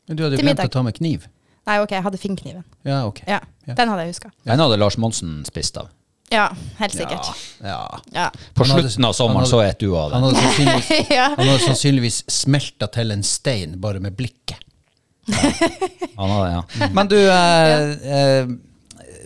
Men 0.08 0.18
du 0.18 0.24
hadde 0.24 0.38
glemt 0.38 0.58
middag. 0.58 0.66
å 0.66 0.72
ta 0.72 0.82
med 0.84 0.96
kniv. 0.96 1.28
Nei, 1.66 1.80
ok, 1.80 1.92
jeg 1.92 2.04
hadde 2.04 2.18
finnkniven. 2.20 2.64
Ja, 2.84 3.06
ok. 3.08 3.22
Ja, 3.28 3.40
Ja. 3.66 3.74
Den 3.76 3.88
hadde 3.88 4.04
jeg 4.04 4.16
huska. 4.16 4.32
Den 4.44 4.60
hadde 4.60 4.78
Lars 4.78 4.98
Monsen 4.98 5.46
spist 5.46 5.78
av. 5.78 5.88
Ja, 6.32 6.48
helt 6.80 6.94
sikkert. 6.96 7.28
Ja. 7.62 8.00
Ja. 8.14 8.30
På 8.56 8.64
hadde- 8.66 8.82
slutten 8.88 9.06
av 9.06 9.14
sommeren 9.14 9.44
hadde, 9.44 9.50
så 9.52 9.60
et 9.64 9.80
du 9.80 9.92
av 9.96 10.12
Han 10.16 10.24
det. 10.24 10.30
hadde 10.34 10.42
sannsynligvis, 10.48 11.10
ja. 11.20 11.28
han 11.38 11.48
hadde 11.48 11.60
sannsynligvis 11.68 12.24
smelta 12.32 12.88
til 12.96 13.12
en 13.14 13.24
stein 13.24 13.76
bare 13.82 14.00
med 14.02 14.16
blikket. 14.18 14.60
Han 16.18 16.30
hadde, 16.30 16.50
ja. 16.52 16.88
Men 16.94 17.08
du, 17.08 17.18
eh, 17.32 17.92
eh, 18.18 18.48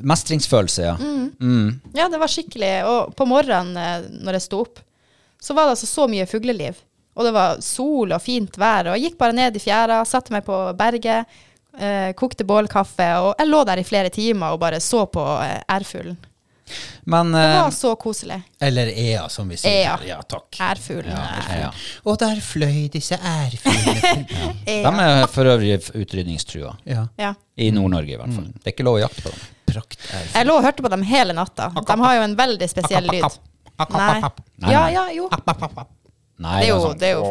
mestringsfølelse, 0.06 0.82
ja. 0.86 0.96
Mm. 1.42 1.80
ja, 1.94 2.08
det 2.10 2.20
var 2.22 2.28
skikkelig. 2.32 2.74
Og 2.90 3.16
på 3.18 3.26
morgenen 3.30 3.78
eh, 3.78 4.06
når 4.24 4.38
jeg 4.38 4.46
sto 4.48 4.60
opp, 4.66 4.80
så 5.42 5.54
var 5.58 5.68
det 5.68 5.76
altså 5.78 5.90
så 5.90 6.06
mye 6.12 6.28
fugleliv. 6.30 6.78
Og 7.18 7.26
det 7.26 7.34
var 7.34 7.58
sol 7.66 8.14
og 8.14 8.22
fint 8.22 8.58
vær. 8.62 8.92
Og 8.92 8.98
jeg 8.98 9.08
gikk 9.12 9.18
bare 9.22 9.34
ned 9.38 9.58
i 9.58 9.62
fjæra, 9.64 10.04
satte 10.06 10.34
meg 10.36 10.46
på 10.46 10.58
berget, 10.78 11.26
eh, 11.80 12.12
kokte 12.18 12.46
bålkaffe. 12.46 13.08
Og 13.26 13.32
jeg 13.42 13.50
lå 13.50 13.64
der 13.66 13.82
i 13.82 13.86
flere 13.88 14.12
timer 14.14 14.54
og 14.54 14.62
bare 14.62 14.80
så 14.84 15.06
på 15.10 15.24
eh, 15.42 15.60
ærfuglen. 15.80 16.18
Men 17.06 17.32
Det 17.32 17.44
eh, 17.44 17.62
var 17.62 17.72
så 17.72 17.96
koselig. 17.96 18.42
Eller 18.60 18.88
ea, 18.92 19.30
som 19.30 19.50
vi 19.50 19.58
sier. 19.58 19.72
Ea. 19.72 20.00
Ja, 20.08 20.22
takk. 20.22 20.60
Ærfuglen. 20.62 21.18
ja. 21.62 21.72
Og 22.04 22.18
der 22.22 22.36
fløy 22.44 22.88
disse 22.94 23.16
ærfuglene. 23.18 24.26
de 24.66 24.84
er 25.08 25.28
for 25.32 25.44
øvrig 25.54 25.80
utrydningstrua. 25.94 26.76
ja. 26.86 27.08
ja. 27.18 27.34
I 27.58 27.72
Nord-Norge, 27.74 28.14
i 28.14 28.18
hvert 28.20 28.34
fall. 28.36 28.46
Det 28.54 28.68
er 28.70 28.74
ikke 28.76 28.84
lov 28.86 28.96
å 29.00 29.02
jakte 29.02 29.22
på 29.26 29.30
dem. 29.34 29.40
Praktærfugl. 29.68 30.34
Jeg 30.36 30.46
lå 30.48 30.54
og 30.60 30.64
hørte 30.68 30.82
på 30.86 30.90
dem 30.94 31.04
hele 31.10 31.34
natta. 31.34 31.66
De 31.74 31.96
har 32.04 32.14
jo 32.20 32.24
en 32.28 32.36
veldig 32.38 32.68
spesiell 32.70 33.06
lyd. 33.10 33.26
Nei. 33.94 34.22
Nei, 34.58 34.72
Ja, 34.74 34.84
ja, 34.94 35.06
jo. 35.14 35.30
Nei, 36.38 36.60
Det 36.62 36.68
er 36.68 36.70
jo, 36.70 36.76
altså. 36.76 36.94
det 37.02 37.08
er 37.08 37.12
jo 37.18 37.22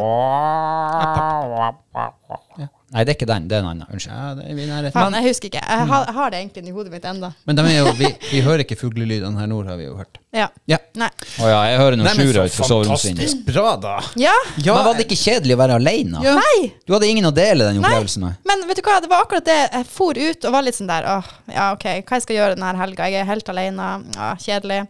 Nei, 2.94 3.02
det 3.02 3.10
er 3.10 3.16
ikke 3.16 3.26
den. 3.26 3.46
Det 3.50 3.56
er 3.56 3.64
en 3.64 3.68
annen. 3.72 3.86
Unnskyld. 3.90 4.12
Ja, 4.14 4.26
det 4.38 4.66
er. 4.86 4.92
Faen, 4.94 5.14
jeg 5.18 5.26
husker 5.26 5.48
ikke. 5.50 5.62
Jeg 5.62 5.86
har, 5.90 6.10
har 6.14 6.30
det 6.30 6.38
egentlig 6.38 6.70
i 6.70 6.74
hodet 6.76 6.92
mitt 6.94 7.08
enda. 7.10 7.32
Men 7.48 7.58
er 7.64 7.80
jo, 7.80 7.94
vi, 7.98 8.10
vi 8.30 8.42
hører 8.46 8.62
ikke 8.62 8.76
fuglelydene 8.78 9.40
her 9.42 9.48
nord, 9.50 9.66
har 9.66 9.80
vi 9.80 9.88
jo 9.88 9.96
hørt. 9.98 10.20
Ja. 10.36 10.46
Ja. 10.70 10.78
Nei. 11.00 11.08
Å 11.42 11.50
ja, 11.50 11.58
jeg 11.72 11.80
hører 11.80 11.98
noen 11.98 12.12
sjura 12.14 12.44
så 12.44 12.46
ut 12.46 12.54
fra 12.54 12.68
soveromsvinduet. 12.70 13.26
fantastisk 13.26 13.50
bra, 13.50 13.74
da. 13.82 13.96
Ja. 14.22 14.36
Ja, 14.62 14.76
Men 14.78 14.86
var 14.86 15.00
det 15.00 15.08
ikke 15.08 15.18
kjedelig 15.18 15.58
å 15.58 15.60
være 15.64 15.80
alene? 15.80 16.22
Ja. 16.28 16.36
Nei. 16.38 16.70
Du 16.86 16.94
hadde 16.94 17.10
ingen 17.10 17.26
å 17.26 17.34
dele 17.34 17.66
den 17.72 17.82
opplevelsen 17.82 18.28
med? 18.28 18.38
Men 18.46 18.62
vet 18.70 18.78
du 18.78 18.86
hva, 18.86 19.00
det 19.02 19.10
var 19.10 19.26
akkurat 19.26 19.50
det. 19.50 19.60
Jeg 19.66 19.90
for 19.90 20.22
ut 20.22 20.46
og 20.46 20.54
var 20.54 20.66
litt 20.68 20.78
sånn 20.78 20.90
der 20.90 21.10
åh, 21.16 21.34
ja 21.50 21.68
ok, 21.74 21.88
hva 22.06 22.20
jeg 22.20 22.28
skal 22.28 22.38
gjøre 22.38 22.54
denne 22.54 22.74
helga? 22.78 23.10
Jeg 23.10 23.24
er 23.26 23.30
helt 23.34 23.50
alene. 23.50 23.90
Ja, 24.14 24.32
kjedelig. 24.46 24.84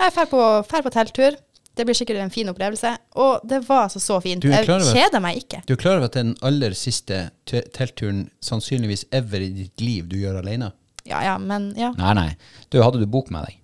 Jeg 0.00 0.14
drar 0.14 0.30
på, 0.30 0.44
på 0.70 0.94
telttur. 0.94 1.34
Det 1.80 1.86
blir 1.88 1.96
sikkert 1.96 2.18
en 2.20 2.32
fin 2.34 2.48
opplevelse. 2.52 2.90
Og 3.24 3.40
det 3.48 3.62
var 3.64 3.86
altså 3.86 4.02
så 4.04 4.18
fint. 4.20 4.42
Du 4.44 4.50
er 4.52 4.66
Jeg 4.68 4.82
kjeder 4.90 5.22
meg 5.24 5.38
ikke. 5.40 5.62
Du 5.64 5.72
er 5.72 5.80
klar 5.80 5.96
over 5.96 6.10
at 6.10 6.18
den 6.18 6.34
aller 6.44 6.74
siste 6.76 7.22
te- 7.48 7.62
teltturen 7.72 8.26
sannsynligvis 8.44 9.06
ever 9.16 9.40
i 9.40 9.48
ditt 9.62 9.80
liv 9.80 10.10
du 10.10 10.18
gjør 10.20 10.42
alene? 10.42 10.68
Ja 11.08 11.22
ja, 11.24 11.38
men 11.40 11.70
ja. 11.80 11.94
Nei, 11.96 12.12
nei. 12.18 12.28
Du, 12.68 12.82
hadde 12.84 13.00
du 13.00 13.06
bok 13.08 13.30
med 13.32 13.48
deg? 13.48 13.56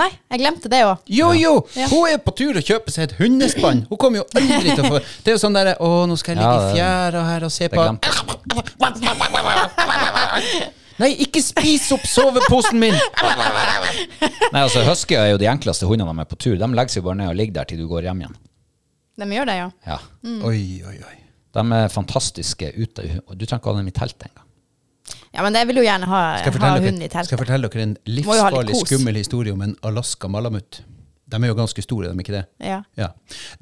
Nei, 0.00 0.08
jeg 0.30 0.38
glemte 0.42 0.68
det 0.70 0.80
òg. 0.86 0.98
Jo, 1.10 1.30
jo! 1.34 1.52
Ja. 1.78 1.86
Hun 1.90 2.10
er 2.10 2.18
på 2.22 2.34
tur 2.38 2.58
å 2.58 2.62
kjøpe 2.62 2.90
seg 2.94 3.08
et 3.08 3.14
hundespann. 3.18 3.84
Hun 3.90 3.98
kommer 4.02 4.20
jo 4.20 4.26
aldri 4.38 4.74
til 4.74 4.84
å 4.86 4.90
få 4.96 5.00
Det 5.22 5.32
er 5.32 5.34
jo 5.38 5.40
sånn 5.42 5.56
derre 5.56 5.76
Å, 5.82 5.88
nå 6.10 6.18
skal 6.18 6.34
jeg 6.34 6.42
ligge 6.42 6.58
i 6.66 6.74
fjæra 6.76 7.24
her 7.26 7.46
og 7.46 7.54
se 7.54 7.70
Det 7.70 7.78
på. 7.78 7.82
Nei, 11.00 11.14
ikke 11.24 11.40
spis 11.40 11.86
opp 11.96 12.04
soveposen 12.08 12.80
min! 12.80 12.96
Nei, 14.52 14.60
altså 14.60 14.82
Huskyer 14.84 15.22
er 15.22 15.32
jo 15.32 15.40
de 15.40 15.48
enkleste 15.48 15.88
hundene 15.88 16.12
de 16.12 16.24
er 16.24 16.28
på 16.28 16.38
tur. 16.40 16.58
De 16.60 16.68
legger 16.76 16.98
seg 16.98 17.06
bare 17.06 17.20
ned 17.22 17.32
og 17.32 17.38
ligger 17.40 17.60
der 17.60 17.70
til 17.70 17.80
du 17.80 17.86
går 17.88 18.08
hjem 18.10 18.22
igjen. 18.24 18.36
De 19.20 19.28
gjør 19.36 19.48
det, 19.48 19.56
ja. 19.60 19.70
Ja. 19.88 19.98
Oi, 20.48 20.60
oi, 20.90 20.98
oi. 21.08 21.16
De 21.56 21.64
er 21.80 21.90
fantastiske 21.92 22.70
ute. 22.76 23.06
Og 23.26 23.34
du 23.34 23.44
trenger 23.46 23.62
ikke 23.62 23.72
ha 23.72 23.80
dem 23.80 23.90
i 23.90 23.96
teltet 23.96 24.28
engang. 24.28 24.46
Ja, 25.30 25.42
men 25.46 25.54
jeg 25.54 25.68
vil 25.70 25.80
jo 25.80 25.84
gjerne 25.86 26.06
ha, 26.10 26.20
ha 26.42 26.70
hund 26.82 27.02
i 27.02 27.08
teltet. 27.08 27.28
skal 27.28 27.36
jeg 27.36 27.42
fortelle 27.44 27.70
dere 27.70 27.84
en 27.86 27.96
livsfarlig, 28.10 28.76
skummel 28.84 29.18
historie 29.20 29.54
om 29.54 29.62
en 29.66 29.76
Alaska 29.86 30.30
malamut? 30.30 30.82
De 31.30 31.40
er 31.40 31.50
jo 31.52 31.56
ganske 31.58 31.84
store, 31.84 32.10
de 32.10 32.14
er 32.14 32.24
ikke 32.24 32.34
det? 32.34 32.44
Ja. 32.66 32.80
Ja. 32.98 33.10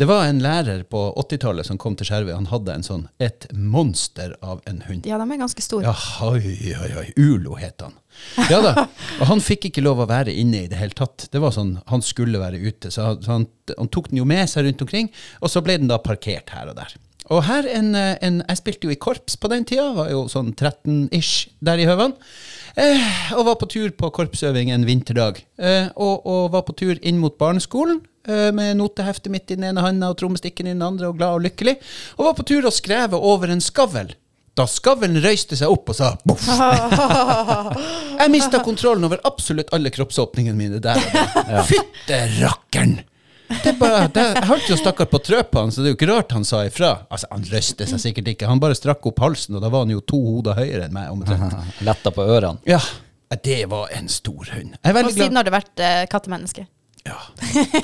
Det 0.00 0.08
var 0.08 0.26
en 0.26 0.42
lærer 0.42 0.84
på 0.88 1.02
80-tallet 1.20 1.68
som 1.68 1.78
kom 1.80 1.96
til 1.98 2.08
Skjervøy. 2.08 2.32
Han 2.34 2.50
hadde 2.50 2.74
en 2.74 2.86
sånn, 2.86 3.06
et 3.22 3.48
monster 3.52 4.34
av 4.42 4.62
en 4.70 4.82
hund. 4.88 5.08
ja, 5.08 5.18
de 5.20 5.26
er 5.36 5.42
ganske 5.42 5.64
store. 5.64 5.88
Ja, 5.88 6.28
oi, 6.28 6.74
oi, 6.74 6.92
oi. 7.02 7.08
Ulo 7.20 7.58
het 7.60 7.84
han. 7.84 7.96
Ja 8.50 8.60
da. 8.64 8.86
Og 9.20 9.28
han 9.30 9.42
fikk 9.44 9.68
ikke 9.68 9.84
lov 9.84 10.02
å 10.02 10.08
være 10.10 10.34
inne 10.34 10.64
i 10.64 10.70
det 10.70 10.78
hele 10.80 10.96
tatt. 10.96 11.28
Det 11.32 11.42
var 11.42 11.54
sånn, 11.54 11.76
Han 11.86 12.02
skulle 12.04 12.40
være 12.40 12.58
ute, 12.58 12.90
så 12.94 13.12
han, 13.28 13.46
han, 13.68 13.90
tok 13.92 14.10
den 14.10 14.22
jo 14.22 14.26
med 14.28 14.48
seg 14.50 14.66
rundt 14.66 14.82
omkring, 14.84 15.12
og 15.42 15.52
så 15.52 15.62
ble 15.64 15.78
den 15.78 15.90
da 15.90 16.00
parkert 16.02 16.50
her 16.54 16.72
og 16.72 16.78
der. 16.80 16.96
Og 17.28 17.42
her 17.44 17.66
en, 17.68 17.92
en 17.94 18.38
Jeg 18.40 18.60
spilte 18.62 18.88
jo 18.88 18.94
i 18.94 19.00
korps 19.00 19.36
på 19.36 19.50
den 19.52 19.66
tida, 19.68 19.90
var 19.96 20.08
jo 20.12 20.24
sånn 20.32 20.54
13-ish 20.54 21.50
der 21.64 21.82
i 21.82 21.88
høvene. 21.88 22.16
Eh, 22.78 23.32
og 23.34 23.46
var 23.48 23.56
på 23.58 23.66
tur 23.70 23.90
på 23.98 24.10
korpsøving 24.14 24.70
en 24.70 24.86
vinterdag. 24.86 25.40
Eh, 25.58 25.88
og, 25.96 26.22
og 26.28 26.52
var 26.54 26.62
på 26.68 26.76
tur 26.78 27.00
inn 27.02 27.18
mot 27.18 27.34
barneskolen 27.40 27.98
eh, 28.28 28.52
med 28.54 28.78
noteheftet 28.78 29.32
mitt 29.34 29.50
i 29.50 29.58
den 29.58 29.66
ene 29.72 29.82
handa 29.82 30.12
og 30.12 30.20
trommestikken 30.20 30.68
i 30.68 30.76
den 30.76 30.86
andre, 30.86 31.10
og 31.10 31.18
glad 31.18 31.40
og 31.40 31.44
lykkelig. 31.48 31.78
Og 32.18 32.28
var 32.28 32.38
på 32.38 32.46
tur 32.46 32.68
og 32.68 32.76
skreve 32.76 33.18
over 33.18 33.50
en 33.54 33.64
skavl 33.64 34.14
da 34.58 34.64
skavlen 34.66 35.20
røyste 35.22 35.54
seg 35.54 35.70
opp 35.70 35.92
og 35.92 35.94
sa 35.94 36.08
boff. 36.26 36.48
Jeg 38.18 38.32
mista 38.32 38.58
kontrollen 38.66 39.06
over 39.06 39.20
absolutt 39.28 39.70
alle 39.76 39.92
kroppsåpningene 39.94 40.58
mine 40.58 40.80
der. 40.82 40.98
Fytte 41.68 42.24
rakkeren! 42.40 42.96
Det 43.48 43.70
er 43.72 43.76
bare, 43.80 44.06
det, 44.12 44.22
jeg 44.36 44.46
hørte 44.50 44.68
jo 44.72 44.76
stakkar 44.76 45.08
på 45.08 45.18
trø 45.24 45.38
på 45.48 45.62
han, 45.62 45.70
så 45.72 45.80
det 45.80 45.88
er 45.88 45.94
jo 45.94 45.96
ikke 45.98 46.08
rart 46.10 46.32
han 46.36 46.44
sa 46.44 46.62
ifra. 46.68 46.90
Altså, 47.08 47.28
Han 47.32 47.46
røste 47.48 47.86
seg 47.88 48.00
sikkert 48.02 48.28
ikke, 48.34 48.48
han 48.50 48.60
bare 48.60 48.76
strakk 48.76 49.06
opp 49.08 49.22
halsen, 49.24 49.56
og 49.56 49.62
da 49.64 49.70
var 49.72 49.86
han 49.86 49.92
jo 49.94 50.02
to 50.04 50.20
hoder 50.20 50.58
høyere 50.58 50.84
enn 50.88 50.92
meg. 50.96 51.08
omtrent. 51.14 51.54
Letta 51.88 52.12
på 52.12 52.26
ørene. 52.28 52.60
Ja, 52.68 52.80
det 53.44 53.60
var 53.72 53.88
en 53.96 54.08
stor 54.12 54.50
hund. 54.54 54.74
Jeg 54.76 54.84
er 54.84 54.90
Og 54.92 54.98
veldig 55.00 55.14
glad 55.14 55.24
siden 55.24 55.40
har 55.40 55.48
du 55.48 55.52
vært 55.56 55.82
uh, 55.84 56.02
kattemenneske. 56.12 56.66
ja. 57.08 57.16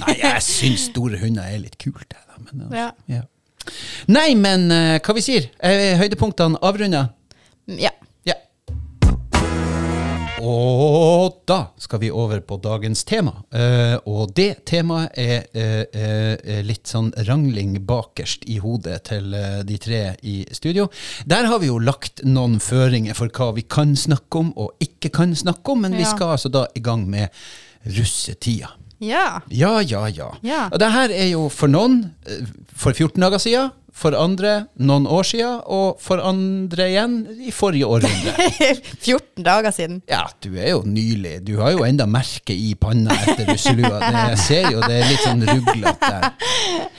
Nei, 0.05 0.17
jeg 0.21 0.43
syns 0.45 0.87
store 0.91 1.21
hunder 1.25 1.49
er 1.49 1.63
litt 1.65 1.79
kult, 1.81 2.07
jeg, 2.13 2.23
da. 2.29 2.41
Men, 2.45 2.67
altså, 2.67 2.77
Ja. 2.83 2.91
ja. 3.19 3.23
Nei, 4.13 4.35
men 4.37 4.67
uh, 4.69 4.99
hva 5.01 5.15
vi 5.17 5.23
sier? 5.25 5.49
Er 5.65 5.97
høydepunktene 6.03 6.61
avrunda? 6.61 7.07
Ja. 7.81 7.95
Ja. 10.45 10.51
Og 10.51 11.39
da 11.49 11.59
skal 11.81 12.01
vi 12.03 12.11
over 12.13 12.41
på 12.45 12.59
dagens 12.63 13.05
tema. 13.09 13.33
Eh, 13.55 13.97
og 14.05 14.35
det 14.37 14.65
temaet 14.69 15.17
er 15.17 15.47
eh, 15.57 15.87
eh, 15.89 16.61
litt 16.67 16.91
sånn 16.91 17.13
rangling 17.29 17.79
bakerst 17.87 18.45
i 18.53 18.59
hodet 18.63 19.01
til 19.09 19.33
eh, 19.35 19.63
de 19.67 19.79
tre 19.81 20.03
i 20.23 20.37
studio. 20.53 20.89
Der 21.27 21.49
har 21.49 21.63
vi 21.63 21.71
jo 21.73 21.81
lagt 21.81 22.25
noen 22.29 22.59
føringer 22.63 23.17
for 23.17 23.33
hva 23.33 23.53
vi 23.57 23.65
kan 23.65 23.97
snakke 23.97 24.45
om 24.45 24.53
og 24.61 24.75
ikke 24.85 25.13
kan 25.15 25.35
snakke 25.37 25.73
om, 25.73 25.85
men 25.87 25.97
vi 25.97 26.07
skal 26.09 26.37
altså 26.37 26.53
da 26.53 26.67
i 26.77 26.85
gang 26.85 27.07
med 27.11 27.33
russetida. 27.85 28.75
Ja. 29.05 29.41
Ja, 29.51 29.81
ja, 29.83 30.07
ja. 30.09 30.31
Ja. 30.43 30.69
Og 30.73 30.79
det 30.81 30.91
her 30.95 31.13
er 31.13 31.29
jo 31.33 31.49
for 31.53 31.71
noen 31.73 32.05
eh, 32.29 32.45
for 32.75 32.93
14 32.97 33.21
dager 33.21 33.43
siden, 33.43 33.73
for 33.95 34.11
andre 34.19 34.65
noen 34.83 35.05
år 35.07 35.23
siden, 35.29 35.61
og 35.71 36.01
for 36.03 36.19
andre 36.19 36.89
igjen 36.91 37.13
i 37.47 37.53
forrige 37.55 37.87
århundre. 37.87 38.33
14 39.07 39.45
dager 39.47 39.71
siden. 39.77 40.01
Ja, 40.11 40.25
du 40.43 40.49
er 40.59 40.73
jo 40.73 40.81
nylig. 40.83 41.37
Du 41.47 41.53
har 41.61 41.71
jo 41.77 41.85
enda 41.87 42.07
merke 42.11 42.57
i 42.57 42.73
panna 42.75 43.15
etter 43.23 43.47
russelua. 43.53 44.01
Det, 44.03 44.25
jeg 44.33 44.41
ser 44.43 44.67
jo 44.75 44.83
det 44.83 44.99
er 44.99 45.07
litt 45.13 45.23
sånn 45.23 45.45
ruglete 45.47 46.11
der. 46.11 46.27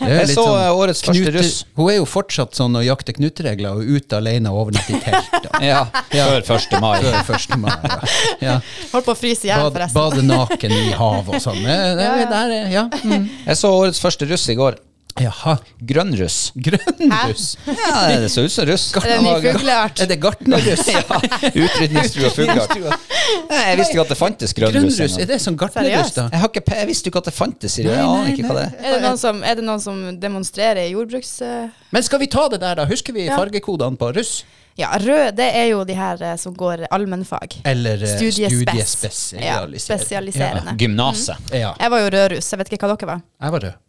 Jeg 0.06 0.30
så 0.32 0.38
sånn 0.38 0.40
så, 0.40 0.56
eh, 0.62 0.80
årets 0.80 1.04
første 1.04 1.36
russ. 1.36 1.54
Hun 1.76 1.92
er 1.92 1.98
jo 2.00 2.08
fortsatt 2.08 2.56
sånn 2.56 2.80
å 2.80 2.86
jakte 2.86 3.16
knuteregler 3.20 3.76
og 3.76 3.92
ute 4.00 4.22
alene 4.22 4.56
og 4.56 4.66
overnatte 4.66 4.96
i 4.96 5.04
telt. 5.04 5.32
Ja, 5.66 5.86
Ja, 6.16 6.26
før 6.48 6.58
1. 6.60 6.74
mai. 6.84 6.98
Før 7.28 7.38
1. 7.38 7.56
mai. 7.60 7.72
Ja. 7.84 8.00
ja. 8.44 8.56
Holdt 8.92 9.08
på 9.08 9.14
å 9.14 9.20
fryse 9.20 9.48
i 9.48 9.52
hjel, 9.52 9.68
forresten. 9.68 9.96
bade 10.00 10.24
naken 10.26 10.74
i 10.76 10.82
havet 10.96 11.38
og 11.38 11.44
sånn. 11.44 11.62
Ja, 11.64 11.94
ja. 11.96 12.18
Der 12.32 12.56
er, 12.62 12.68
ja. 12.72 12.84
Mm. 13.04 13.28
Jeg 13.46 13.60
så 13.60 13.72
årets 13.84 14.02
første 14.04 14.28
russ 14.32 14.48
i 14.52 14.58
går. 14.60 14.80
Jaha. 15.16 15.54
Grønn 15.80 16.12
russ. 16.20 16.52
Grønn 16.60 17.12
russ. 17.30 17.54
Ja, 17.66 18.18
det 18.20 18.28
så 18.34 18.44
ut 18.44 18.52
som 18.52 18.66
russ. 18.68 18.90
Er 19.00 19.06
det 19.14 19.20
ny 19.24 19.36
fugleart? 19.46 20.02
Er 20.04 20.10
det 20.12 20.18
gartnerruss? 20.20 20.90
Ja, 20.96 21.20
Utrydningstrua 21.56 22.32
fugleart. 22.36 22.74
Jeg 22.76 23.78
visste 23.80 23.96
ikke 23.96 24.04
at 24.04 24.12
det 24.12 24.18
fantes 24.20 24.54
grønn 24.58 24.76
russ. 24.76 24.98
Grønnruss, 25.00 25.16
er 25.24 25.30
det 25.30 25.38
sånn 25.44 25.56
gartnerruss, 25.62 26.12
da? 26.18 26.26
Jeg, 26.34 26.42
har 26.44 26.52
ikke, 26.52 26.66
jeg 26.82 26.90
visste 26.92 27.12
ikke 27.12 27.22
at 27.24 27.30
det 27.30 27.36
fantes. 27.38 27.78
Jeg 27.80 27.96
aner 27.96 28.34
ikke 28.34 28.50
hva 28.50 28.58
det 28.60 28.66
er. 28.68 28.76
Er 28.82 28.98
det 28.98 29.06
noen 29.08 29.22
som, 29.24 29.40
det 29.46 29.66
noen 29.70 29.86
som 29.86 30.04
demonstrerer 30.20 30.92
jordbruks... 30.92 31.32
eh, 31.48 31.72
Men 31.96 32.04
skal 32.06 32.20
vi 32.26 32.28
ta 32.36 32.50
det 32.52 32.60
der, 32.66 32.76
da? 32.82 32.88
Husker 32.92 33.16
vi 33.16 33.30
fargekodene 33.32 33.96
på 34.02 34.12
russ? 34.20 34.42
Ja, 34.76 34.90
rød, 35.00 35.38
det 35.38 35.48
er 35.56 35.70
jo 35.72 35.86
de 35.88 35.96
her 35.96 36.20
eh, 36.20 36.36
som 36.42 36.52
går 36.60 36.84
allmennfag. 36.92 37.62
Eller 37.64 38.04
studiespesialiserende. 38.04 38.84
Studiespes. 38.84 39.24
studiespesialisering? 39.32 39.48
Ja, 39.48 39.88
spesialiserende. 39.88 40.76
Gymnaset. 40.84 41.40
Mm. 41.48 41.58
ja. 41.62 41.72
Jeg 41.80 41.96
var 41.96 42.04
jo 42.04 42.14
rødruss, 42.20 42.52
jeg 42.52 42.60
vet 42.66 42.74
ikke 42.76 42.84
hva 42.92 42.98
dere 43.00 43.12
var. 43.16 43.26
Jeg 43.48 43.56
var 43.56 43.68
rød. 43.70 43.82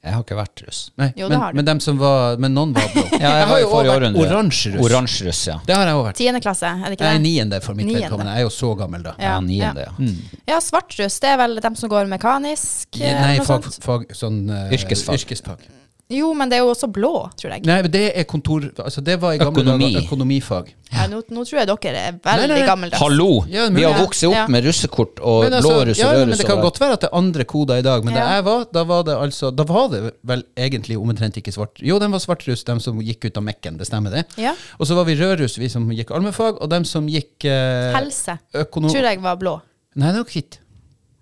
Ja. 0.00 0.08
Jeg 0.08 0.14
har 0.16 0.22
ikke 0.24 0.36
vært 0.38 0.60
russ. 0.64 0.78
Nei, 0.96 1.06
Jo, 1.14 1.26
det 1.28 1.34
men, 1.34 1.40
har 1.42 1.52
du. 1.52 1.56
men, 1.60 1.64
dem 1.68 1.80
som 1.84 1.98
var, 2.00 2.38
men 2.40 2.54
noen 2.56 2.70
var 2.72 2.86
blå. 2.94 3.02
Ja, 3.20 3.20
jeg, 3.20 3.42
har 3.44 3.50
var 3.50 3.58
jo 3.60 3.66
i 3.66 3.70
forrige 3.70 3.90
vært 3.92 4.02
århundre. 4.06 4.22
oransje 4.30 4.70
russ. 4.72 4.84
Oransje 4.86 5.26
russ, 5.26 5.40
ja. 5.50 5.56
Det 5.66 5.74
har 5.76 5.90
jeg 5.90 5.98
òg 5.98 6.04
vært. 6.06 6.16
Tiende 6.22 6.40
klasse, 6.40 6.70
er 6.72 6.86
det 6.88 6.96
ikke 6.96 7.04
Jeg 7.04 7.14
er 7.14 7.18
det? 7.20 7.24
niende 7.26 7.60
for 7.66 7.74
mitt 7.76 7.86
Niende. 7.86 8.02
vedkommende. 8.06 8.32
Jeg 8.32 8.40
er 8.40 8.48
jo 8.48 8.54
så 8.56 8.70
gammel, 8.80 9.02
da. 9.04 9.12
Ja, 9.20 9.34
niende, 9.44 9.84
ja. 9.84 10.14
Ja, 10.54 10.60
svartruss, 10.64 11.20
det 11.20 11.28
er 11.34 11.36
vel 11.42 11.60
dem 11.60 11.76
som 11.76 11.92
går 11.92 12.08
mekanisk? 12.08 12.88
eh, 13.00 13.12
Nei, 13.20 13.36
noe 13.42 13.44
fag, 13.50 13.68
sånt? 13.68 13.84
fag, 13.84 14.08
sånn 14.16 14.40
eh, 14.48 14.72
Yrkesfag. 14.78 15.20
yrkesfag. 15.20 15.68
Jo, 16.10 16.32
men 16.34 16.50
det 16.50 16.56
er 16.58 16.64
jo 16.64 16.70
også 16.72 16.88
blå, 16.90 17.10
tror 17.38 17.52
jeg. 17.54 17.62
Nei, 17.68 17.76
men 17.86 17.92
det 17.94 18.00
er 18.18 18.24
kontor... 18.26 18.64
Altså, 18.82 18.98
det 19.06 19.14
var 19.22 19.36
i 19.36 19.38
gamle 19.38 19.62
Økonomi. 19.62 19.92
dager 19.94 20.06
økonomifag. 20.08 20.72
Ja, 20.90 21.04
nå, 21.06 21.20
nå 21.30 21.44
tror 21.46 21.60
jeg 21.60 21.68
dere 21.70 22.00
er 22.08 22.16
veldig 22.24 22.48
nei, 22.50 22.56
nei. 22.56 22.66
gammeldags. 22.66 22.98
Hallo! 23.04 23.28
Ja, 23.46 23.68
Vi 23.70 23.84
har 23.86 23.94
vokst 24.00 24.24
opp 24.26 24.34
Ja. 24.34 24.46
med 24.50 24.66
russekort 24.66 25.20
og 25.22 25.44
Men, 25.44 25.54
altså, 25.60 25.70
blå 25.70 25.84
russ 25.86 26.00
ja, 26.02 26.08
og 26.08 26.16
rød 26.18 26.26
men 26.32 26.40
det 26.42 26.48
kan 26.48 26.62
godt 26.64 26.80
være 26.82 26.96
at 26.98 27.04
det 27.04 27.10
er 27.12 27.16
andre 27.20 27.46
koder 27.54 27.78
i 27.78 27.86
dag, 27.86 28.04
men 28.08 28.18
da 28.18 28.26
jeg 28.34 28.44
var, 28.48 28.66
da 28.74 28.84
var 28.90 29.06
det 29.06 29.14
altså 29.20 29.52
Da 29.54 29.68
var 29.70 29.86
det 29.94 30.02
vel 30.26 30.42
egentlig 30.58 30.98
omtrent 30.98 31.38
ikke 31.38 31.54
svart 31.54 31.78
Jo, 31.86 32.00
den 32.02 32.10
var 32.10 32.18
svartruss, 32.26 32.66
dem 32.66 32.82
som 32.82 32.98
gikk 33.06 33.28
ut 33.30 33.38
av 33.38 33.46
Mekken, 33.46 33.78
det 33.78 33.86
stemmer 33.86 34.10
det. 34.18 34.24
Ja. 34.42 34.56
Og 34.82 34.90
så 34.90 34.98
var 34.98 35.06
vi 35.06 35.14
rødruss, 35.20 35.58
vi 35.62 35.70
som 35.70 35.86
gikk 35.94 36.10
allmennfag, 36.10 36.58
og 36.58 36.70
dem 36.74 36.84
som 36.84 37.06
gikk 37.06 37.46
eh, 37.46 37.94
Helse, 37.94 38.34
økonom... 38.66 38.90
tror 38.90 39.06
jeg 39.12 39.22
var 39.22 39.38
blå. 39.38 39.60
Nei, 39.94 40.10
det 40.10 40.24
var 40.24 40.30
hvitt. 40.34 40.58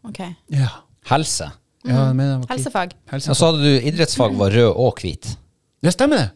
Ok. 0.09 0.25
Ja. 0.57 0.73
Helse. 1.13 1.53
Ja 1.89 2.07
jeg 2.09 2.17
mener, 2.19 2.39
var. 2.43 2.49
Helsefag. 2.55 2.97
Helsefag. 3.13 3.31
Og 3.35 3.37
så 3.41 3.51
hadde 3.53 3.63
du 3.65 3.87
idrettsfag 3.93 4.35
var 4.41 4.51
rød 4.57 4.73
og 4.75 5.01
hvit. 5.03 5.31
Det 5.83 5.93
stemmer 5.95 6.17
det. 6.25 6.29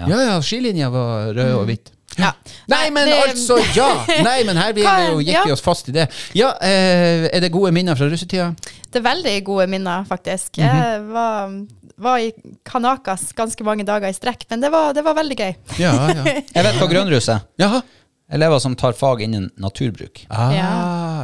Ja. 0.00 0.06
Ja, 0.08 0.20
ja, 0.30 0.36
skilinja 0.44 0.88
var 0.92 1.32
rød 1.36 1.54
og 1.58 1.66
hvit. 1.68 1.90
Ja. 2.18 2.32
Nei, 2.68 2.90
men 2.90 3.06
det- 3.06 3.18
altså, 3.30 3.56
ja! 3.76 3.88
Nei, 4.26 4.40
men 4.48 4.56
her 4.58 4.72
jo, 5.12 5.20
gikk 5.22 5.34
ja. 5.36 5.44
vi 5.46 5.52
oss 5.54 5.62
fast 5.62 5.88
i 5.88 5.94
det. 5.94 6.08
Ja, 6.36 6.50
eh, 6.60 7.28
er 7.30 7.40
det 7.44 7.52
gode 7.54 7.70
minner 7.72 7.94
fra 7.98 8.08
russetida? 8.10 8.48
Det 8.90 8.98
er 8.98 9.04
veldig 9.06 9.34
gode 9.46 9.66
minner, 9.70 10.02
faktisk. 10.08 10.58
Mhm. 10.58 10.66
Jeg 10.66 11.04
var, 11.14 11.54
var 12.00 12.18
i 12.18 12.32
Kanakas 12.66 13.28
ganske 13.38 13.64
mange 13.66 13.86
dager 13.86 14.10
i 14.10 14.16
strekk, 14.16 14.46
men 14.50 14.60
det 14.64 14.72
var, 14.74 14.92
det 14.96 15.04
var 15.06 15.14
veldig 15.20 15.38
gøy. 15.38 15.54
Ja, 15.78 15.94
ja. 16.10 16.24
Jeg 16.56 16.66
vet 16.66 16.80
hva 16.82 16.90
grønnrus 16.90 17.28
er. 17.30 17.46
Jaha. 17.62 17.82
Elever 18.30 18.60
som 18.62 18.76
tar 18.78 18.92
fag 18.94 19.22
innen 19.26 19.48
naturbruk. 19.58 20.24
Ah, 20.30 20.50
Ja. 20.54 20.68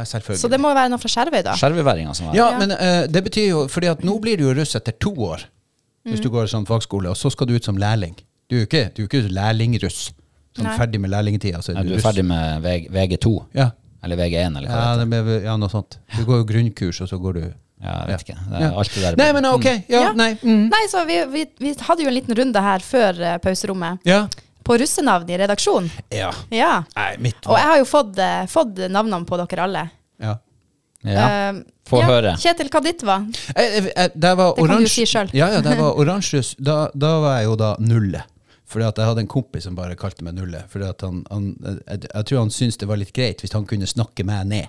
Selvfølgelig. 0.05 0.41
Så 0.41 0.49
det 0.49 0.59
må 0.59 0.73
være 0.73 0.89
noe 0.89 0.99
fra 0.99 1.07
Skjervøy, 1.09 1.43
da. 1.43 1.53
Skjervøyværinga 1.55 2.13
som 2.15 2.27
er 2.29 2.35
Ja, 2.35 2.57
men 2.57 2.71
uh, 2.71 3.07
det 3.07 3.23
betyr 3.23 3.47
jo 3.49 3.67
Fordi 3.67 3.87
at 3.91 4.03
nå 4.03 4.19
blir 4.21 4.37
du 4.37 4.43
jo 4.43 4.53
russ 4.53 4.75
etter 4.75 4.91
to 4.99 5.11
år, 5.15 5.45
hvis 6.05 6.19
Mm. 6.19 6.23
du 6.23 6.29
går 6.29 6.45
sånn 6.47 6.65
fagskole, 6.67 7.09
og 7.09 7.15
så 7.17 7.29
skal 7.31 7.47
du 7.47 7.53
ut 7.55 7.63
som 7.65 7.75
lærling. 7.77 8.15
Du 8.49 8.55
er 8.55 8.59
jo 8.61 8.65
ikke, 8.65 8.93
du 8.95 9.03
er 9.03 9.07
ikke 9.07 9.29
lærlingruss. 9.29 10.11
Sånn 10.57 10.63
Nei. 10.65 10.77
ferdig 10.77 10.99
med 11.01 11.09
lærlingtida, 11.11 11.59
så 11.61 11.69
er 11.71 11.75
Ja, 11.75 11.81
du 11.83 11.89
du 11.89 11.93
er 11.93 11.97
russ. 11.97 12.03
ferdig 12.05 12.23
med 12.25 12.61
VG, 12.63 12.87
VG2. 12.89 13.45
Ja. 13.53 13.71
Eller 14.03 14.15
VG1, 14.15 14.57
eller 14.57 14.67
hva 14.69 14.77
Ja, 14.97 15.03
det 15.05 15.13
heter. 15.13 15.43
ja, 15.43 15.57
noe 15.57 15.69
sånt. 15.69 15.97
Du 16.15 16.23
går 16.25 16.37
jo 16.37 16.43
grunnkurs, 16.45 17.01
og 17.01 17.09
så 17.09 17.19
går 17.19 17.33
du 17.33 17.53
Ja, 17.83 18.05
jeg 18.05 18.07
vet 18.07 18.21
ikke. 18.25 18.37
Det 18.49 18.59
Ja. 18.61 18.67
er 18.71 18.77
alt 18.79 18.89
det 18.93 19.01
der. 19.03 19.15
Nei, 19.17 19.31
men 19.33 19.45
ok. 19.45 19.65
Ja, 19.89 20.01
Ja. 20.01 20.11
nei. 20.13 20.33
Mm. 20.41 20.69
Nei, 20.69 20.87
så 20.89 21.05
vi, 21.05 21.25
vi, 21.25 21.45
vi 21.59 21.75
hadde 21.79 22.01
jo 22.01 22.07
en 22.07 22.13
liten 22.15 22.33
runde 22.35 22.55
her 22.61 22.79
før 22.79 23.19
eh, 23.21 23.37
pauserommet 23.37 23.99
Ja. 24.03 24.27
På 24.67 24.77
russenavn 24.81 25.29
i 25.31 25.39
redaksjon. 25.39 25.87
ja. 26.13 26.33
Ja. 26.53 26.73
Nei, 26.95 27.09
mitt 27.23 27.47
Og 27.47 27.55
jeg 27.57 27.71
har 27.71 27.79
jo 27.79 27.87
fått, 27.87 28.19
eh, 28.19 28.43
fått 28.51 28.83
navnene 28.91 29.25
på 29.27 29.39
dere 29.45 29.63
alle. 29.69 29.87
ja. 30.19 30.35
Ja. 31.07 31.25
Eh, 31.49 31.59
Få 31.87 32.01
ja, 32.01 32.07
høre. 32.09 32.31
Kjetil, 32.41 32.67
hva 32.73 32.79
ditt 32.83 33.03
var? 33.07 33.21
Jeg, 33.55 33.67
jeg, 33.71 33.83
jeg, 33.95 34.11
det 34.19 34.31
var 34.35 34.55
Det 34.57 34.65
kan 34.67 34.81
du 34.83 34.89
si 34.91 35.05
selv. 35.07 35.29
Ja, 35.37 35.47
ja, 35.53 35.61
det 35.63 35.77
var 35.79 35.95
oransje 36.01 36.41
da, 36.59 36.89
da 36.91 37.11
var 37.23 37.37
jeg 37.39 37.45
jo 37.47 37.53
da 37.61 37.69
nullet. 37.79 38.25
Fordi 38.67 38.83
at 38.89 38.97
jeg 38.99 39.07
hadde 39.07 39.21
en 39.23 39.29
kompis 39.31 39.63
som 39.63 39.77
bare 39.77 39.95
kalte 39.95 40.25
meg 40.27 40.35
Nulle. 40.35 40.65
Fordi 40.67 40.89
at 40.89 41.05
han, 41.05 41.21
han, 41.31 41.45
jeg, 41.87 42.01
jeg 42.09 42.25
tror 42.27 42.41
han 42.41 42.51
syntes 42.51 42.81
det 42.81 42.89
var 42.89 42.99
litt 42.99 43.13
greit 43.15 43.39
hvis 43.39 43.55
han 43.55 43.63
kunne 43.69 43.87
snakke 43.87 44.25
meg 44.27 44.49
ned. 44.49 44.67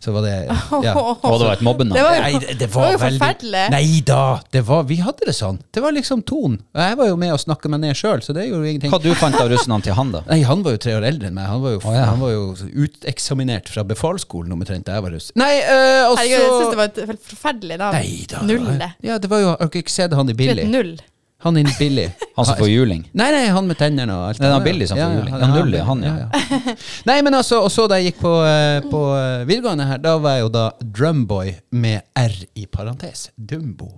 Så 0.00 0.14
var 0.14 0.24
det 0.24 0.32
ja. 0.48 0.92
Og 1.28 1.34
det 1.40 1.44
var 1.44 1.52
et 1.52 1.62
mobbenavn. 1.64 1.96
Det 1.98 2.04
var 2.06 2.14
jo, 2.16 2.22
Nei, 2.22 2.32
det, 2.40 2.46
var 2.48 2.60
det 2.60 2.68
var 2.74 2.92
jo 2.92 3.00
veldig- 3.02 3.20
forferdelig. 3.20 3.64
Nei 3.74 4.00
da, 4.08 4.20
det 4.56 4.62
var, 4.64 4.86
vi 4.88 4.96
hadde 5.04 5.28
det 5.28 5.34
sånn. 5.36 5.58
Det 5.76 5.82
var 5.84 5.92
liksom 5.92 6.22
tonen. 6.24 6.56
Og 6.72 6.80
Jeg 6.80 6.98
var 7.02 7.10
jo 7.10 7.18
med 7.20 7.34
å 7.34 7.40
snakke 7.42 7.68
meg 7.72 7.82
ned 7.84 7.98
sjøl, 8.00 8.22
så 8.24 8.32
det 8.36 8.46
gjorde 8.48 8.64
jo 8.64 8.72
ingenting. 8.72 8.94
Hva 8.94 9.02
du 9.04 9.10
fant 9.20 9.36
av 9.36 9.50
russenavn 9.52 9.84
til 9.84 9.96
han, 9.98 10.14
da? 10.14 10.22
Nei, 10.30 10.40
han 10.48 10.64
var 10.64 10.78
jo 10.78 10.82
tre 10.86 10.96
år 10.96 11.04
eldre 11.10 11.28
enn 11.28 11.36
meg. 11.36 11.50
Han 11.52 11.60
var 11.66 11.76
jo, 11.76 11.82
oh, 11.84 11.92
ja. 11.98 12.06
han 12.08 12.24
var 12.24 12.32
jo 12.32 12.46
uteksaminert 12.86 13.68
fra 13.72 13.84
befalsskolen 13.92 14.56
omtrent 14.56 14.88
da 14.88 14.96
jeg 14.96 15.06
var 15.06 15.16
russ. 15.18 15.28
Nei, 15.36 15.52
øh, 15.60 16.08
og 16.08 16.16
Herregud, 16.16 16.32
jeg 16.32 16.48
syns 16.48 16.72
det 16.72 16.80
var 16.80 16.90
et 16.94 17.28
forferdelig 17.34 17.80
navn. 17.84 18.00
Nei 18.00 18.26
da. 18.32 18.42
Nulle. 18.48 18.90
Ja, 19.04 19.20
det 19.20 19.30
var 19.32 19.44
jo, 19.44 19.52
Har 19.60 19.80
ikke 19.84 19.92
sett 19.92 20.16
han 20.16 20.32
i 20.32 20.36
Billy? 20.36 20.64
null. 20.70 20.96
Han 21.42 21.56
er 21.56 21.70
Billy. 21.78 22.06
Han 22.36 22.46
som 22.46 22.56
får 22.58 22.68
juling? 22.68 23.02
Nei, 23.16 23.30
nei, 23.32 23.46
han 23.48 23.68
med 23.68 23.78
tennene 23.80 24.12
og 24.12 24.26
alt. 24.28 24.42
Er 24.44 24.52
han 24.52 24.64
Billy 24.64 24.86
som 24.88 24.98
får 25.00 25.14
juling. 25.16 25.34
Han 25.40 25.54
Null, 25.56 25.74
ja, 25.78 25.84
han, 25.88 26.04
ja. 26.04 26.28
Nei, 27.08 27.16
men 27.24 27.36
altså, 27.38 27.62
og 27.64 27.72
så 27.72 27.86
da 27.88 27.96
jeg 28.00 28.10
gikk 28.10 28.20
på, 28.26 28.34
eh, 28.44 28.80
på 28.84 29.00
eh, 29.16 29.44
videregående 29.48 29.88
her, 29.88 30.02
da 30.04 30.14
var 30.20 30.36
jeg 30.36 30.44
jo 30.44 30.52
da 30.58 30.66
drumboy 30.80 31.54
med 31.80 32.04
R 32.20 32.36
i 32.60 32.66
parentes. 32.68 33.30
Dumbo. 33.36 33.88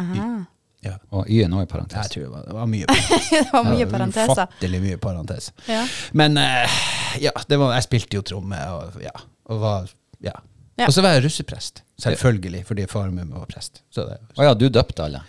Aha. 0.00 0.30
Ja. 0.82 0.96
Og 1.14 1.28
Y-en 1.30 1.54
òg 1.54 1.64
i 1.64 1.70
parentes. 1.70 1.96
Jeg 2.10 2.12
tror 2.16 2.24
det 2.26 2.30
var, 2.34 2.46
det 2.48 2.56
var 2.58 2.70
mye 2.70 2.86
Det 3.32 3.42
var 3.52 3.68
mye 3.70 3.88
parenteser. 3.88 4.32
Ufattelig 4.34 4.80
mye 4.82 5.00
parentes. 5.00 5.50
Ja. 5.70 5.82
Men 6.18 6.40
eh, 6.42 6.78
ja, 7.22 7.32
det 7.48 7.60
var, 7.60 7.76
jeg 7.78 7.86
spilte 7.86 8.18
jo 8.18 8.24
tromme 8.34 8.58
og, 8.74 8.98
ja, 9.00 9.14
og 9.48 9.62
var 9.62 9.92
ja. 10.22 10.34
Ja. 10.80 10.86
Og 10.88 10.94
så 10.96 11.02
var 11.04 11.16
jeg 11.16 11.24
russeprest. 11.26 11.82
Selvfølgelig, 12.02 12.64
fordi 12.66 12.86
faren 12.90 13.14
min 13.14 13.30
var 13.30 13.46
prest. 13.50 13.82
Så 13.92 14.06
det, 14.08 14.18
Å 14.40 14.46
ja, 14.48 14.54
du 14.58 14.68
døpte 14.72 15.04
alle? 15.04 15.22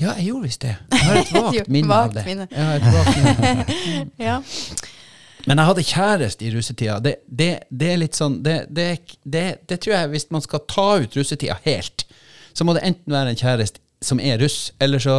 ja, 0.00 0.14
jeg 0.16 0.30
gjorde 0.30 0.46
visst 0.46 0.62
det. 0.64 0.76
Jeg 0.92 1.04
har 1.04 1.16
et 1.20 1.32
vagt 1.44 1.68
minne 1.68 1.96
av 1.96 2.12
det. 2.14 2.22
minne. 2.28 2.46
Jeg 2.50 2.64
har 2.68 2.78
et 2.78 2.94
vagt 2.94 3.18
minne. 3.20 4.10
Ja. 4.30 4.38
Men 5.48 5.56
jeg 5.60 5.66
hadde 5.70 5.82
kjæreste 5.88 6.44
i 6.44 6.50
russetida. 6.52 6.98
Det, 7.00 7.14
det, 7.26 7.50
det 7.72 7.86
er 7.94 8.00
litt 8.02 8.16
sånn 8.18 8.42
det, 8.44 8.58
det, 8.68 8.86
det, 9.24 9.44
det 9.68 9.78
tror 9.80 9.94
jeg 9.96 10.10
Hvis 10.12 10.26
man 10.34 10.44
skal 10.44 10.60
ta 10.68 10.88
ut 11.00 11.16
russetida 11.16 11.56
helt, 11.64 12.04
så 12.52 12.66
må 12.68 12.74
det 12.76 12.82
enten 12.84 13.14
være 13.16 13.32
en 13.32 13.40
kjæreste 13.40 13.80
som 14.04 14.20
er 14.24 14.38
russ, 14.40 14.70
eller 14.80 15.00
så 15.00 15.14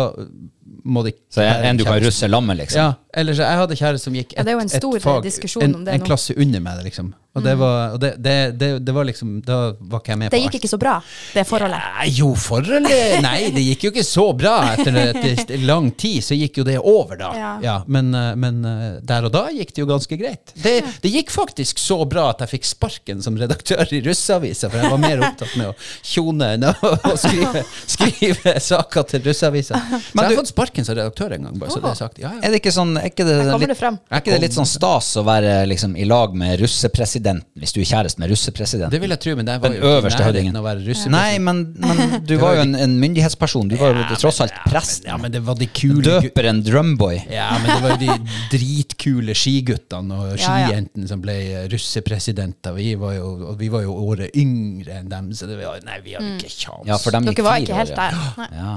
må 0.89 1.03
det 1.05 1.12
ikke 1.14 1.36
Så 1.36 1.41
en, 1.45 1.66
en 1.70 1.78
du 1.78 1.84
kan 1.86 1.99
russe 2.01 2.26
lammet, 2.30 2.58
liksom? 2.64 2.82
Ja, 2.82 2.93
Eller 3.14 3.34
så 3.36 3.43
jeg 3.43 3.59
hadde 3.59 3.76
kjæreste 3.76 4.07
som 4.07 4.14
gikk 4.16 4.34
Ja, 4.38 4.43
det 4.47 4.53
jo 4.55 4.59
en 4.62 4.70
et- 4.72 4.76
et 4.76 5.03
fag- 5.03 5.64
en, 5.64 5.88
en 5.88 6.01
klasse 6.05 6.36
under 6.38 6.59
meg, 6.64 6.84
liksom. 6.86 7.14
Og 7.34 7.43
det 7.45 7.53
var, 7.55 7.93
og 7.95 7.99
det, 8.03 8.09
det, 8.20 8.34
det, 8.59 8.68
det 8.84 8.91
var 8.93 9.05
liksom 9.07 9.38
Da 9.47 9.72
var 9.80 10.01
ikke 10.01 10.12
jeg 10.12 10.20
med 10.20 10.32
Det 10.34 10.36
på 10.41 10.43
gikk 10.49 10.55
ikke 10.59 10.68
så 10.74 10.78
bra, 10.82 10.97
det 11.32 11.45
forholdet. 11.47 11.80
Ja, 11.80 12.07
jo, 12.12 12.34
forholdet 12.36 13.22
Nei, 13.24 13.38
det 13.55 13.64
gikk 13.70 13.86
jo 13.86 13.91
ikke 13.93 14.03
så 14.03 14.26
bra. 14.36 14.55
Etter, 14.74 14.97
etter 15.16 15.64
lang 15.64 15.88
tid 15.95 16.20
så 16.28 16.36
gikk 16.36 16.59
jo 16.59 16.66
det 16.68 16.76
over, 16.82 17.16
da. 17.22 17.30
Ja. 17.64 17.76
men, 17.88 18.09
eh, 18.16 18.34
men 18.36 18.59
eh, 18.68 18.97
der 19.07 19.28
og 19.30 19.32
da 19.32 19.45
gikk 19.55 19.72
det 19.72 19.80
jo 19.84 19.88
ganske 19.88 20.18
greit. 20.20 20.51
Det, 20.59 20.74
det 21.05 21.12
gikk 21.14 21.32
faktisk 21.32 21.80
så 21.80 22.01
bra 22.09 22.30
at 22.34 22.43
jeg 22.43 22.51
fikk 22.57 22.68
sparken 22.68 23.24
som 23.24 23.39
redaktør 23.39 23.88
i 23.95 24.01
Russeavisa, 24.03 24.68
for 24.70 24.84
jeg 24.84 24.91
var 24.91 24.99
mer 25.05 25.24
opptatt 25.30 25.55
med 25.55 25.72
å 25.72 25.76
tjone 26.03 26.51
enn 26.57 26.68
å 26.68 26.74
å 26.84 27.16
skrive, 27.16 27.64
skrive 27.88 28.57
saker 28.59 29.07
til 29.14 29.24
Russeavisa. 29.30 29.80
Så 30.12 30.20
jeg 30.20 30.28
har 30.34 30.36
fått 30.43 30.51
sparken 30.51 30.84
som 30.88 30.99
redaktør 30.99 31.38
en 31.38 31.47
gang, 31.47 31.55
bare 31.64 31.72
så 31.72 31.80
det 31.80 31.93
er 31.95 31.99
sagt. 32.03 32.20
Ja, 32.20 32.34
ja. 32.36 32.43
Er 32.43 32.51
det 32.53 32.59
ikke 32.59 32.76
sånn 32.76 32.97
Er 33.02 33.10
ikke 33.12 33.26
det, 33.26 33.38
litt, 33.41 33.72
det 33.72 33.88
er 34.12 34.22
ikke 34.22 34.34
det 34.36 34.41
litt 34.43 34.56
sånn 34.56 34.68
stas 34.70 35.12
å 35.18 35.24
være 35.26 35.54
liksom 35.70 35.95
i 35.97 36.06
lag 36.08 36.36
med 36.38 36.60
russepresidenten, 36.62 37.45
hvis 37.60 37.74
du 37.76 37.80
er 37.82 37.89
kjæreste 37.89 38.22
med 38.22 38.32
russepresidenten? 38.32 38.93
Det 38.93 39.02
vil 39.02 39.14
jeg 39.16 39.24
tro, 39.26 39.36
men 39.39 39.47
det 39.49 39.58
var 39.62 39.74
Den 39.74 39.80
jo 39.82 39.93
øverste 39.97 40.26
høvdingen. 40.28 40.58
å 40.60 40.64
være. 40.66 40.97
Nei, 41.12 41.39
men, 41.43 41.64
men 41.82 42.18
du 42.28 42.36
var 42.43 42.60
jo 42.60 42.66
en, 42.68 42.76
en 42.86 42.97
myndighetsperson. 43.02 43.72
Du 43.72 43.78
var 43.82 43.97
jo 43.97 44.20
tross 44.22 44.41
alt 44.45 44.56
presten. 44.68 45.10
Ja, 45.12 45.18
men 45.22 45.34
det 45.34 45.41
var 45.47 45.58
de 45.60 45.68
kule 45.72 46.04
Døper 46.06 46.30
Døperen 46.30 46.62
Drumboy. 46.66 47.20
Ja, 47.32 47.49
men 47.60 47.70
det 47.70 47.80
var 47.84 47.95
jo 47.95 47.99
de 48.02 48.36
dritkule 48.56 49.36
skiguttene 49.38 50.18
og 50.18 50.30
Ja, 50.32 50.38
ja. 50.38 50.68
skijentene 50.70 51.10
som 51.10 51.22
ble 51.24 51.36
russepresidenter. 51.72 52.74
Vi 52.78 52.93
var 52.99 53.16
jo, 53.18 53.32
og 53.52 53.58
vi 53.60 53.70
var 53.74 53.84
jo 53.86 53.95
året 54.12 54.36
yngre 54.38 54.99
enn 55.02 55.10
dem, 55.12 55.32
så 55.38 55.49
det 55.49 55.60
var, 55.60 55.82
nei, 55.88 55.99
vi 56.06 56.16
hadde 56.18 56.36
ikke 56.38 56.52
kjangs. 56.54 56.88
Ja, 56.89 56.97
for 57.02 57.16
dem 57.16 57.28
gikk 57.30 57.39
Dere 57.41 57.47
var 57.47 57.62
ikke 57.64 57.78
helt 57.82 57.95
år, 57.95 57.97
ja. 57.97 58.12
der. 58.12 58.38
Nei. 58.41 58.49
Ja. 58.62 58.72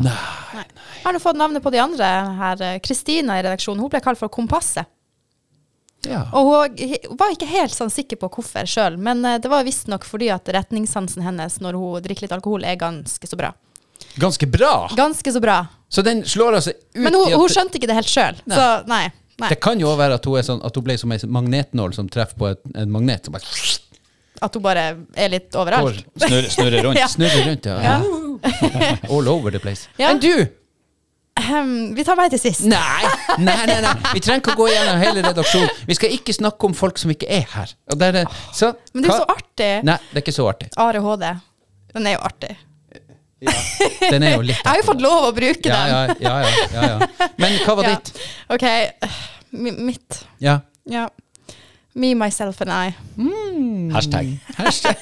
Nei. 0.59 0.64
Har 1.05 1.16
du 1.16 1.20
fått 1.22 1.39
navnet 1.39 1.64
på 1.64 1.72
de 1.75 1.81
andre 1.83 2.11
her? 2.41 2.64
Kristina 2.85 3.39
i 3.39 3.45
redaksjonen, 3.45 3.83
hun 3.85 3.93
ble 3.93 4.01
kalt 4.05 4.14
for 4.19 4.33
Kompasset. 4.33 4.91
Ja. 6.09 6.27
Og 6.37 6.51
hun 6.81 7.17
var 7.19 7.33
ikke 7.33 7.49
helt 7.49 7.75
sånn 7.75 7.93
sikker 7.93 8.19
på 8.21 8.29
hvorfor 8.37 8.69
sjøl, 8.69 8.99
men 9.01 9.25
eh, 9.25 9.39
det 9.41 9.49
var 9.49 9.65
visstnok 9.67 10.05
fordi 10.05 10.31
at 10.35 10.49
retningssansen 10.53 11.25
hennes 11.25 11.61
når 11.65 11.79
hun 11.81 12.05
drikker 12.05 12.27
litt 12.27 12.35
alkohol, 12.37 12.65
er 12.69 12.77
ganske 12.81 13.29
så 13.31 13.39
bra. 13.41 13.55
Ganske 14.21 14.47
bra! 14.51 14.75
Ganske 14.97 15.33
så 15.33 15.41
bra. 15.41 15.59
Så 15.89 16.03
den 16.03 16.25
slår 16.29 16.59
altså 16.59 16.75
ut 16.75 16.99
Men 17.07 17.15
hun, 17.17 17.33
hun 17.33 17.49
skjønte 17.51 17.79
ikke 17.79 17.89
det 17.91 17.97
helt 17.99 18.11
sjøl, 18.11 18.41
så 18.51 18.67
nei. 18.91 19.07
nei. 19.41 19.51
Det 19.51 19.59
kan 19.65 19.81
jo 19.81 19.95
være 19.99 20.19
at 20.21 20.29
hun, 20.29 20.43
sånn, 20.47 20.61
at 20.67 20.77
hun 20.77 20.87
ble 20.87 20.99
som 21.01 21.15
ei 21.15 21.21
magnetnål 21.39 21.97
som 21.97 22.11
treffer 22.12 22.41
på 22.41 22.51
et, 22.53 22.61
en 22.75 22.93
magnet 22.93 23.31
At 23.33 24.59
hun 24.59 24.65
bare 24.65 24.85
er 25.17 25.33
litt 25.33 25.49
går, 25.55 25.62
overalt. 25.62 26.05
snurrer 26.21 26.51
snurre 26.53 26.85
rundt. 26.85 27.01
Ja. 27.03 27.09
snurrer 27.09 27.49
rundt. 27.49 27.71
Ja. 27.71 27.97
All 29.09 29.29
over 29.31 29.55
the 29.55 29.62
place. 29.62 29.89
Ja. 29.97 30.12
Men 30.12 30.21
du! 30.21 30.64
Ahem, 31.41 31.70
vi 31.97 32.05
tar 32.07 32.14
meg 32.18 32.30
til 32.30 32.39
sist. 32.39 32.62
Nei, 32.70 33.09
nei, 33.43 33.57
nei, 33.66 33.80
nei. 33.82 33.95
Vi 34.14 34.20
trenger 34.22 34.39
ikke 34.45 34.53
å 34.55 34.59
gå 34.61 34.68
gjennom 34.70 35.01
hele 35.03 35.24
redaksjonen. 35.26 35.72
Vi 35.89 35.97
skal 35.99 36.12
ikke 36.14 36.35
snakke 36.37 36.68
om 36.68 36.76
folk 36.78 37.01
som 37.01 37.11
ikke 37.11 37.26
er 37.26 37.49
her. 37.57 37.72
Er, 37.91 38.20
så, 38.55 38.70
Men 38.95 39.03
det 39.03 39.11
er 39.11 39.16
jo 39.16 39.24
så 39.24 39.35
artig. 39.35 39.70
Nei, 39.89 39.97
det 40.12 40.20
er 40.20 40.22
ikke 40.22 40.37
så 40.37 40.47
artig. 40.53 40.68
Are 40.78 41.03
HD. 41.03 41.26
Den 41.95 42.07
er 42.07 42.14
jo 42.16 42.22
artig. 42.30 42.53
Den 43.45 44.22
er 44.24 44.37
jo 44.39 44.45
litt 44.47 44.57
Jeg 44.62 44.70
har 44.70 44.78
jo 44.78 44.85
fått 44.87 45.03
lov 45.05 45.26
å 45.26 45.32
bruke 45.37 45.68
ja, 45.68 45.80
den. 46.07 46.22
ja, 46.24 46.37
ja, 46.47 46.53
ja, 46.55 46.62
ja, 46.72 46.87
ja. 46.95 47.28
Men 47.43 47.59
hva 47.66 47.74
var 47.76 47.89
Ja. 47.91 47.97
ditt? 47.99 48.22
OK. 48.55 48.64
Mi- 49.59 49.74
Mitt. 49.91 50.22
Ja. 50.41 50.61
Ja. 50.89 51.09
Me, 51.97 52.12
myself 52.14 52.61
and 52.61 52.72
I. 52.72 52.95
Hashtag. 53.92 54.40
Hashtag. 54.57 54.97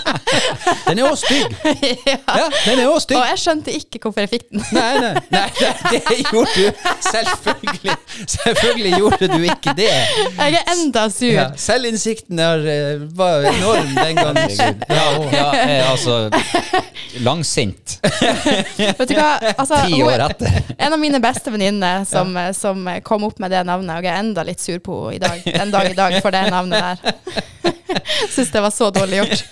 Den 0.88 0.98
er 0.98 1.04
også 1.10 1.26
stygg. 1.26 1.56
Ja, 2.32 2.46
den 2.66 2.78
er 2.78 2.88
også 2.88 3.06
Og 3.16 3.24
jeg 3.30 3.38
skjønte 3.38 3.72
ikke 3.76 3.98
hvorfor 4.02 4.20
jeg 4.20 4.28
fikk 4.32 4.44
den. 4.50 4.62
Nei, 4.72 4.98
nei, 5.00 5.12
nei, 5.32 5.42
det, 5.92 6.00
det 6.08 6.16
gjorde 6.30 6.50
du. 6.56 6.82
Selvfølgelig. 7.06 7.94
Selvfølgelig 8.34 8.92
gjorde 8.98 9.28
du 9.28 9.46
ikke 9.46 9.74
det. 9.76 9.88
Jeg 9.88 10.58
er 10.58 10.72
enda 10.74 11.04
sur. 11.12 11.30
Ja, 11.30 11.46
selvinnsikten 11.56 12.40
er, 12.42 12.64
eh, 12.72 13.04
var 13.16 13.46
enorm 13.52 13.94
den 13.96 14.20
gangen. 14.20 14.82
Ja, 14.88 15.06
ja 15.32 15.46
eh, 15.62 15.90
altså 15.90 16.30
Langsint. 17.24 17.98
Vet 18.02 19.08
du 19.08 19.14
hva? 19.16 19.30
Altså, 19.54 19.82
Ti 19.86 20.00
år 20.02 20.16
er 20.16 20.26
etter. 20.28 20.60
en 20.78 20.96
av 20.96 21.00
mine 21.00 21.20
beste 21.22 21.52
venninner 21.52 22.06
som, 22.08 22.36
som 22.56 22.88
kom 23.04 23.28
opp 23.28 23.40
med 23.42 23.52
det 23.52 23.64
navnet, 23.68 23.94
og 23.96 24.08
jeg 24.08 24.12
er 24.14 24.24
enda 24.24 24.44
litt 24.48 24.64
sur 24.64 24.80
på 24.82 24.98
henne 25.10 25.16
i 25.16 25.22
dag, 25.22 25.44
den 25.46 25.74
dag 25.74 25.90
i 25.90 25.96
dag 25.96 26.01
for 26.24 26.34
det 26.34 26.42
navnet 26.50 26.82
der. 26.82 27.42
Syns 28.32 28.50
det 28.52 28.60
var 28.64 28.70
så 28.74 28.90
dårlig 28.94 29.20
gjort. 29.20 29.42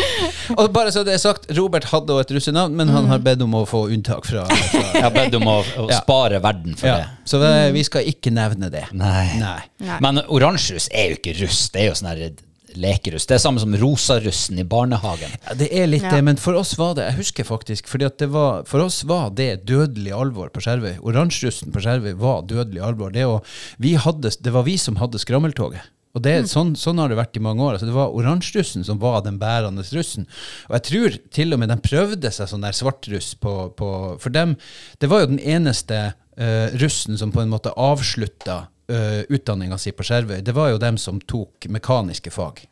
Og 0.60 0.70
bare 0.74 0.92
så 0.94 1.04
det 1.06 1.14
er 1.16 1.22
sagt, 1.22 1.46
Robert 1.56 1.86
hadde 1.92 2.12
også 2.14 2.26
et 2.26 2.32
russenavn, 2.38 2.74
men 2.76 2.90
han 2.92 3.06
har 3.10 3.22
bedt 3.24 3.42
om 3.46 3.54
å 3.58 3.64
få 3.68 3.84
unntak 3.94 4.26
fra, 4.28 4.46
fra 4.72 4.84
Jeg 4.96 5.04
har 5.06 5.14
bedt 5.14 5.36
om 5.38 5.46
å, 5.50 5.58
å 5.84 5.88
Ja. 5.90 6.00
spare 6.02 6.40
verden 6.44 6.74
for 6.78 6.90
ja. 6.90 6.96
det. 7.02 7.28
Så 7.30 7.40
vi, 7.42 7.52
vi 7.78 7.84
skal 7.86 8.08
ikke 8.10 8.32
nevne 8.34 8.70
det. 8.72 8.86
Nei. 8.92 9.28
Nei. 9.40 9.60
Nei. 9.84 10.00
Men 10.04 10.22
oransjerus 10.26 10.90
er 10.92 11.12
jo 11.12 11.20
ikke 11.20 11.36
russ. 11.42 11.68
Det 11.74 11.84
er 11.84 11.90
jo 11.92 11.96
sånn 12.00 12.10
her 12.12 12.26
lekeruss. 12.74 13.26
Det 13.30 13.36
er 13.36 13.42
samme 13.42 13.62
som 13.62 13.74
rosarussen 13.78 14.58
i 14.58 14.64
barnehagen. 14.66 15.30
Ja, 15.46 15.54
det 15.58 15.68
er 15.70 15.86
litt 15.86 16.02
Ja. 16.02 16.10
det, 16.16 16.24
men 16.26 16.36
for 16.40 16.58
oss 16.58 16.74
var 16.78 16.96
det 16.98 17.04
Jeg 17.12 17.18
husker 17.20 17.46
faktisk, 17.46 17.86
fordi 17.86 18.08
at 18.08 18.18
det 18.18 18.28
var, 18.34 18.64
for 18.66 18.82
oss 18.82 19.04
var 19.06 19.30
det 19.30 19.62
dødelig 19.68 20.10
alvor 20.12 20.50
på 20.50 20.60
Skjervøy. 20.64 20.96
Oransjerussen 21.06 21.70
på 21.74 21.84
Skjervøy 21.84 22.16
var 22.18 22.42
dødelig 22.50 22.82
alvor. 22.82 23.14
Det, 23.14 23.24
og 23.30 23.46
vi 23.78 23.94
hadde, 23.94 24.34
det 24.42 24.52
var 24.52 24.66
vi 24.66 24.74
som 24.80 24.98
hadde 24.98 25.22
skrammeltoget. 25.22 25.86
Og 26.14 26.22
det, 26.22 26.34
sånn, 26.50 26.74
sånn 26.78 27.00
har 27.02 27.10
det 27.10 27.18
vært 27.18 27.38
i 27.38 27.42
mange 27.42 27.62
år. 27.64 27.76
Altså, 27.76 27.88
det 27.88 27.96
var 27.96 28.14
oransjerussen 28.14 28.86
som 28.86 29.00
var 29.02 29.24
den 29.26 29.40
bærende 29.40 29.82
russen. 29.96 30.28
Og 30.68 30.76
jeg 30.78 30.86
tror 30.88 31.16
til 31.34 31.56
og 31.56 31.62
med 31.62 31.72
de 31.72 31.78
prøvde 31.82 32.30
seg 32.34 32.50
sånn 32.50 32.66
der 32.66 32.76
svartruss 32.76 33.32
på, 33.42 33.54
på 33.74 33.88
For 34.22 34.34
dem 34.34 34.54
Det 35.02 35.10
var 35.10 35.24
jo 35.24 35.32
den 35.32 35.42
eneste 35.42 35.98
uh, 36.14 36.68
russen 36.78 37.18
som 37.18 37.34
på 37.34 37.42
en 37.42 37.50
måte 37.50 37.74
avslutta 37.74 38.64
uh, 38.70 39.22
utdanninga 39.26 39.78
si 39.80 39.90
på 39.96 40.06
Skjervøy, 40.06 40.38
det 40.46 40.54
var 40.54 40.70
jo 40.70 40.82
dem 40.82 40.98
som 41.00 41.18
tok 41.18 41.66
mekaniske 41.66 42.30
fag. 42.34 42.62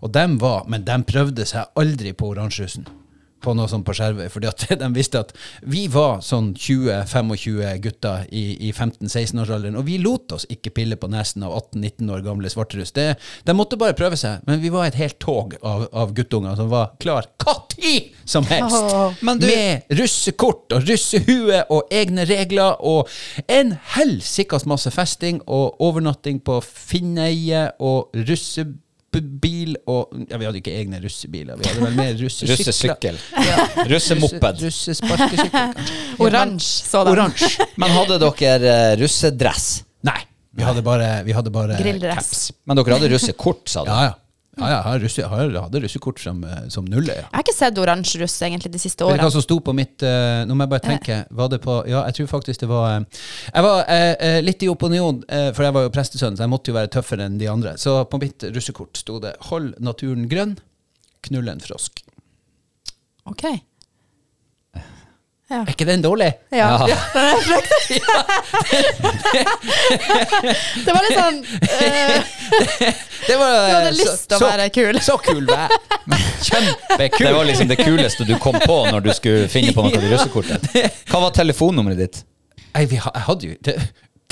Og 0.00 0.14
dem 0.14 0.38
var, 0.42 0.68
Men 0.70 0.86
dem 0.86 1.06
prøvde 1.08 1.46
seg 1.50 1.74
aldri 1.80 2.14
på 2.14 2.30
oransjerussen. 2.30 2.86
På 3.44 3.52
noe 3.56 3.68
sånt 3.68 3.84
på 3.86 3.92
Skjervøy. 3.96 4.28
fordi 4.32 4.48
at 4.48 4.64
de 4.82 4.88
visste 4.96 5.20
at 5.20 5.34
vi 5.68 5.84
var 5.92 6.20
sånn 6.24 6.52
20-25 6.56 7.80
gutter 7.84 8.24
i, 8.32 8.44
i 8.68 8.72
15-16-årsalderen, 8.72 9.76
og 9.78 9.84
vi 9.88 9.98
lot 10.02 10.32
oss 10.32 10.46
ikke 10.50 10.72
pille 10.74 10.96
på 11.00 11.10
nesen 11.12 11.44
av 11.46 11.52
18-19 11.74 12.10
år 12.14 12.24
gamle 12.24 12.50
svarteruss. 12.52 12.92
Det- 12.96 13.16
De 13.44 13.52
måtte 13.56 13.76
bare 13.80 13.92
prøve 13.98 14.16
seg, 14.16 14.40
men 14.48 14.60
vi 14.62 14.70
var 14.72 14.86
et 14.88 14.94
helt 14.98 15.18
tog 15.20 15.54
av, 15.62 15.86
av 15.92 16.14
guttunger 16.16 16.56
som 16.56 16.70
var 16.72 16.94
klar 17.00 17.28
tid 17.74 18.12
som 18.24 18.44
helst! 18.48 19.20
Men 19.22 19.38
du- 19.42 19.46
Med 19.46 19.82
russekort 19.98 20.72
og 20.72 20.86
russehue 20.88 21.64
og 21.70 21.90
egne 21.92 22.24
regler 22.28 22.76
og 22.80 23.08
en 23.48 23.74
helsikas 23.96 24.64
masse 24.66 24.90
festing 24.94 25.40
og 25.46 25.76
overnatting 25.82 26.40
på 26.46 26.60
Finneie 26.64 27.66
og 27.82 28.14
russebil 28.14 28.78
og 29.86 30.12
Ja, 30.30 30.38
vi 30.40 30.44
hadde 30.48 30.60
ikke 30.60 30.74
egne 30.78 31.00
russebiler, 31.02 31.56
vi 31.60 31.68
hadde 31.68 31.84
vel 31.84 31.96
mer 31.98 32.12
russesykler. 32.24 32.56
Russesykkel. 32.58 33.18
Russemoped. 33.90 34.62
Russesparkesykkel, 34.64 35.72
Russe 35.78 36.20
Oransje 36.24 36.88
sådan. 36.88 37.12
Oransje. 37.12 37.68
Men 37.76 37.90
hadde 37.94 38.18
dere 38.22 38.74
eh, 38.74 38.96
russedress? 39.00 39.68
Nei, 40.04 40.20
vi 40.54 40.66
hadde 40.66 40.82
bare, 40.86 41.08
vi 41.26 41.32
hadde 41.36 41.50
bare 41.54 41.78
Grilldress. 41.80 42.14
caps. 42.16 42.44
Men 42.66 42.76
dere 42.80 42.98
hadde 42.98 43.10
russekort, 43.14 43.64
sa 43.70 43.84
du? 43.86 43.90
Ja, 43.90 44.10
ja. 44.10 44.14
Ja, 44.54 44.68
ja, 44.68 44.74
jeg 44.76 44.84
har 44.86 45.00
russe, 45.02 45.22
jeg 45.22 45.62
hadde 45.64 45.80
russekort 45.82 46.20
som, 46.22 46.44
eh, 46.46 46.66
som 46.70 46.86
nulle, 46.86 47.16
ja. 47.16 47.24
Jeg 47.24 47.34
har 47.34 47.44
ikke 47.44 47.56
sett 47.56 47.78
oransje 47.82 48.20
russ 48.20 48.36
egentlig 48.46 48.70
de 48.74 48.80
siste 48.82 49.06
Vet 49.08 49.18
du 49.18 49.24
hva 49.26 49.32
som 49.34 49.42
sto 49.42 49.58
på 49.64 49.74
mitt 49.76 50.04
uh, 50.06 50.44
Nå 50.46 50.54
må 50.54 50.66
jeg 50.66 50.72
bare 50.74 50.84
tenke. 50.84 51.18
Var 51.34 51.50
det 51.50 51.60
på 51.64 51.76
Ja, 51.90 52.04
jeg 52.08 52.18
tror 52.20 52.30
faktisk 52.36 52.62
det 52.62 52.70
var 52.70 52.86
eh, 52.92 53.24
Jeg 53.50 53.66
var 53.66 53.82
eh, 53.90 54.38
litt 54.44 54.62
i 54.62 54.70
opinion, 54.70 55.20
uh, 55.26 55.50
for 55.56 55.66
jeg 55.66 55.76
var 55.76 55.86
jo 55.86 55.92
prestesønn, 55.94 56.38
så 56.38 56.46
jeg 56.46 56.52
måtte 56.54 56.70
jo 56.70 56.78
være 56.78 56.92
tøffere 56.94 57.26
enn 57.26 57.40
de 57.40 57.50
andre. 57.50 57.74
Så 57.80 57.96
på 58.10 58.20
mitt 58.22 58.46
russekort 58.54 59.00
sto 59.00 59.18
det 59.22 59.34
'Hold 59.50 59.74
naturen 59.82 60.28
grønn, 60.30 60.58
knull 61.26 61.50
en 61.50 61.62
frosk'. 61.64 62.04
Ok. 63.26 63.48
Ja. 65.50 65.58
Er 65.60 65.70
ikke 65.74 65.84
den 65.84 66.00
dårlig? 66.00 66.30
Ja. 66.56 66.86
Ja. 66.88 66.96
Den 67.12 67.26
er 67.28 67.36
frekt. 67.44 67.68
det 70.86 70.92
var 70.94 71.02
litt 71.04 71.18
sånn 71.18 71.44
uh, 71.44 72.16
Det 73.26 73.36
var, 73.36 73.52
Du 73.52 73.74
hadde 73.74 73.90
eh, 73.90 73.98
lyst 73.98 74.24
til 74.30 74.36
å 74.38 74.40
være 74.46 74.68
kul. 74.72 75.00
Så 75.04 75.18
kul 75.20 75.44
var 75.50 75.66
jeg. 75.66 75.72
Kjempekul. 76.48 77.26
Det 77.26 77.34
var 77.36 77.44
liksom 77.50 77.68
det 77.68 77.76
kuleste 77.82 78.24
du 78.28 78.34
kom 78.40 78.56
på 78.62 78.76
når 78.88 79.00
du 79.04 79.12
skulle 79.16 79.48
finne 79.52 79.72
på 79.76 79.80
noe 79.84 79.92
til 79.92 80.08
russekortet. 80.14 80.62
Hva 81.12 81.18
var 81.26 81.30
telefonnummeret 81.36 81.98
ditt? 82.00 82.16
Nei, 82.74 82.82
jeg 82.90 83.00
hadde 83.04 83.46
jo 83.52 83.56
telefo, 83.62 83.86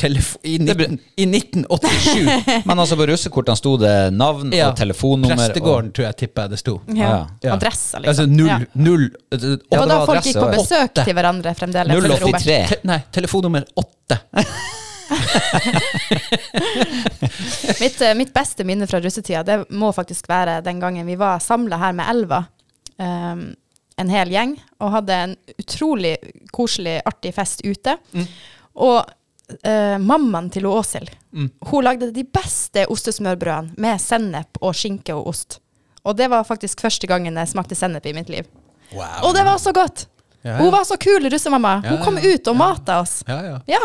i, 0.04 0.58
19, 0.58 0.98
I 1.16 1.26
1987. 1.26 2.26
Men 2.68 2.78
altså 2.82 2.96
på 2.98 3.06
russekortene 3.06 3.56
sto 3.56 3.76
det 3.80 3.92
navn 4.16 4.52
Ja. 4.52 4.68
og 4.70 4.76
telefonnummer. 4.78 5.36
Prestegården, 5.38 5.92
tror 5.94 6.06
jeg 6.08 6.16
tippa 6.24 6.48
det 6.50 6.58
sto. 6.60 6.80
ja. 6.94 7.26
Ja. 7.42 7.54
Adresse, 7.56 8.00
liksom. 8.02 8.08
Altså 8.08 8.26
null, 8.26 8.66
null 8.74 9.04
Ja, 9.08 9.36
eh, 9.36 9.40
Det 9.40 9.50
det 9.70 9.78
var 9.78 9.86
da 9.88 9.98
folk 10.06 10.18
adresse, 10.18 10.32
gikk 10.32 10.42
på 10.42 10.50
besøk 10.56 10.90
8. 10.92 11.04
til 11.08 11.14
hverandre 11.18 11.54
fremdeles. 11.58 12.08
083. 12.20 12.58
Te, 12.72 12.80
nei, 12.88 13.00
telefonnummer 13.12 13.64
åtte. 13.76 14.20
Mitt, 17.80 18.00
eh, 18.00 18.14
mitt 18.14 18.32
beste 18.34 18.64
minne 18.64 18.86
fra 18.88 19.00
russetida 19.00 19.42
det 19.44 19.56
må 19.70 19.90
faktisk 19.92 20.28
være 20.30 20.60
den 20.64 20.80
gangen 20.80 21.06
vi 21.06 21.16
var 21.20 21.40
samla 21.42 21.76
her 21.82 21.92
med 21.96 22.08
Elva. 22.12 22.44
um, 22.98 23.54
en 24.00 24.08
hel 24.08 24.30
gjeng, 24.32 24.54
og 24.80 24.90
hadde 24.94 25.12
en 25.14 25.32
utrolig 25.60 26.14
koselig, 26.50 26.94
artig 27.06 27.34
fest 27.36 27.60
ute. 27.62 27.92
Og 28.80 29.04
eh, 29.64 29.98
mammaen 29.98 30.50
til 30.50 30.66
Åshild, 30.66 31.10
Mm. 31.32 31.50
hun 31.70 31.84
lagde 31.84 32.10
de 32.12 32.24
beste 32.24 32.84
ostesmørbrødene 32.92 33.72
med 33.80 34.00
sennep 34.00 34.58
og 34.60 34.74
skinke 34.74 35.14
og 35.16 35.26
ost. 35.30 35.60
Og 36.04 36.16
det 36.18 36.26
var 36.30 36.44
faktisk 36.44 36.80
første 36.80 37.06
gangen 37.08 37.34
jeg 37.40 37.48
smakte 37.48 37.74
sennep 37.74 38.04
i 38.06 38.12
mitt 38.12 38.28
liv. 38.28 38.44
Wow. 38.92 39.28
Og 39.28 39.34
det 39.34 39.44
var 39.46 39.56
så 39.58 39.72
godt! 39.72 40.06
Ja, 40.44 40.50
ja. 40.50 40.58
Hun 40.58 40.72
var 40.72 40.82
så 40.84 40.96
kul, 40.98 41.22
russemamma. 41.30 41.76
Ja, 41.84 41.90
Hun 41.94 42.02
kom 42.04 42.16
ut 42.18 42.48
og 42.50 42.56
mata 42.58 42.96
oss. 43.00 43.22
Ja, 43.28 43.36
ja. 43.46 43.58
Ja, 43.70 43.78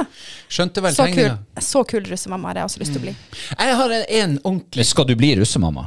Skjønte 0.49 0.81
vel 0.81 0.91
så 0.95 1.05
kul. 1.05 1.13
tegninga. 1.13 1.37
Så 1.61 1.83
kul 1.87 2.03
russemamma 2.09 2.47
har 2.49 2.55
jeg 2.55 2.65
også 2.65 2.79
lyst 2.81 2.91
til 2.95 2.99
å 2.99 3.05
bli. 3.05 3.13
Jeg 3.59 3.75
har 3.77 3.93
en, 3.93 4.05
en 4.09 4.39
ordentlig 4.43 4.85
Skal 4.89 5.05
du 5.05 5.15
bli 5.15 5.35
russemamma? 5.37 5.85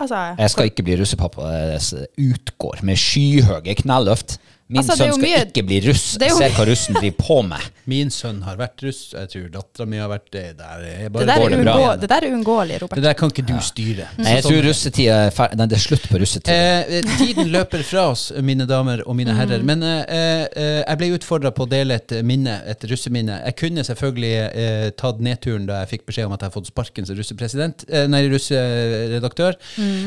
Altså, 0.00 0.20
Jeg 0.38 0.50
skal 0.50 0.70
ikke 0.70 0.82
bli 0.86 0.96
russepappa. 1.02 1.50
Det 1.74 2.06
utgår 2.18 2.82
med 2.86 2.96
skyhøye 2.96 3.74
knelløft. 3.82 4.38
Min 4.68 4.78
Altså, 4.80 4.96
sønn 4.96 5.12
skal 5.12 5.22
mye- 5.26 5.42
ikke 5.50 5.66
bli 5.66 5.80
russ. 5.88 6.16
jo 6.16 6.36
Se 6.38 6.48
hva 6.54 6.64
russen 6.70 6.94
driver 6.94 7.18
på 7.18 7.42
med. 7.46 7.60
Min 7.90 8.10
sønn 8.14 8.42
har 8.46 8.56
vært 8.60 8.82
russ. 8.86 9.00
Jeg 9.12 9.28
tror 9.32 9.46
dattera 9.56 9.86
mi 9.90 9.98
har 9.98 10.08
vært 10.12 10.28
det. 10.30 10.42
Der 10.58 10.64
er 10.76 10.82
det, 11.02 11.12
bare 11.12 11.26
der 11.26 11.40
går 11.40 11.46
er 11.46 11.56
det 11.56 11.64
bra? 11.64 11.72
uunngå, 11.74 11.88
det 12.02 12.08
der 12.12 12.26
er 12.26 12.34
uunngåelig, 12.36 12.76
Robert. 12.82 12.96
Det 13.00 13.04
der 13.08 13.16
kan 13.18 13.32
ikke 13.32 13.44
du 13.48 13.54
styre. 13.64 14.06
Nei, 14.18 14.34
jeg 14.36 14.44
tror 14.46 14.60
russetida 14.68 15.16
er 15.26 15.30
fer- 15.34 15.56
Nei, 15.58 15.66
det 15.72 15.76
er 15.78 15.82
slutt 15.82 16.06
på 16.10 16.20
russetida. 16.22 16.54
Eh, 16.54 17.08
tiden 17.18 17.50
løper 17.50 17.82
fra 17.88 18.04
oss, 18.12 18.28
mine 18.42 18.66
damer 18.70 19.02
og 19.06 19.16
mine 19.18 19.34
herrer. 19.34 19.64
Men 19.66 19.82
eh, 19.82 20.04
eh, 20.12 20.82
jeg 20.86 20.98
ble 21.00 21.10
utfordra 21.16 21.50
på 21.56 21.66
å 21.66 21.70
dele 21.72 21.98
et 21.98 22.14
minne, 22.24 22.60
et 22.70 22.86
russeminne. 22.90 23.40
Jeg 23.48 23.56
kunne 23.58 23.84
selvfølgelig 23.88 24.32
eh, 24.38 24.90
tatt 25.02 25.18
nedturen 25.24 25.66
da 25.66 25.80
jeg 25.82 25.92
fikk 25.96 26.06
beskjed 26.12 26.26
om 26.30 26.36
at 26.36 26.44
jeg 26.46 26.52
har 26.52 26.56
fått 26.60 26.70
sparken 26.70 27.08
som 27.08 27.18
russepresident, 27.18 27.84
eh, 27.90 28.06
nei, 28.10 28.22
russeredaktør. 28.30 29.56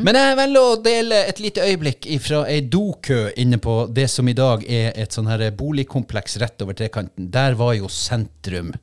Men 0.05 0.15
jeg 0.19 0.37
velger 0.39 0.61
å 0.61 0.75
dele 0.83 1.21
et 1.29 1.39
lite 1.43 1.63
øyeblikk 1.65 2.07
fra 2.23 2.43
ei 2.51 2.61
dokø 2.61 3.31
inne 3.41 3.57
på 3.61 3.75
det 3.93 4.07
som 4.11 4.27
i 4.31 4.35
dag 4.37 4.63
er 4.69 4.91
et 4.95 5.11
sånn 5.15 5.27
her 5.29 5.43
boligkompleks 5.55 6.37
rett 6.41 6.61
over 6.65 6.73
trekanten. 6.77 7.29
Der 7.33 7.55
var 7.59 7.64
jo 7.73 7.87
sentrum. 7.87 8.73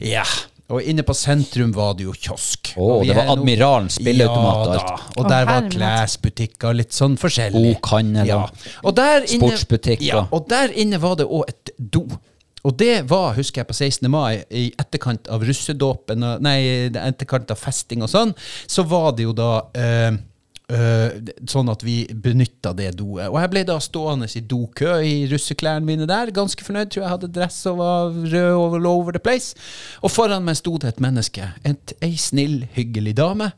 Ja. 0.00 0.24
Og 0.72 0.80
inne 0.88 1.02
på 1.04 1.12
sentrum 1.12 1.72
var 1.76 1.92
det 1.98 2.04
jo 2.06 2.12
kiosk. 2.16 2.72
Å, 2.80 2.86
Og 3.00 3.06
det 3.06 3.14
var 3.16 3.28
Admiralen 3.34 3.90
spilleautomat 3.92 4.56
og 4.56 4.74
ja, 4.74 4.80
alt. 4.80 4.86
da. 4.88 5.20
Og 5.20 5.28
der 5.28 5.44
var 5.44 5.66
klesbutikker, 5.68 6.72
litt 6.78 6.92
sånn 6.96 7.18
forskjellig. 7.20 7.74
Bokhandel 7.74 8.26
Ja. 8.26 8.36
og 8.44 8.50
Og 8.84 8.94
der 8.96 9.20
inne, 9.26 9.50
sportsbutikk 9.50 10.00
Ja, 10.00 10.26
og- 10.32 10.48
der 10.48 10.68
inne 10.72 10.98
var 10.98 11.16
det 11.16 11.26
òg 11.26 11.44
et 11.48 11.70
do. 11.78 12.06
Og 12.64 12.76
det 12.78 13.08
var, 13.10 13.34
husker 13.34 13.60
jeg, 13.60 13.66
på 13.68 13.74
16. 13.74 14.08
mai, 14.10 14.44
i 14.50 14.72
etterkant 14.78 15.26
av 15.28 15.42
russedåpen, 15.42 16.20
nei, 16.40 16.88
etterkant 16.94 17.50
av 17.50 17.58
festing 17.58 18.02
og 18.02 18.08
sånn, 18.08 18.34
så 18.68 18.84
var 18.86 19.12
det 19.12 19.24
jo 19.24 19.32
da 19.32 19.62
eh, 19.74 20.12
sånn 20.72 21.68
at 21.72 21.82
vi 21.84 22.06
benytta 22.24 22.72
det 22.76 22.92
doet. 22.98 23.28
Og 23.28 23.38
jeg 23.40 23.50
ble 23.52 23.64
da 23.68 23.76
stående 23.82 24.28
i 24.38 24.42
dokø 24.48 24.94
i 25.04 25.14
russeklærne 25.30 25.84
mine 25.86 26.06
der, 26.08 26.32
ganske 26.34 26.64
fornøyd. 26.64 26.92
Tror 26.92 27.04
jeg 27.04 27.12
hadde 27.12 27.32
dress 27.34 27.58
og 27.70 27.80
var 27.82 28.16
rød 28.32 28.78
all 28.78 28.88
over 28.88 29.16
the 29.16 29.22
place. 29.22 29.56
Og 30.00 30.12
foran 30.14 30.46
meg 30.46 30.58
sto 30.60 30.76
det 30.80 30.94
et 30.94 31.02
menneske, 31.04 31.50
et, 31.68 31.94
ei 32.04 32.16
snill, 32.20 32.62
hyggelig 32.76 33.16
dame, 33.20 33.52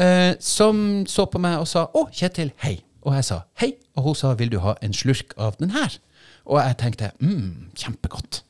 eh, 0.00 0.32
som 0.40 1.04
så 1.10 1.28
på 1.30 1.42
meg 1.42 1.60
og 1.60 1.68
sa 1.68 1.86
'Å, 1.92 2.08
Kjetil, 2.12 2.52
hei'. 2.64 2.82
Og 3.04 3.14
jeg 3.14 3.24
sa 3.24 3.42
'hei', 3.60 3.76
og 3.96 4.02
hun 4.02 4.14
sa 4.14 4.34
'vil 4.34 4.50
du 4.50 4.58
ha 4.60 4.74
en 4.82 4.92
slurk 4.92 5.34
av 5.36 5.56
den 5.58 5.70
her'? 5.70 5.98
Og 6.46 6.60
jeg 6.60 6.76
tenkte 6.78 7.10
'mm, 7.20 7.74
kjempegodt'. 7.76 8.42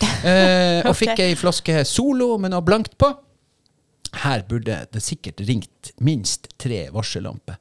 Eh, 0.24 0.80
og 0.88 0.96
fikk 0.96 1.20
ei 1.20 1.34
flaske 1.34 1.84
Solo 1.84 2.38
med 2.38 2.50
noe 2.50 2.62
blankt 2.64 2.96
på. 2.98 3.10
Her 4.22 4.42
burde 4.48 4.76
det 4.92 5.02
sikkert 5.02 5.40
ringt 5.48 5.92
minst 5.98 6.48
tre 6.60 6.84
varsellamper. 6.94 7.56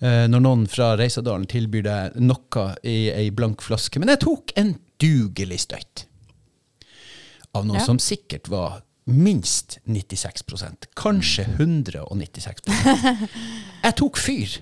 Eh, 0.00 0.26
når 0.30 0.40
noen 0.44 0.66
fra 0.70 0.94
Reisadalen 0.98 1.46
tilbyr 1.50 1.82
deg 1.86 2.16
noe 2.20 2.64
i 2.86 3.10
ei 3.12 3.30
blank 3.30 3.62
flaske. 3.62 4.00
Men 4.00 4.08
jeg 4.14 4.22
tok 4.24 4.52
en 4.60 4.74
dugelig 5.00 5.60
støyt. 5.66 6.06
Av 7.54 7.66
noe 7.66 7.78
Ja. 7.80 7.84
som 7.84 7.98
sikkert 7.98 8.48
var 8.48 8.82
minst 9.10 9.78
96% 9.88 10.86
kanskje 10.94 11.44
196 11.58 12.62
Jeg 13.84 13.94
tok 13.98 14.16
fyr. 14.20 14.60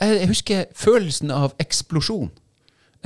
Jeg 0.00 0.18
jeg 0.20 0.28
husker 0.28 0.66
følelsen 0.74 1.30
av 1.30 1.54
eksplosjon. 1.62 2.30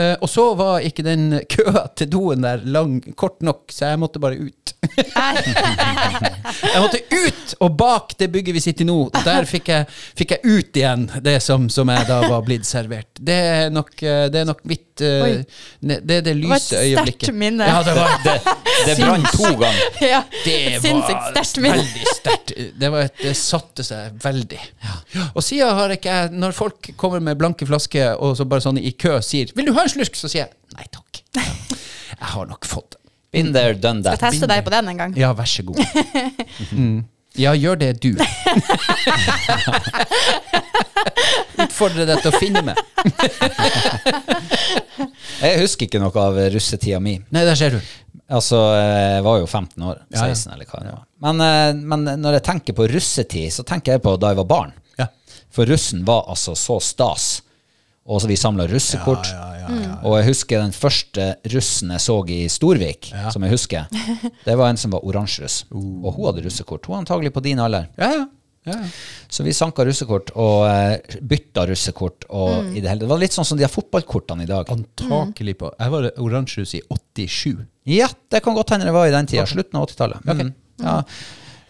Eh, 0.01 0.17
og 0.21 0.31
så 0.31 0.47
var 0.57 0.85
ikke 0.87 1.05
den 1.05 1.41
køa 1.55 1.87
til 1.99 2.11
doen 2.13 2.47
der 2.47 2.65
lang, 2.65 3.01
kort 3.19 3.41
nok, 3.45 3.69
så 3.73 3.93
jeg 3.93 4.01
måtte 4.01 4.23
bare 4.23 4.39
ut. 4.41 4.75
jeg 6.73 6.81
måtte 6.81 7.03
ut 7.11 7.55
og 7.61 7.75
bak 7.77 8.15
det 8.19 8.31
bygget 8.33 8.57
vi 8.57 8.63
sitter 8.65 8.87
i 8.87 8.89
nå. 8.89 8.99
Der 9.27 9.49
fikk 9.49 9.69
jeg, 9.73 9.89
fikk 10.19 10.37
jeg 10.37 10.41
ut 10.47 10.81
igjen 10.81 11.09
det 11.25 11.39
som, 11.45 11.69
som 11.73 11.91
jeg 11.93 12.09
da 12.09 12.23
var 12.31 12.47
blitt 12.47 12.69
servert. 12.69 13.13
Det 13.21 13.41
er 13.51 13.75
nok, 13.75 13.93
eh, 14.03 14.27
det 14.33 14.43
er 14.43 14.49
nok 14.49 14.65
mitt 14.69 14.90
eh, 15.01 15.25
er 15.31 15.45
ne- 15.83 16.01
Det 16.07 16.35
lyse 16.37 16.77
øyeblikket. 16.77 16.81
Det 16.81 16.97
var 16.97 17.07
et 17.07 17.15
sterkt 17.17 17.35
minne. 17.35 17.67
Ja, 17.67 17.83
det 17.83 17.95
var 17.97 18.17
Det, 18.25 18.35
det 18.87 18.97
brant 19.01 19.31
to 19.33 19.51
ganger. 19.61 19.83
ja, 20.13 20.23
det 20.45 20.57
sinnssykt 20.83 21.21
var 21.21 21.33
sterkt 21.35 21.61
minne. 21.65 21.77
veldig 21.77 22.15
sterkt. 22.17 22.55
Det, 22.81 22.91
var 22.93 23.07
et, 23.09 23.17
det 23.23 23.35
satte 23.37 23.87
seg 23.87 24.21
veldig. 24.23 24.61
Og 25.35 25.43
siden 25.45 25.75
har 25.81 25.91
ikke 25.97 26.17
jeg 26.21 26.31
Når 26.33 26.53
folk 26.57 26.91
kommer 27.01 27.21
med 27.21 27.39
blanke 27.41 27.67
flasker 27.69 28.17
og 28.21 28.37
så 28.39 28.45
bare 28.49 28.61
sånn 28.65 28.79
i 28.79 28.93
kø 28.93 29.21
sier 29.25 29.53
'Vil 29.55 29.67
du 29.67 29.73
ha 29.77 29.83
en 29.83 29.89
slurk?' 29.93 30.17
så 30.17 30.29
sier 30.29 30.47
jeg 30.47 30.51
nei 30.77 30.87
takk. 30.93 31.23
Jeg 31.35 32.29
har 32.35 32.47
nok 32.47 32.65
fått 32.67 32.91
det. 32.93 32.99
Been 33.33 33.53
there, 33.55 33.75
done 33.75 34.03
that. 34.03 34.19
Skal 34.19 34.33
teste 34.33 34.47
deg 34.51 34.65
på 34.67 34.71
den 34.75 34.89
en 34.89 34.97
gang? 34.99 35.13
Ja, 35.17 35.33
vær 35.33 35.47
så 35.47 35.63
god. 35.63 35.79
Mm. 36.73 37.05
Ja, 37.39 37.55
gjør 37.55 37.77
det 37.79 37.93
du. 38.03 38.15
Utfordrer 41.61 42.09
deg 42.09 42.23
til 42.23 42.31
å 42.31 42.39
finne 42.41 42.63
meg. 42.65 42.77
Jeg 45.41 45.61
husker 45.63 45.87
ikke 45.87 46.01
noe 46.03 46.13
av 46.21 46.39
russetida 46.53 47.01
mi. 47.03 47.19
Nei, 47.31 47.45
der 47.47 47.59
ser 47.59 47.77
du. 47.77 47.81
Altså, 48.31 48.59
jeg 48.79 49.23
var 49.27 49.39
jo 49.43 49.47
15 49.47 49.87
år. 49.91 50.03
Ja, 50.15 50.27
ja. 50.31 50.35
eller 50.55 50.67
hva 50.69 50.83
det 50.83 50.93
var. 50.95 51.05
Men, 51.27 51.41
eh, 51.45 51.81
men 51.93 52.21
når 52.23 52.39
jeg 52.39 52.47
tenker 52.47 52.77
på 52.79 52.87
russetid, 52.91 53.51
så 53.55 53.65
tenker 53.67 53.97
jeg 53.97 54.05
på 54.05 54.15
da 54.21 54.31
jeg 54.33 54.41
var 54.43 54.51
barn. 54.51 54.75
Ja. 55.01 55.09
For 55.55 55.67
russen 55.71 56.05
var 56.07 56.29
altså 56.31 56.55
så 56.59 56.79
stas. 56.85 57.41
Og 58.07 58.23
så 58.23 58.29
vi 58.31 58.37
samla 58.41 58.67
russekort. 58.71 59.29
Ja, 59.29 59.47
ja, 59.61 59.69
ja, 59.69 59.81
ja. 59.85 59.95
Og 60.09 60.17
jeg 60.19 60.31
husker 60.31 60.63
den 60.63 60.73
første 60.75 61.27
russen 61.53 61.93
jeg 61.95 62.01
så 62.03 62.17
i 62.33 62.39
Storvik, 62.51 63.11
Ja. 63.13 63.31
som 63.31 63.45
jeg 63.45 63.53
husker. 63.53 63.87
Det 64.47 64.57
var 64.59 64.71
en 64.73 64.81
som 64.81 64.91
var 64.97 65.05
oransjeruss. 65.07 65.65
Og 65.71 66.13
hun 66.17 66.27
hadde 66.31 66.45
russekort. 66.49 66.87
Hun 66.87 66.97
var 66.97 67.03
antagelig 67.05 67.33
på 67.37 67.43
din 67.45 67.61
alder. 67.63 67.87
Ja, 68.01 68.09
ja. 68.17 68.25
ja, 68.67 68.79
ja. 68.81 68.89
Så 69.31 69.45
vi 69.47 69.53
sanka 69.55 69.85
russekort 69.87 70.33
og 70.35 70.65
uh, 70.67 71.19
bytta 71.23 71.67
russekort. 71.71 72.25
Og 72.31 72.73
i 72.75 72.81
det, 72.81 72.89
hele, 72.89 73.05
det 73.05 73.11
var 73.13 73.21
litt 73.23 73.37
sånn 73.37 73.47
som 73.47 73.61
de 73.61 73.67
har 73.69 73.73
fotballkortene 73.73 74.49
i 74.49 74.51
dag. 74.51 74.73
Antakelig 74.75 75.59
på 75.61 75.71
Jeg 75.79 75.95
var 75.95 76.09
oransjehus 76.19 76.75
i 76.81 76.83
87. 76.89 77.61
Ja, 77.91 78.09
det 78.33 78.43
kan 78.43 78.57
godt 78.59 78.73
hende 78.75 78.89
det 78.89 78.97
var 78.97 79.07
i 79.07 79.15
den 79.15 79.29
tida. 79.31 79.47
Slutten 79.47 79.79
av 79.79 79.87
80-tallet. 79.93 80.27
Mm. 80.27 80.51
Ja. 80.83 81.03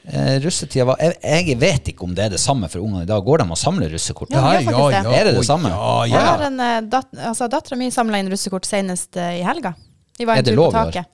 Eh, 0.09 0.39
russetida 0.41 0.85
var 0.89 0.97
jeg, 1.03 1.17
jeg 1.23 1.59
vet 1.61 1.89
ikke 1.93 2.07
om 2.07 2.15
det 2.17 2.25
er 2.25 2.33
det 2.33 2.41
samme 2.41 2.69
for 2.73 2.81
ungene 2.81 3.03
i 3.05 3.09
dag. 3.09 3.21
Går 3.25 3.43
de 3.43 3.51
og 3.53 3.59
samler 3.61 3.91
russekort? 3.93 4.31
Ja, 4.33 4.55
ja, 4.57 4.63
ja. 4.91 5.03
Er 5.13 5.29
det 5.29 5.35
det 5.37 5.45
samme? 5.47 5.69
Ja, 5.69 6.05
Jeg 6.09 6.17
ja. 6.17 6.25
har 6.31 6.45
en 6.47 6.61
eh, 6.61 6.81
dat 6.89 7.07
altså, 7.19 7.49
Dattera 7.53 7.77
mi 7.77 7.91
samla 7.93 8.19
inn 8.23 8.31
russekort 8.33 8.65
senest 8.67 9.17
eh, 9.21 9.41
i 9.41 9.45
helga. 9.45 9.75
Vi 10.19 10.25
var 10.29 10.37
Er 10.37 10.39
en 10.41 10.45
det 10.49 10.55
tur 10.57 10.63
lov 10.63 10.73
på 10.73 10.79
i 10.79 10.81
år? 10.81 10.93
taket. 10.93 11.07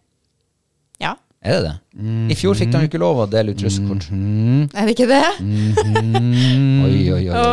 Ja, 1.02 1.14
Er 1.46 1.52
det 1.54 1.62
det? 1.68 1.74
I 2.28 2.34
fjor 2.36 2.56
fikk 2.58 2.72
de 2.74 2.80
ikke 2.88 2.98
lov 3.00 3.20
å 3.22 3.26
dele 3.30 3.54
ut 3.54 3.62
russekort. 3.62 4.08
er 4.10 4.88
det 4.88 4.92
ikke 4.96 5.06
det? 5.08 5.20
Oi, 5.40 6.98
oi, 7.14 7.22
oi, 7.30 7.30
oi. 7.30 7.44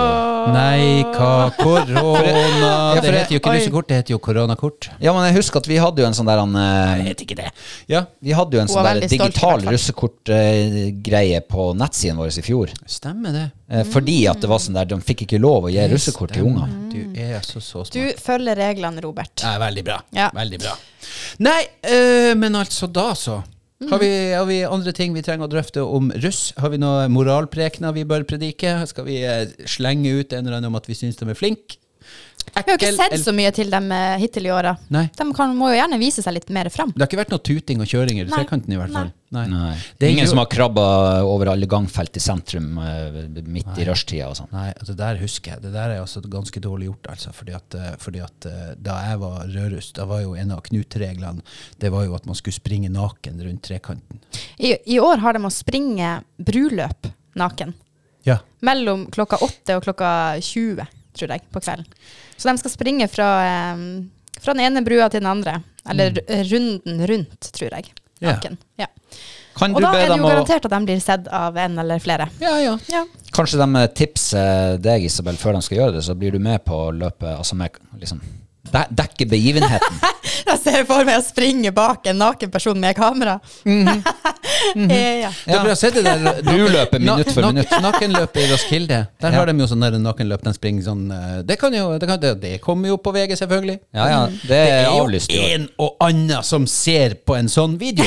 Nei, 0.53 1.03
hva 1.13 1.51
korona 1.55 2.23
Ja, 2.25 3.01
Det 3.01 3.13
heter 3.13 3.35
jo 3.35 3.39
ikke 3.39 3.53
russekort, 3.55 3.87
det 3.91 3.99
heter 4.01 4.15
jo 4.15 4.19
koronakort. 4.25 4.89
Ja, 4.99 5.13
men 5.15 5.27
jeg 5.29 5.37
husker 5.37 5.61
at 5.61 5.69
vi 5.69 5.77
hadde 5.79 6.03
jo 6.03 6.07
en 6.09 6.17
sånn 6.17 6.27
der 6.27 6.41
han, 6.41 6.57
Jeg 6.57 7.05
vet 7.11 7.23
ikke 7.27 7.37
det. 7.39 7.47
Ja, 7.91 8.03
Vi 8.19 8.35
hadde 8.35 8.57
jo 8.57 8.63
en 8.65 8.71
sånn 8.73 8.89
der 8.89 9.07
digital 9.13 9.63
russekortgreie 9.69 11.39
på 11.53 11.69
nettsiden 11.79 12.19
vår 12.19 12.33
i 12.41 12.45
fjor. 12.49 12.73
stemmer 12.89 13.31
det. 13.37 13.45
Eh, 13.69 13.83
Fordi 13.93 14.17
at 14.29 14.41
det 14.41 14.49
var 14.51 14.59
sånn 14.59 14.75
der, 14.75 14.85
de 14.89 14.99
fikk 15.01 15.23
ikke 15.27 15.39
lov 15.41 15.69
å 15.69 15.71
gi 15.73 15.87
russekort 15.93 16.33
til 16.35 16.49
unger. 16.49 16.67
Du 16.91 16.99
er 17.19 17.39
så, 17.45 17.61
så 17.61 17.85
smart. 17.85 17.93
Du 17.95 18.21
følger 18.21 18.59
reglene, 18.59 19.01
Robert. 19.05 19.43
Ja, 19.43 19.55
veldig 19.61 19.83
bra. 19.87 20.01
Ja. 20.13 20.29
Veldig 20.35 20.59
bra. 20.65 20.75
Nei, 21.43 21.61
øh, 21.89 22.33
men 22.39 22.55
altså 22.59 22.87
da 22.91 23.13
så. 23.17 23.39
Har 23.89 23.99
vi, 23.99 24.09
har 24.31 24.45
vi 24.47 24.61
andre 24.63 24.93
ting 24.95 25.15
vi 25.15 25.23
trenger 25.25 25.47
å 25.47 25.51
drøfte 25.51 25.83
om 25.83 26.11
russ? 26.23 26.53
Har 26.61 26.71
vi 26.71 26.79
noen 26.79 27.11
moralprekener 27.11 27.95
vi 27.95 28.05
bør 28.07 28.25
predike? 28.27 28.75
Skal 28.87 29.07
vi 29.09 29.19
eh, 29.27 29.49
slenge 29.67 30.13
ut 30.19 30.33
en 30.33 30.45
eller 30.45 30.59
annen 30.59 30.71
om 30.71 30.79
at 30.79 30.87
vi 30.87 30.97
syns 30.97 31.19
de 31.19 31.27
er 31.27 31.39
flinke? 31.39 31.82
Vi 32.53 32.61
har 32.61 32.67
jo 32.67 32.75
ikke 32.77 32.91
sett 32.95 33.15
så 33.23 33.33
mye 33.35 33.49
til 33.55 33.71
dem 33.73 33.87
eh, 33.95 34.17
hittil 34.21 34.45
i 34.47 34.51
åra. 34.53 34.75
De 34.89 35.25
kan, 35.35 35.53
må 35.57 35.71
jo 35.71 35.77
gjerne 35.79 35.97
vise 36.01 36.21
seg 36.25 36.35
litt 36.35 36.49
mer 36.53 36.69
fram. 36.73 36.91
Det 36.93 37.01
har 37.01 37.09
ikke 37.09 37.19
vært 37.23 37.33
noe 37.33 37.41
tuting 37.43 37.81
og 37.81 37.89
kjøring 37.89 38.19
i 38.21 38.25
trekanten 38.29 38.75
i 38.75 38.79
hvert 38.79 38.93
fall. 38.93 39.09
Nei. 39.33 39.43
Nei. 39.49 39.71
Det 39.97 40.11
Ingen 40.11 40.27
gjør- 40.27 40.29
som 40.29 40.41
har 40.43 40.49
krabba 40.51 40.83
over 41.25 41.49
alle 41.49 41.65
gangfelt 41.65 42.19
i 42.19 42.21
sentrum 42.21 42.77
eh, 42.77 43.17
midt 43.49 43.79
i 43.81 43.87
rushtida 43.89 44.27
og 44.29 44.37
sånn. 44.37 44.51
Nei, 44.53 44.67
det 44.85 44.95
der 44.99 45.17
husker 45.23 45.55
jeg. 45.55 45.63
Det 45.63 45.73
der 45.73 45.95
er 45.95 46.03
altså 46.03 46.21
ganske 46.21 46.61
dårlig 46.61 46.91
gjort, 46.91 47.09
altså. 47.15 47.33
Fordi 47.33 47.55
at, 47.57 47.79
eh, 47.79 47.95
fordi 47.97 48.21
at 48.21 48.49
da 48.77 48.99
jeg 49.09 49.19
var 49.23 49.47
rødruss, 49.55 49.91
da 49.97 50.05
var 50.05 50.21
jo 50.21 50.35
en 50.37 50.51
av 50.53 50.61
Knut-reglene 50.63 51.41
Det 51.79 51.89
var 51.91 52.05
jo 52.05 52.13
at 52.15 52.25
man 52.29 52.35
skulle 52.37 52.53
springe 52.53 52.89
naken 52.93 53.41
rundt 53.41 53.63
trekanten. 53.65 54.21
I, 54.59 54.75
I 54.85 54.99
år 55.01 55.17
har 55.25 55.33
de 55.33 55.39
å 55.39 55.51
springe 55.51 56.19
bruløp 56.37 57.09
naken. 57.35 57.73
Ja. 58.23 58.37
Mellom 58.63 59.07
klokka 59.11 59.41
åtte 59.43 59.75
og 59.75 59.83
klokka 59.83 60.39
20, 60.39 60.85
tror 61.13 61.29
jeg, 61.35 61.41
på 61.51 61.61
kvelden. 61.63 61.85
Så 62.37 62.49
de 62.51 62.57
skal 62.57 62.71
springe 62.71 63.07
fra, 63.11 63.29
eh, 63.45 63.83
fra 64.41 64.53
den 64.53 64.65
ene 64.65 64.83
brua 64.85 65.09
til 65.09 65.21
den 65.21 65.29
andre. 65.29 65.61
Eller 65.89 66.11
Mm. 66.11 66.51
runden 66.51 67.07
rundt, 67.07 67.51
tror 67.53 67.69
jeg. 67.71 67.91
Naken. 68.21 68.57
Ja. 68.79 68.85
Kan 69.55 69.75
Og 69.75 69.81
da 69.81 69.91
be 69.91 69.97
er 69.99 70.07
det 70.09 70.17
jo 70.17 70.23
å 70.23 70.29
garantert 70.31 70.65
at 70.65 70.71
de 70.71 70.85
blir 70.85 70.99
sett 71.03 71.27
av 71.27 71.57
en 71.57 71.77
eller 71.79 71.99
flere. 71.99 72.29
Ja, 72.39 72.57
ja. 72.57 72.77
Ja. 72.89 73.05
Kanskje 73.35 73.59
de 73.59 73.87
tipser 73.93 74.77
deg, 74.81 75.03
Isabel, 75.03 75.35
før 75.35 75.53
de 75.53 75.61
skal 75.61 75.77
gjøre 75.77 75.93
det, 75.97 76.03
så 76.03 76.15
blir 76.17 76.31
du 76.31 76.39
med 76.39 76.63
på 76.65 76.91
løpet 76.97 77.37
Altså 77.37 77.53
med 77.55 77.69
liksom 77.99 78.21
dekke 78.71 79.27
begivenheten. 79.29 79.99
jeg 80.49 80.59
ser 80.61 80.85
for 80.87 81.05
meg 81.07 81.19
å 81.19 81.25
springe 81.25 81.71
bak 81.75 82.07
en 82.09 82.21
naken 82.21 82.51
person 82.51 82.79
med 82.79 82.95
kamera. 82.95 83.39
Mm 83.65 83.87
-hmm. 83.87 84.01
Mm 84.75 84.89
-hmm. 84.89 85.21
ja. 85.21 85.31
Dere 85.45 85.91
det 85.91 86.03
der 86.03 86.41
Bruløpet 86.49 87.01
minutt 87.01 87.31
for 87.31 87.41
minutt. 87.41 87.71
Nakenløpet 87.81 88.41
i 88.41 88.51
Roskilde. 88.51 89.05
Der 89.21 89.31
ja. 89.31 89.39
har 89.39 89.45
de 89.45 89.59
jo 89.59 89.67
sånn 89.67 90.03
nakenløp. 90.03 90.43
Den 90.43 90.53
springer 90.53 90.83
sånn 90.83 91.11
eh, 91.11 91.43
Det, 91.43 91.55
kan 91.59 91.73
jo, 91.73 91.97
det, 91.97 92.07
kan, 92.07 92.19
det, 92.21 92.41
det 92.41 92.61
kommer 92.61 92.87
jo 92.87 92.97
på 92.97 93.11
VG, 93.11 93.37
selvfølgelig. 93.37 93.79
Ja, 93.93 94.09
ja. 94.09 94.19
Mhm. 94.25 94.39
Det, 94.41 94.47
det 94.47 94.57
er, 94.57 94.85
jo 94.85 95.07
jo. 95.09 95.41
en 95.53 95.69
og 95.77 95.95
annen 95.99 96.43
som 96.43 96.67
ser 96.67 97.13
på 97.13 97.35
en 97.35 97.49
sånn 97.49 97.77
video. 97.79 98.05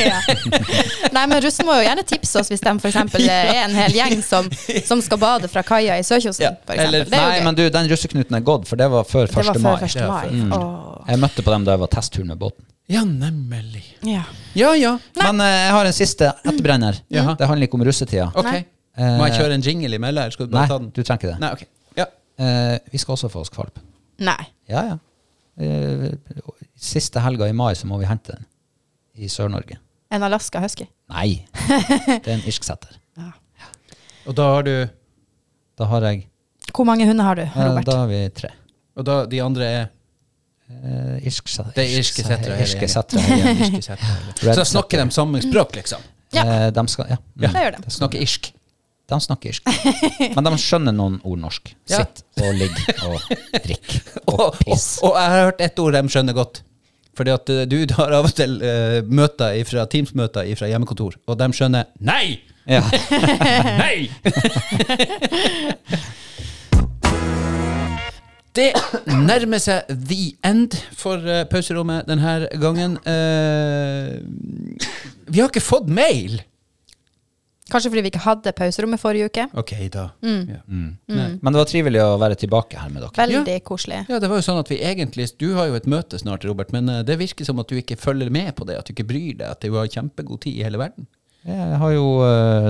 Nei, 1.16 1.26
men 1.26 1.40
russen 1.40 1.66
må 1.66 1.74
jo 1.74 1.82
gjerne 1.82 2.02
tipse 2.02 2.38
oss 2.40 2.48
hvis 2.48 2.60
de 2.60 2.78
f.eks. 2.78 2.96
er 3.28 3.64
en 3.64 3.74
hel 3.74 3.92
gjeng 3.92 4.22
som, 4.22 4.50
som 4.84 5.02
skal 5.02 5.18
bade 5.18 5.48
fra 5.48 5.62
kaia 5.62 5.98
i 5.98 6.02
Sørkjosen. 6.02 6.44
Ja. 6.44 7.06
Nei, 7.10 7.40
men 7.44 7.54
du, 7.54 7.70
den 7.70 7.88
russeknuten 7.90 8.36
er 8.36 8.40
gått, 8.40 8.68
for 8.68 8.76
det 8.76 8.90
var 8.90 9.04
før 9.04 9.26
første 9.26 9.59
før 9.64 9.86
1. 9.86 9.96
mai. 10.08 10.26
Ja, 10.26 10.60
mm. 10.60 11.06
Jeg 11.10 11.22
møtte 11.24 11.44
på 11.46 11.54
dem 11.54 11.66
da 11.66 11.76
jeg 11.76 11.82
var 11.84 11.92
testtur 11.94 12.26
med 12.28 12.40
båten. 12.40 12.66
Ja, 12.90 13.04
nemlig. 13.06 13.84
Ja 14.02 14.24
ja. 14.58 14.74
ja. 14.74 14.94
Men 15.20 15.42
uh, 15.42 15.46
jeg 15.46 15.74
har 15.76 15.90
en 15.90 15.94
siste 15.94 16.32
etterbrenner. 16.42 17.02
Mm. 17.10 17.34
Det 17.38 17.50
handler 17.50 17.68
ikke 17.68 17.78
om 17.78 17.84
russetida. 17.86 18.30
Okay. 18.34 18.64
Uh, 18.98 19.14
Må 19.20 19.28
jeg 19.28 19.38
kjøre 19.38 19.58
en 19.58 19.64
jingle 19.64 20.00
imellom? 20.00 20.32
Eller 20.32 20.50
nei, 20.56 20.64
ta 20.66 20.80
den? 20.80 20.90
du 20.90 21.02
trenger 21.02 21.20
ikke 21.22 21.30
det. 21.34 21.38
Nei, 21.44 21.52
okay. 21.58 21.70
Uh, 22.40 22.78
vi 22.88 22.98
skal 22.98 23.18
også 23.18 23.28
få 23.28 23.42
oss 23.44 23.52
kvalp. 23.52 23.80
Nei. 24.24 24.40
Ja, 24.70 24.84
ja. 24.88 24.96
Uh, 25.60 26.08
siste 26.80 27.20
helga 27.20 27.50
i 27.50 27.56
mai 27.56 27.74
så 27.76 27.88
må 27.90 27.98
vi 28.00 28.08
hente 28.08 28.32
den 28.32 28.46
i 29.20 29.28
Sør-Norge. 29.28 29.76
En 30.10 30.24
Alaska 30.24 30.62
husky? 30.62 30.86
Nei. 31.12 31.42
Det 32.24 32.24
er 32.24 32.38
en 32.38 32.46
irsksetter. 32.48 32.96
ja. 33.20 33.34
Og 34.28 34.36
da 34.36 34.46
har 34.54 34.64
du 34.66 34.74
Da 35.80 35.86
har 35.88 36.04
jeg 36.04 36.26
Hvor 36.76 36.84
mange 36.84 37.06
hunder 37.08 37.24
har 37.24 37.38
du, 37.38 37.42
Robert? 37.56 37.84
Uh, 37.84 37.92
da 37.92 37.98
har 38.02 38.08
vi 38.08 38.18
tre. 38.36 38.50
Og 39.00 39.08
da 39.08 39.22
de 39.30 39.40
andre 39.42 39.72
er 39.80 39.88
Eh. 40.70 41.18
Det 41.74 41.82
er 41.82 41.98
irske 41.98 42.22
settere 42.22 42.60
irske 42.62 42.88
settere. 42.88 43.98
Så 44.38 44.54
da 44.54 44.64
snakker 44.64 45.02
de 45.02 45.10
samme 45.14 45.42
språk, 45.42 45.74
liksom? 45.80 46.04
Ja. 46.30 46.44
Eh, 46.44 46.66
de 46.72 46.84
skal, 46.88 47.10
ja. 47.10 47.18
Ja. 47.42 47.50
Det 47.50 47.64
gjør 47.64 47.76
de. 47.76 47.90
Snakker 47.90 48.22
irsk. 48.22 48.52
De 49.10 49.18
snakker 49.20 49.50
irsk. 49.50 49.66
Men 50.36 50.46
de 50.46 50.52
skjønner 50.62 50.94
noen 50.94 51.18
ord 51.26 51.40
norsk. 51.42 51.72
Ja. 51.90 52.04
Sitt 52.04 52.22
og 52.38 52.54
ligg 52.54 52.76
og 53.02 53.16
drikk 53.64 53.96
Og, 54.30 54.38
og 54.38 54.52
og, 54.70 54.76
og 54.78 55.16
jeg 55.18 55.32
har 55.32 55.48
hørt 55.48 55.64
ett 55.66 55.82
ord 55.82 55.98
de 55.98 56.04
skjønner 56.14 56.38
godt. 56.38 56.62
Fordi 57.18 57.34
at 57.34 57.50
eh, 57.50 57.66
du 57.66 57.80
har 57.98 58.14
av 58.20 58.30
og 58.30 58.36
til 58.38 58.60
uh, 58.62 59.00
møter 59.10 59.58
ifra, 59.58 59.88
Teams-møter 59.90 60.46
fra 60.56 60.70
hjemmekontor, 60.70 61.18
og 61.26 61.40
de 61.42 61.50
skjønner 61.56 61.90
Nei! 61.98 62.38
Ja. 62.70 62.84
Nei! 63.82 64.06
Det 68.56 68.72
nærmer 69.06 69.60
seg 69.62 69.90
the 69.94 70.32
end 70.46 70.74
for 70.98 71.22
uh, 71.22 71.44
pauserommet 71.50 72.08
denne 72.10 72.48
gangen. 72.58 72.96
Uh, 73.06 74.18
vi 75.30 75.38
har 75.42 75.50
ikke 75.50 75.62
fått 75.62 75.90
mail. 75.90 76.40
Kanskje 77.70 77.92
fordi 77.92 78.02
vi 78.02 78.10
ikke 78.10 78.24
hadde 78.24 78.50
pauserommet 78.58 78.98
forrige 78.98 79.28
uke. 79.30 79.44
Ok, 79.60 79.76
da. 79.94 80.08
Ja. 80.26 80.58
Nei. 80.66 81.28
Men 81.38 81.54
det 81.54 81.60
var 81.60 81.68
trivelig 81.70 82.00
å 82.02 82.16
være 82.18 82.38
tilbake 82.40 82.80
her 82.82 82.90
med 82.90 83.04
dere. 83.04 83.14
Veldig 83.20 83.54
koselig. 83.68 84.00
Ja, 84.10 84.18
det 84.18 84.30
var 84.32 84.40
jo 84.40 84.46
sånn 84.48 84.58
at 84.58 84.72
vi 84.72 84.80
egentlig 84.82 85.28
Du 85.38 85.52
har 85.54 85.68
jo 85.70 85.76
et 85.78 85.86
møte 85.86 86.18
snart, 86.18 86.42
Robert, 86.48 86.72
men 86.74 86.90
eh, 86.90 87.04
det 87.06 87.20
virker 87.20 87.46
som 87.46 87.62
at 87.62 87.70
du 87.70 87.78
ikke 87.78 87.94
følger 88.00 88.32
med 88.34 88.50
på 88.58 88.66
det. 88.66 88.80
At 88.80 88.90
du 88.90 88.94
ikke 88.96 89.06
bryr 89.12 89.38
deg. 89.38 89.46
At 89.46 89.62
du 89.62 89.76
har 89.78 89.86
kjempegod 89.86 90.42
tid 90.42 90.58
i 90.58 90.66
hele 90.66 90.82
verden. 90.82 91.06
Jeg 91.46 91.78
har 91.80 91.94
jo 91.94 92.08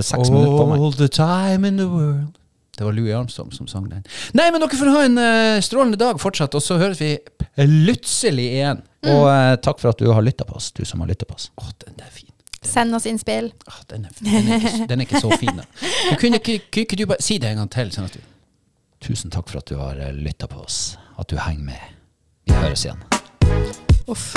seks 0.05 0.29
minutter 0.29 0.53
på 0.61 0.69
meg. 0.69 0.85
All 0.85 0.93
the 1.01 1.09
time 1.09 1.67
in 1.67 1.81
the 1.81 1.89
world. 1.89 2.37
Det 2.79 2.87
var 2.87 2.95
Louis 2.97 3.15
Armstrong 3.15 3.53
som 3.53 3.69
sang 3.69 3.89
den. 3.91 4.05
Nei, 4.33 4.47
men 4.51 4.63
dere 4.63 4.79
får 4.79 4.93
ha 4.95 5.05
en 5.05 5.19
uh, 5.21 5.61
strålende 5.65 6.01
dag 6.01 6.21
fortsatt, 6.23 6.55
og 6.57 6.65
så 6.65 6.79
høres 6.81 7.01
vi 7.03 7.13
plutselig 7.59 8.47
igjen. 8.55 8.83
Og 9.11 9.25
uh, 9.27 9.55
takk 9.61 9.83
for 9.83 9.93
at 9.93 10.01
du 10.01 10.09
har 10.13 10.25
lytta 10.25 10.47
på 10.49 10.57
oss, 10.61 10.71
du 10.77 10.85
som 10.89 11.03
har 11.05 11.11
lytta 11.11 11.29
på 11.29 11.37
oss. 11.37 11.51
Å, 11.61 11.69
den 11.85 12.01
er 12.01 12.13
fin. 12.15 12.31
Send 12.65 12.95
oss 12.97 13.07
innspill. 13.09 13.51
Å, 13.67 13.77
den, 13.93 14.07
er, 14.09 14.17
den, 14.21 14.51
er 14.53 14.65
ikke, 14.65 14.89
den 14.89 15.03
er 15.03 15.09
ikke 15.09 15.23
så 15.25 15.33
fin, 15.41 15.63
da. 15.63 15.65
Du 16.11 16.17
Kunne 16.21 16.41
ikke, 16.41 16.97
du 16.97 17.07
bare 17.07 17.25
si 17.25 17.41
det 17.41 17.53
en 17.53 17.63
gang 17.65 17.73
til? 17.73 17.93
Sånn 17.95 18.11
du 18.13 18.21
Tusen 19.01 19.33
takk 19.33 19.49
for 19.49 19.63
at 19.63 19.71
du 19.71 19.79
har 19.81 19.97
lytta 20.13 20.45
på 20.51 20.61
oss, 20.61 20.99
at 21.17 21.33
du 21.33 21.39
henger 21.41 21.73
med. 21.73 21.97
Vi 22.45 22.53
høres 22.53 22.85
igjen. 22.85 23.01
Uff. 24.11 24.35